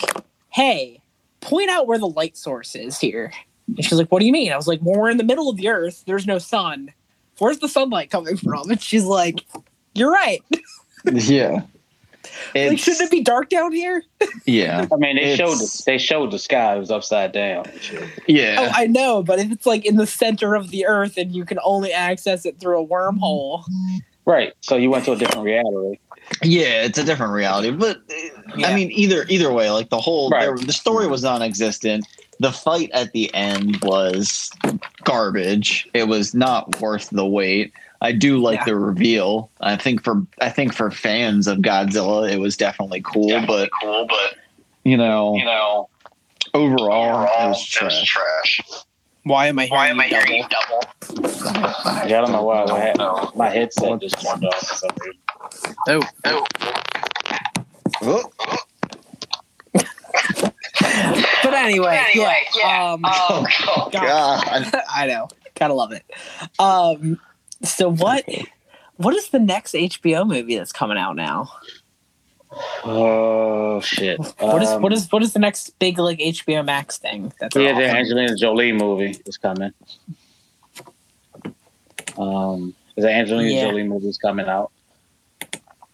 "Hey, 0.49 1.01
point 1.41 1.69
out 1.69 1.87
where 1.87 1.99
the 1.99 2.07
light 2.07 2.37
source 2.37 2.75
is 2.75 2.99
here." 2.99 3.31
And 3.67 3.83
she's 3.83 3.93
like, 3.93 4.11
"What 4.11 4.19
do 4.19 4.25
you 4.25 4.33
mean?" 4.33 4.51
I 4.51 4.57
was 4.57 4.67
like, 4.67 4.79
"Well, 4.81 4.99
we're 4.99 5.09
in 5.09 5.17
the 5.17 5.23
middle 5.23 5.49
of 5.49 5.57
the 5.57 5.69
Earth. 5.69 6.03
There's 6.07 6.27
no 6.27 6.39
sun. 6.39 6.91
Where's 7.37 7.59
the 7.59 7.69
sunlight 7.69 8.09
coming 8.09 8.37
from?" 8.37 8.69
And 8.71 8.81
she's 8.81 9.05
like, 9.05 9.45
"You're 9.93 10.11
right. 10.11 10.41
Yeah. 11.11 11.63
Like, 12.55 12.79
shouldn't 12.79 13.01
it 13.03 13.11
be 13.11 13.21
dark 13.21 13.49
down 13.49 13.71
here?" 13.71 14.03
yeah. 14.45 14.87
I 14.91 14.95
mean, 14.97 15.15
they 15.17 15.35
showed 15.35 15.55
the, 15.55 15.83
they 15.85 15.97
showed 15.97 16.31
the 16.31 16.39
sky 16.39 16.75
it 16.75 16.79
was 16.79 16.91
upside 16.91 17.31
down. 17.31 17.65
Yeah. 18.27 18.55
Oh, 18.59 18.71
I 18.73 18.87
know, 18.87 19.23
but 19.23 19.39
if 19.39 19.51
it's 19.51 19.65
like 19.65 19.85
in 19.85 19.95
the 19.97 20.07
center 20.07 20.55
of 20.55 20.69
the 20.71 20.85
earth 20.85 21.17
and 21.17 21.33
you 21.35 21.45
can 21.45 21.59
only 21.63 21.91
access 21.91 22.45
it 22.45 22.59
through 22.59 22.81
a 22.83 22.87
wormhole, 22.87 23.63
Right. 24.25 24.53
So 24.61 24.77
you 24.77 24.89
went 24.89 25.03
to 25.05 25.11
a 25.11 25.15
different 25.17 25.43
reality. 25.43 25.99
Yeah, 26.41 26.83
it's 26.83 26.97
a 26.97 27.03
different 27.03 27.33
reality, 27.33 27.71
but 27.71 27.97
uh, 27.97 28.13
Yeah. 28.55 28.67
I 28.67 28.75
mean, 28.75 28.89
either 28.91 29.25
either 29.27 29.51
way, 29.51 29.69
like 29.71 29.89
the 29.89 29.99
whole 29.99 30.29
Right. 30.29 30.45
there- 30.45 30.57
the 30.57 30.71
story 30.71 31.07
was 31.07 31.23
non-existent. 31.23 32.05
The 32.39 32.51
fight 32.53 32.89
at 32.93 33.11
the 33.11 33.33
end 33.33 33.79
was 33.83 34.49
garbage. 35.03 35.87
It 35.93 36.07
was 36.07 36.33
not 36.33 36.79
worth 36.79 37.09
the 37.11 37.25
wait. 37.25 37.73
I 38.03 38.11
do 38.11 38.37
like 38.37 38.59
Yeah. 38.59 38.65
the 38.65 38.75
reveal. 38.75 39.49
I 39.61 39.75
think 39.77 40.03
for 40.03 40.21
I 40.41 40.49
think 40.49 40.73
for 40.73 40.91
fans 40.91 41.47
of 41.47 41.59
Godzilla, 41.59 42.29
it 42.31 42.37
was 42.37 42.57
definitely 42.57 43.01
cool. 43.01 43.41
but 43.47 43.69
cool, 43.81 44.05
but 44.07 44.35
you 44.83 44.97
know, 44.97 45.35
you 45.35 45.45
know, 45.45 45.87
overall, 46.53 46.91
overall, 46.91 47.45
it 47.45 47.49
was 47.49 47.65
trash. 47.65 48.03
trash. 48.03 48.59
Why 49.23 49.47
am 49.47 49.57
I 49.57 49.67
hearing, 49.67 49.77
Why 49.77 49.87
am 49.87 49.99
I 50.01 50.05
you 50.07 50.15
hearing 50.17 50.45
double? 50.49 50.81
double? 51.39 52.09
Yeah, 52.09 52.17
I 52.17 52.21
don't 52.21 52.33
know 52.33 52.43
why. 52.43 52.65
My, 52.65 52.79
head- 52.79 52.97
my 53.35 53.49
headset 53.49 54.01
just 54.01 54.19
turned 54.21 54.43
off 54.43 54.67
for 54.67 54.75
some 54.75 54.89
reason. 54.99 55.19
Oh. 55.87 56.01
Oh, 56.25 56.45
Oh, 58.05 58.23
But 61.43 61.53
anyway, 61.53 62.03
Anyway, 62.13 62.37
yeah. 62.55 62.63
yeah. 62.63 62.91
Um, 62.93 63.01
oh, 63.05 63.45
oh 63.67 63.89
God. 63.91 64.71
I 64.93 65.07
know. 65.07 65.27
Gotta 65.55 65.73
love 65.73 65.91
it. 65.93 66.03
Um, 66.59 67.19
so 67.63 67.91
what? 67.91 68.25
What 68.97 69.15
is 69.15 69.29
the 69.29 69.39
next 69.39 69.73
HBO 69.73 70.27
movie 70.27 70.55
that's 70.57 70.71
coming 70.71 70.97
out 70.97 71.15
now? 71.15 71.49
Oh 72.83 73.81
shit! 73.81 74.19
What 74.39 74.61
is 74.61 74.69
Um, 74.69 74.81
what 74.83 74.93
is 74.93 75.11
what 75.11 75.23
is 75.23 75.33
the 75.33 75.39
next 75.39 75.77
big 75.79 75.97
like 75.97 76.19
HBO 76.19 76.63
Max 76.63 76.97
thing? 76.99 77.33
That's 77.39 77.55
Yeah, 77.55 77.71
all? 77.71 77.77
the 77.79 77.89
Angelina 77.89 78.35
Jolie 78.35 78.71
movie 78.71 79.17
is 79.25 79.37
coming. 79.37 79.71
Um, 82.17 82.75
is 82.95 83.03
the 83.03 83.11
Angelina 83.11 83.49
Yeah. 83.49 83.67
Jolie 83.69 83.83
movie 83.83 84.07
is 84.07 84.17
coming 84.17 84.47
out? 84.47 84.71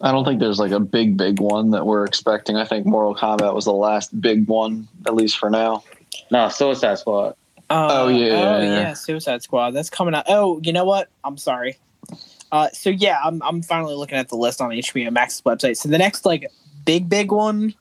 I 0.01 0.11
don't 0.11 0.23
think 0.25 0.39
there's 0.39 0.59
like 0.59 0.71
a 0.71 0.79
big, 0.79 1.17
big 1.17 1.39
one 1.39 1.71
that 1.71 1.85
we're 1.85 2.05
expecting. 2.05 2.55
I 2.55 2.65
think 2.65 2.85
Mortal 2.85 3.15
Kombat 3.15 3.53
was 3.53 3.65
the 3.65 3.73
last 3.73 4.19
big 4.21 4.47
one, 4.47 4.87
at 5.05 5.13
least 5.13 5.37
for 5.37 5.49
now. 5.49 5.83
No, 6.31 6.47
Suicide 6.49 6.99
Squad. 6.99 7.35
Uh, 7.69 7.87
Oh, 7.91 8.07
yeah, 8.07 8.27
oh 8.33 8.61
yeah. 8.61 8.63
yeah, 8.79 8.93
Suicide 8.93 9.43
Squad. 9.43 9.71
That's 9.71 9.89
coming 9.89 10.15
out. 10.15 10.25
Oh, 10.27 10.59
you 10.63 10.73
know 10.73 10.85
what? 10.85 11.09
I'm 11.23 11.37
sorry. 11.37 11.77
Uh, 12.51 12.69
so 12.73 12.89
yeah, 12.89 13.19
I'm 13.23 13.41
I'm 13.43 13.61
finally 13.61 13.93
looking 13.95 14.17
at 14.17 14.29
the 14.29 14.35
list 14.35 14.59
on 14.59 14.71
HBO 14.71 15.11
Max's 15.11 15.41
website. 15.43 15.77
So 15.77 15.87
the 15.89 15.99
next 15.99 16.25
like 16.25 16.47
big 16.85 17.07
big 17.07 17.31
one 17.31 17.75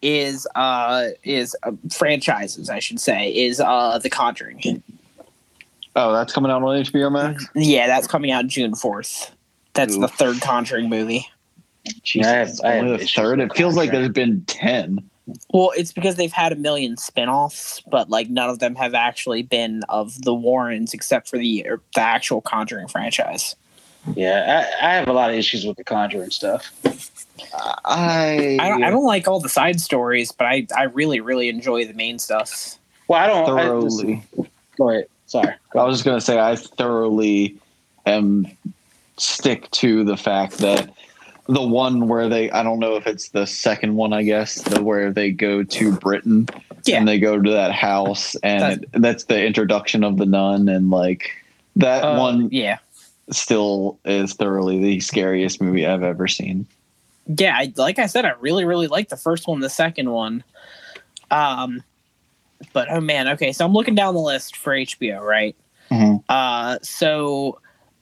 is 0.00 0.46
uh 0.54 1.08
is 1.22 1.54
uh, 1.64 1.72
franchises 1.92 2.70
I 2.70 2.78
should 2.78 2.98
say 2.98 3.28
is 3.30 3.60
uh 3.60 3.98
The 3.98 4.08
Conjuring. 4.08 4.82
Oh, 5.96 6.12
that's 6.14 6.32
coming 6.32 6.50
out 6.50 6.62
on 6.62 6.82
HBO 6.82 7.12
Max. 7.12 7.44
Yeah, 7.54 7.88
that's 7.88 8.06
coming 8.06 8.30
out 8.30 8.46
June 8.46 8.74
fourth. 8.74 9.32
That's 9.74 9.98
the 9.98 10.08
third 10.08 10.40
Conjuring 10.40 10.88
movie. 10.88 11.26
Jesus, 12.02 12.26
I 12.30 12.36
have- 12.36 12.60
I 12.64 12.70
have 12.88 13.00
the 13.00 13.06
third. 13.06 13.40
It 13.40 13.54
feels 13.54 13.76
like 13.76 13.90
there's 13.90 14.08
been 14.08 14.42
ten. 14.46 15.09
Well, 15.52 15.72
it's 15.76 15.92
because 15.92 16.16
they've 16.16 16.32
had 16.32 16.52
a 16.52 16.56
million 16.56 16.96
spin-offs, 16.96 17.82
but 17.90 18.10
like 18.10 18.28
none 18.30 18.50
of 18.50 18.58
them 18.58 18.74
have 18.76 18.94
actually 18.94 19.42
been 19.42 19.82
of 19.88 20.22
the 20.22 20.34
Warrens 20.34 20.94
except 20.94 21.28
for 21.28 21.38
the 21.38 21.66
er, 21.68 21.80
the 21.94 22.00
actual 22.00 22.40
Conjuring 22.40 22.88
franchise. 22.88 23.56
Yeah, 24.14 24.66
I, 24.80 24.86
I 24.86 24.94
have 24.94 25.08
a 25.08 25.12
lot 25.12 25.30
of 25.30 25.36
issues 25.36 25.66
with 25.66 25.76
the 25.76 25.84
Conjuring 25.84 26.30
stuff. 26.30 26.72
I 27.84 28.58
I 28.60 28.68
don't, 28.68 28.82
I 28.84 28.90
don't 28.90 29.04
like 29.04 29.28
all 29.28 29.40
the 29.40 29.48
side 29.48 29.80
stories, 29.80 30.32
but 30.32 30.46
I, 30.46 30.66
I 30.76 30.84
really 30.84 31.20
really 31.20 31.48
enjoy 31.48 31.86
the 31.86 31.94
main 31.94 32.18
stuff. 32.18 32.76
Well, 33.08 33.20
I 33.20 33.26
don't. 33.26 33.58
I, 33.58 33.70
listen, 33.72 34.22
thoroughly. 34.22 34.48
go 34.76 34.90
ahead. 34.90 35.06
Sorry. 35.26 35.54
I 35.74 35.84
was 35.84 35.96
just 35.96 36.04
gonna 36.04 36.20
say 36.20 36.38
I 36.38 36.56
thoroughly 36.56 37.56
am 38.06 38.46
stick 39.16 39.70
to 39.72 40.04
the 40.04 40.16
fact 40.16 40.58
that 40.58 40.90
the 41.52 41.62
one 41.62 42.06
where 42.08 42.28
they 42.28 42.50
I 42.50 42.62
don't 42.62 42.78
know 42.78 42.96
if 42.96 43.06
it's 43.06 43.30
the 43.30 43.46
second 43.46 43.96
one 43.96 44.12
I 44.12 44.22
guess 44.22 44.62
the 44.62 44.82
where 44.82 45.10
they 45.12 45.30
go 45.30 45.62
to 45.64 45.92
Britain 45.92 46.46
Yeah. 46.84 46.98
and 46.98 47.08
they 47.08 47.18
go 47.18 47.40
to 47.40 47.50
that 47.50 47.72
house 47.72 48.36
and 48.36 48.82
it, 48.82 48.88
that's 48.92 49.24
the 49.24 49.44
introduction 49.44 50.04
of 50.04 50.16
the 50.16 50.26
nun 50.26 50.68
and 50.68 50.90
like 50.90 51.30
that 51.76 52.02
Uh, 52.04 52.18
one 52.18 52.48
yeah, 52.52 52.78
still 53.30 53.98
is 54.04 54.34
thoroughly 54.34 54.80
the 54.80 55.00
scariest 55.00 55.60
movie 55.60 55.86
I've 55.86 56.02
ever 56.02 56.28
seen. 56.28 56.66
yeah. 57.26 57.54
I, 57.56 57.72
like 57.76 57.98
I 57.98 58.06
said, 58.06 58.24
I 58.24 58.32
really 58.40 58.64
really 58.64 58.86
like 58.88 59.08
the 59.08 59.16
first 59.16 59.46
one, 59.48 59.60
the 59.60 59.68
second 59.70 60.10
one. 60.10 60.44
Um, 61.30 61.82
but 62.72 62.88
oh 62.90 63.00
man, 63.00 63.28
okay. 63.28 63.52
So 63.52 63.64
I'm 63.64 63.72
looking 63.72 63.94
down 63.94 64.14
the 64.14 64.20
list 64.20 64.56
for 64.56 64.72
HBO, 64.74 65.20
right? 65.22 65.56
Mhm. 65.90 66.22
Uh, 66.28 66.78
so 66.82 67.58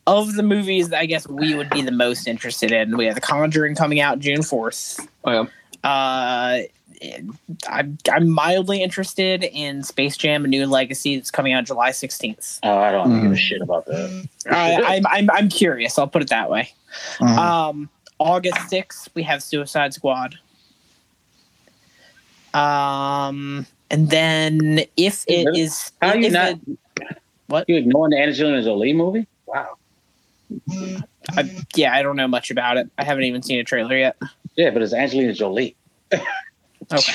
of 0.08 0.34
the 0.34 0.42
movies 0.42 0.88
that 0.88 0.98
I 1.00 1.06
guess 1.06 1.28
we 1.28 1.54
would 1.54 1.68
be 1.70 1.82
the 1.82 1.92
most 1.92 2.26
interested 2.26 2.72
in, 2.72 2.96
we 2.96 3.04
have 3.06 3.14
The 3.14 3.20
Conjuring 3.20 3.74
coming 3.74 4.00
out 4.00 4.18
June 4.18 4.42
fourth. 4.42 4.98
Oh, 5.24 5.30
yeah. 5.30 5.44
Uh, 5.88 6.62
I'm, 7.68 7.96
I'm 8.10 8.28
mildly 8.28 8.82
interested 8.82 9.44
in 9.44 9.84
Space 9.84 10.16
Jam: 10.16 10.44
A 10.44 10.48
New 10.48 10.66
Legacy 10.66 11.14
that's 11.16 11.30
coming 11.30 11.52
out 11.52 11.64
July 11.64 11.90
16th. 11.90 12.58
Oh, 12.64 12.76
I 12.78 12.90
don't 12.90 13.22
give 13.22 13.30
a 13.30 13.34
Mhm. 13.34 13.38
shit 13.38 13.62
about 13.62 13.86
that. 13.86 14.28
I, 14.50 14.96
I'm, 14.96 15.06
I'm 15.06 15.30
I'm 15.30 15.48
curious. 15.48 15.96
I'll 15.98 16.08
put 16.08 16.22
it 16.22 16.28
that 16.30 16.50
way. 16.50 16.70
Mhm. 17.18 17.38
Um, 17.38 17.90
August 18.18 18.56
6th, 18.70 19.10
we 19.14 19.22
have 19.22 19.42
Suicide 19.44 19.94
Squad. 19.94 20.36
Um, 22.54 23.66
and 23.90 24.10
then 24.10 24.80
if 24.96 25.24
it 25.28 25.32
is, 25.32 25.44
Really? 25.46 25.60
is, 25.60 25.92
How 26.02 26.14
you 26.14 26.26
if 26.26 26.32
not? 26.32 26.48
it- 26.50 26.78
What? 27.46 27.68
You 27.68 27.76
ignoring 27.76 28.10
the 28.10 28.18
Angelina 28.18 28.62
Jolie 28.62 28.92
movie? 28.92 29.26
Wow. 29.46 29.76
I, 31.36 31.64
yeah, 31.76 31.94
I 31.94 32.02
don't 32.02 32.16
know 32.16 32.28
much 32.28 32.50
about 32.50 32.76
it. 32.76 32.90
I 32.98 33.04
haven't 33.04 33.24
even 33.24 33.42
seen 33.42 33.58
a 33.58 33.64
trailer 33.64 33.96
yet. 33.96 34.16
Yeah, 34.56 34.70
but 34.70 34.82
it's 34.82 34.92
Angelina 34.92 35.32
Jolie. 35.32 35.76
Okay. 36.90 37.12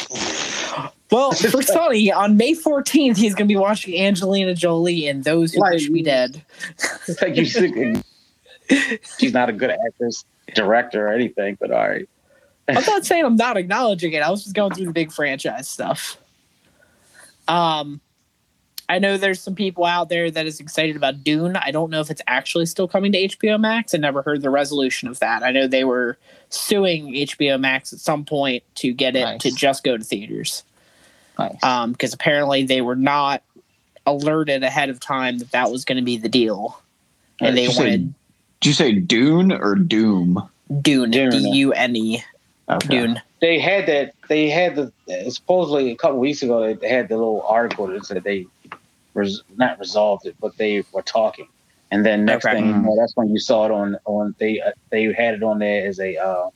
Well, 1.12 1.32
for 1.32 1.62
Sonny, 1.62 2.12
on 2.12 2.38
May 2.38 2.54
14th, 2.54 3.18
he's 3.18 3.36
going 3.36 3.48
to 3.48 3.52
be 3.54 3.56
watching 3.56 4.00
Angelina 4.00 4.54
Jolie 4.56 5.08
and 5.08 5.24
Those 5.24 5.54
Who 5.54 5.62
Like- 5.62 5.74
Wish 5.74 5.90
Me 5.90 6.02
Dead. 6.04 6.44
Like 7.22 7.36
you 7.36 7.46
should. 7.46 8.04
She's 9.20 9.34
not 9.34 9.50
a 9.50 9.54
good 9.54 9.70
actress, 9.72 10.26
director, 10.56 11.08
or 11.08 11.14
anything. 11.14 11.58
But 11.60 11.72
all 11.72 11.88
right. 11.88 12.08
I'm 12.68 12.84
not 12.86 13.06
saying 13.06 13.26
I'm 13.26 13.36
not 13.36 13.58
acknowledging 13.58 14.14
it. 14.14 14.24
I 14.24 14.30
was 14.30 14.44
just 14.44 14.56
going 14.56 14.74
through 14.74 14.86
the 14.86 14.94
big 14.94 15.12
franchise 15.12 15.68
stuff. 15.68 16.18
Um, 17.48 18.00
I 18.90 19.00
know 19.00 19.18
there's 19.18 19.40
some 19.40 19.56
people 19.56 19.86
out 19.86 20.10
there 20.10 20.30
that 20.30 20.46
is 20.46 20.60
excited 20.60 20.96
about 20.96 21.24
Dune. 21.24 21.56
I 21.56 21.72
don't 21.72 21.90
know 21.90 22.02
if 22.02 22.12
it's 22.12 22.22
actually 22.28 22.66
still 22.66 22.88
coming 22.88 23.12
to 23.14 23.28
HBO 23.30 23.60
Max. 23.60 23.94
I 23.94 23.98
never 23.98 24.22
heard 24.22 24.42
the 24.42 24.50
resolution 24.50 25.08
of 25.08 25.20
that. 25.20 25.42
I 25.42 25.52
know 25.52 25.68
they 25.68 25.84
were 25.86 26.18
suing 26.50 27.14
HBO 27.14 27.60
Max 27.60 27.94
at 27.94 28.00
some 28.00 28.26
point 28.26 28.64
to 28.76 28.94
get 28.94 29.16
it 29.16 29.24
Nice. 29.24 29.42
to 29.42 29.52
just 29.52 29.84
go 29.84 29.98
to 29.98 30.04
theaters. 30.04 30.64
Nice. 31.40 31.64
Um, 31.64 31.94
because 31.94 32.14
apparently 32.14 32.64
they 32.66 32.82
were 32.82 32.96
not 32.96 33.42
alerted 34.06 34.64
ahead 34.64 34.90
of 34.90 35.00
time 35.00 35.38
that 35.40 35.52
that 35.52 35.72
was 35.72 35.86
going 35.86 35.96
to 35.98 36.04
be 36.04 36.18
the 36.18 36.30
deal, 36.30 36.80
and 37.40 37.58
they 37.58 37.68
Did 37.68 37.70
you 37.70 37.74
say- 37.82 37.98
Did 37.98 38.14
you 38.70 38.74
say 38.74 38.92
Dune 38.94 39.52
or 39.52 39.76
Doom? 39.76 40.48
Dune, 40.82 41.12
Dune. 41.12 41.32
D 41.32 41.50
U 41.60 41.74
N 41.74 41.96
E, 41.96 42.24
Okay. 42.70 42.88
Dune. 42.88 43.22
They 43.42 43.60
had 43.60 43.86
that. 43.88 44.14
They 44.30 44.50
had 44.50 44.76
the 44.76 44.92
supposedly 45.30 45.92
a 45.92 45.96
couple 45.96 46.20
weeks 46.20 46.42
ago. 46.44 46.74
They 46.74 46.88
had 46.90 47.10
the 47.10 47.16
little 47.18 47.42
article 47.44 47.88
that 47.88 48.06
said 48.06 48.24
they 48.24 48.46
res, 49.14 49.41
not 49.55 49.80
resolved 49.80 50.26
it, 50.26 50.36
but 50.39 50.57
they 50.57 50.84
were 50.91 51.01
talking. 51.01 51.47
And 51.91 52.05
then 52.05 52.26
next 52.26 52.45
Okay. 52.45 52.55
thing 52.55 52.68
you 52.68 52.74
know, 52.74 52.95
that's 52.99 53.16
when 53.16 53.30
you 53.30 53.39
saw 53.39 53.66
it 53.66 53.72
on 53.72 53.97
on 54.05 54.34
they 54.39 54.59
uh, 54.61 54.72
they 54.89 55.14
had 55.14 55.36
it 55.36 55.43
on 55.43 55.59
there 55.59 55.88
as 55.88 55.99
a 55.99 56.18
uh, 56.18 56.49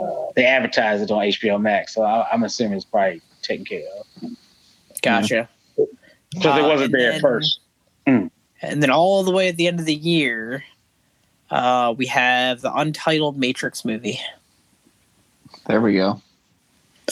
uh, 0.00 0.26
they 0.36 0.44
advertised 0.44 1.02
it 1.02 1.10
on 1.10 1.18
HBO 1.20 1.60
Max. 1.60 1.94
So 1.94 2.02
I, 2.02 2.26
I'm 2.32 2.42
assuming 2.44 2.76
it's 2.76 2.84
probably 2.84 3.22
taken 3.42 3.64
care 3.64 3.82
of 4.22 4.30
Gotcha. 5.02 5.48
because 6.32 6.58
it 6.58 6.64
Uh, 6.64 6.68
wasn't 6.68 6.92
there 6.92 7.08
then- 7.10 7.14
at 7.16 7.20
first. 7.20 7.60
And 8.62 8.82
then 8.82 8.90
all 8.90 9.24
the 9.24 9.30
way 9.30 9.48
at 9.48 9.56
the 9.56 9.66
end 9.66 9.80
of 9.80 9.86
the 9.86 9.94
year, 9.94 10.64
uh, 11.50 11.94
we 11.96 12.04
have 12.06 12.60
the 12.60 12.70
untitled 12.74 13.38
Matrix 13.38 13.86
movie. 13.86 14.20
There 15.66 15.80
we 15.80 15.94
go. 15.94 16.20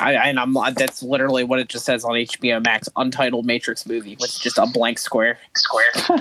I, 0.00 0.12
and 0.28 0.38
I'm 0.38 0.54
that's 0.74 1.02
literally 1.02 1.44
what 1.44 1.58
it 1.58 1.68
just 1.68 1.84
says 1.84 2.04
on 2.04 2.12
HBO 2.12 2.64
Max, 2.64 2.88
untitled 2.96 3.46
Matrix 3.46 3.86
movie 3.86 4.16
with 4.20 4.38
just 4.40 4.58
a 4.58 4.66
blank 4.66 4.98
square. 4.98 5.38
Square. 5.56 5.86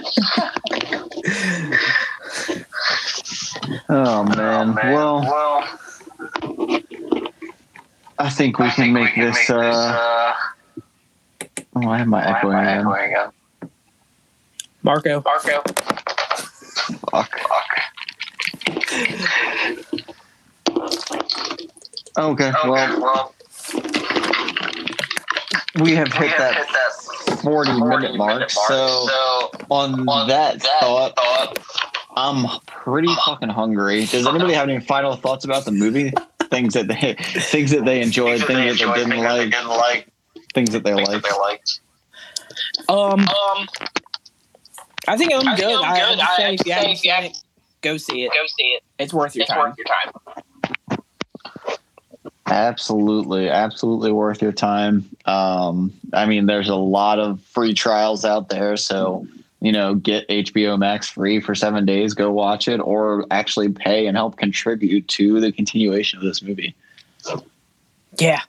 Oh 3.90 4.24
man. 4.24 4.76
Well, 4.76 5.22
well, 5.22 5.80
I 8.20 8.30
think 8.30 8.60
we 8.60 8.66
I 8.66 8.70
can 8.70 8.84
think 8.86 8.94
make 8.94 9.04
we 9.06 9.12
can 9.12 9.26
this. 9.26 9.50
make 9.50 9.52
uh, 9.58 9.62
uh, 9.62 10.34
oh, 11.76 11.90
I 11.90 11.98
have 12.00 12.08
my 12.08 12.24
why 12.24 12.30
am 12.30 12.36
echoing 12.36 12.56
I 12.56 12.64
again. 12.64 12.80
echoing 12.80 13.12
again? 13.12 13.30
Marco, 14.84 15.22
Marco. 15.22 15.64
Fuck. 17.12 17.40
Okay. 22.18 22.20
Okay, 22.52 22.52
Well, 22.64 23.02
well, 23.02 23.34
we 23.74 23.82
have 23.82 25.80
we 25.80 25.91
hit 25.93 26.05
have 26.32 26.38
that 26.39 26.55
hit 26.55 26.68
that 26.68 27.39
40 27.43 27.72
minute 27.80 28.15
mark. 28.15 28.49
So, 28.49 29.07
on 29.70 30.05
that 30.28 30.61
thought, 30.80 31.15
thought, 31.15 31.59
I'm 32.15 32.59
pretty 32.65 33.13
fucking 33.26 33.49
hungry. 33.49 34.05
Does 34.05 34.26
anybody 34.28 34.53
have 34.53 34.70
any 34.70 34.80
final 34.80 35.15
thoughts 35.15 35.45
about 35.45 35.65
the 35.65 35.72
movie? 35.72 36.11
Things 36.49 36.74
that 36.74 36.88
they 36.88 37.13
things 37.20 37.72
that 37.72 37.86
they 37.86 38.01
enjoyed, 38.01 38.41
things, 38.45 38.80
that 38.80 38.93
they 38.95 39.03
didn't 39.03 39.24
like, 39.24 39.51
didn't 39.51 39.68
like, 39.68 40.07
things 40.53 40.72
that 40.72 40.84
they 40.84 40.93
things 40.93 41.07
that 41.09 41.13
liked. 41.13 41.28
they 41.30 41.38
liked. 41.38 41.80
um, 42.89 43.20
Um, 43.28 43.68
I 45.07 45.18
think 45.18 45.34
I'm 45.34 45.47
I 45.47 45.55
think 45.55 45.68
good. 45.70 45.76
I'm 45.84 45.84
I, 45.93 45.99
good. 45.99 46.20
have 46.20 46.30
to 46.30 46.36
say, 46.38 46.45
I 46.45 46.51
if 46.51 46.65
you 46.65 46.72
have 46.72 46.82
to 46.84 46.88
haven't 46.88 46.97
say, 46.97 47.09
seen 47.09 47.36
if 47.36 47.82
go 47.82 47.97
see 47.97 48.24
it. 48.24 48.32
go 48.34 48.45
see 48.57 48.63
it. 48.68 48.84
It's 48.97 49.13
worth 49.13 49.36
your 49.36 49.43
It's 49.43 49.51
time. 49.51 49.59
worth 49.59 49.76
your 49.78 49.86
time. 49.86 50.43
Absolutely, 52.48 53.50
absolutely 53.50 54.12
worth 54.12 54.41
your 54.41 54.54
time. 54.54 55.10
Um, 55.26 55.93
I 56.14 56.26
mean, 56.26 56.45
there's 56.45 56.70
a 56.70 56.76
lot 56.76 57.20
of 57.20 57.41
free 57.41 57.74
trials 57.74 58.24
out 58.24 58.50
there, 58.50 58.78
so 58.78 59.28
you 59.60 59.72
know, 59.72 59.95
get 59.95 60.28
HBO 60.30 60.78
Max 60.78 61.10
free 61.10 61.39
for 61.41 61.56
seven 61.56 61.86
days, 61.86 62.14
go 62.14 62.32
watch 62.32 62.68
it, 62.68 62.80
or 62.80 63.26
actually 63.32 63.70
pay 63.70 64.06
and 64.06 64.16
help 64.16 64.38
contribute 64.38 65.08
to 65.10 65.39
the 65.39 65.52
continuation 65.52 66.20
of 66.20 66.26
this 66.26 66.41
movie. 66.41 66.76
Yeah. 68.18 68.41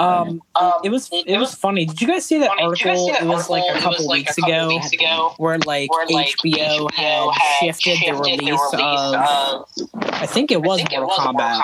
Um, 0.00 0.40
it 0.82 0.88
was 0.88 1.10
it 1.12 1.38
was 1.38 1.54
funny. 1.54 1.84
Did 1.84 2.00
you 2.00 2.08
guys 2.08 2.24
see 2.24 2.38
that 2.38 2.50
article? 2.58 3.08
It 3.10 3.26
was 3.26 3.50
like 3.50 3.64
a 3.76 3.80
couple 3.80 4.08
weeks 4.08 4.38
ago, 4.38 5.34
where 5.36 5.58
like 5.58 5.90
HBO 5.90 6.90
had 6.90 7.30
shifted 7.60 7.98
the 8.00 8.12
release 8.14 8.60
of, 8.72 9.66
I 10.02 10.26
think 10.26 10.50
it 10.50 10.62
was 10.62 10.82
Mortal 10.90 11.34
Kombat, 11.34 11.60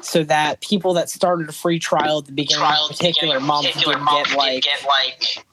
so 0.00 0.22
that 0.24 0.60
people 0.60 0.94
that 0.94 1.10
started 1.10 1.48
a 1.48 1.52
free 1.52 1.78
trial 1.78 2.18
at 2.18 2.26
the 2.26 2.32
beginning 2.32 2.64
of 2.64 2.90
a 2.90 2.92
particular 2.92 3.40
month 3.40 3.66
didn't 3.74 4.62
get 4.62 4.86
like 4.86 5.44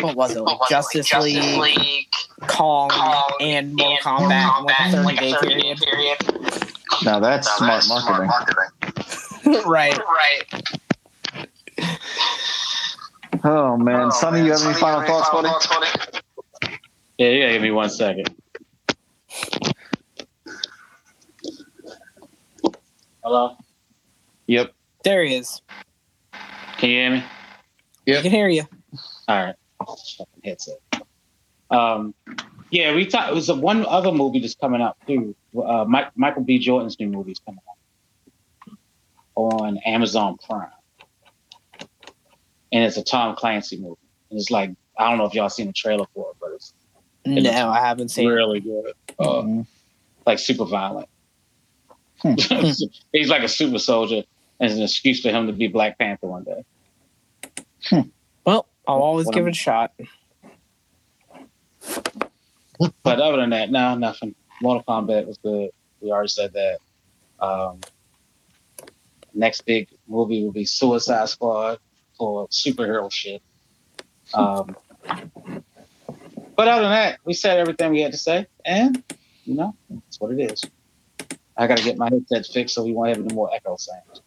what 0.00 0.16
was 0.16 0.36
it, 0.36 0.40
like 0.40 0.58
Justice 0.68 1.12
League, 1.14 2.06
Kong, 2.46 2.90
and 3.40 3.74
Mortal 3.74 3.98
Kombat 4.02 4.94
in 4.94 5.04
like 5.04 5.20
a 5.20 5.34
thirty 5.34 5.60
day 5.60 5.74
period. 5.74 6.18
Now 7.04 7.20
that's 7.20 7.50
smart 7.56 7.84
marketing. 7.88 8.30
right. 9.66 9.98
Right. 9.98 10.68
Oh 13.44 13.76
man, 13.76 14.06
oh, 14.06 14.10
Sonny, 14.10 14.44
you 14.44 14.52
have 14.52 14.62
any 14.62 14.74
final 14.74 15.02
thoughts, 15.02 15.30
buddy? 15.30 15.48
Yeah, 17.18 17.28
you 17.28 17.40
gotta 17.40 17.52
give 17.52 17.62
me 17.62 17.70
one 17.70 17.90
second. 17.90 18.34
Hello? 23.22 23.56
Yep. 24.48 24.72
There 25.04 25.22
he 25.24 25.36
is. 25.36 25.62
Can 26.78 26.90
you 26.90 26.96
hear 26.96 27.10
me? 27.10 27.24
Yeah. 28.06 28.18
I 28.18 28.22
can 28.22 28.30
hear 28.30 28.48
you. 28.48 28.64
All 29.28 29.44
right. 29.44 29.54
Fucking 29.86 30.26
headset. 30.44 30.78
Um, 31.70 32.14
yeah, 32.70 32.94
we 32.94 33.06
talked. 33.06 33.30
It 33.30 33.34
was 33.34 33.48
a 33.48 33.54
one 33.54 33.84
other 33.86 34.10
movie 34.10 34.40
that's 34.40 34.54
coming 34.54 34.80
out 34.82 34.96
too. 35.06 35.34
Uh, 35.56 35.84
Mike, 35.86 36.10
Michael 36.16 36.42
B. 36.42 36.58
Jordan's 36.58 36.98
new 36.98 37.08
movie 37.08 37.32
is 37.32 37.38
coming 37.38 37.60
out 37.70 38.74
on 39.34 39.78
Amazon 39.86 40.36
Prime, 40.44 40.66
and 42.72 42.84
it's 42.84 42.96
a 42.96 43.04
Tom 43.04 43.36
Clancy 43.36 43.76
movie. 43.78 43.96
And 44.30 44.38
it's 44.40 44.50
like 44.50 44.70
I 44.98 45.08
don't 45.08 45.18
know 45.18 45.26
if 45.26 45.34
y'all 45.34 45.48
seen 45.48 45.68
the 45.68 45.72
trailer 45.72 46.06
for 46.14 46.30
it, 46.30 46.36
but 46.40 46.50
it's 46.54 46.72
No, 47.26 47.68
I 47.68 47.80
haven't 47.80 48.08
seen. 48.08 48.26
it. 48.28 48.32
really 48.32 48.60
good. 48.60 48.92
Uh, 49.18 49.42
Mhm. 49.42 49.66
like 50.26 50.38
super 50.38 50.64
violent. 50.64 51.08
Hmm. 52.20 52.34
He's 53.12 53.28
like 53.28 53.42
a 53.42 53.48
super 53.48 53.78
soldier, 53.78 54.24
it's 54.60 54.74
an 54.74 54.82
excuse 54.82 55.20
for 55.20 55.30
him 55.30 55.46
to 55.46 55.52
be 55.52 55.68
Black 55.68 55.98
Panther 55.98 56.26
one 56.26 56.44
day. 56.44 56.64
Well, 58.44 58.66
I'll 58.86 58.96
always 59.02 59.28
give 59.28 59.46
it 59.46 59.50
a 59.50 59.54
shot. 59.54 59.92
But 63.02 63.20
other 63.20 63.38
than 63.38 63.50
that, 63.50 63.70
no, 63.70 63.94
nothing. 63.94 64.34
Mortal 64.62 64.84
Kombat 64.88 65.26
was 65.26 65.38
good. 65.38 65.70
We 66.00 66.10
already 66.10 66.28
said 66.28 66.52
that. 66.54 66.78
Um, 67.40 67.80
next 69.34 69.62
big 69.62 69.88
movie 70.06 70.42
will 70.42 70.52
be 70.52 70.64
Suicide 70.64 71.28
Squad 71.28 71.78
for 72.16 72.48
superhero 72.48 73.10
shit. 73.10 73.42
Um, 74.34 74.76
but 76.56 76.68
other 76.68 76.82
than 76.82 76.90
that, 76.90 77.20
we 77.24 77.34
said 77.34 77.58
everything 77.58 77.92
we 77.92 78.00
had 78.00 78.12
to 78.12 78.18
say, 78.18 78.46
and 78.64 79.02
you 79.44 79.54
know, 79.54 79.74
that's 79.88 80.20
what 80.20 80.32
it 80.32 80.52
is. 80.52 80.64
I 81.56 81.66
got 81.66 81.78
to 81.78 81.84
get 81.84 81.96
my 81.96 82.08
headset 82.10 82.46
fixed 82.46 82.74
so 82.74 82.84
we 82.84 82.92
won't 82.92 83.08
have 83.08 83.24
any 83.24 83.34
more 83.34 83.52
echo 83.54 83.76
sounds. 83.76 84.22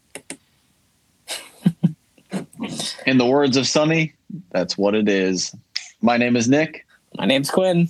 In 3.06 3.18
the 3.18 3.26
words 3.26 3.58
of 3.58 3.66
Sonny, 3.68 4.14
that's 4.52 4.78
what 4.78 4.94
it 4.94 5.10
is. 5.10 5.56
My 6.02 6.18
name 6.18 6.36
is 6.36 6.48
Nick. 6.48 6.86
My 7.18 7.26
name's 7.26 7.50
Quinn. 7.50 7.90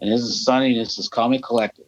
And 0.00 0.12
this 0.12 0.22
is 0.22 0.44
Sonny. 0.44 0.76
This 0.76 0.98
is 0.98 1.08
Comic 1.08 1.42
Collective. 1.42 1.84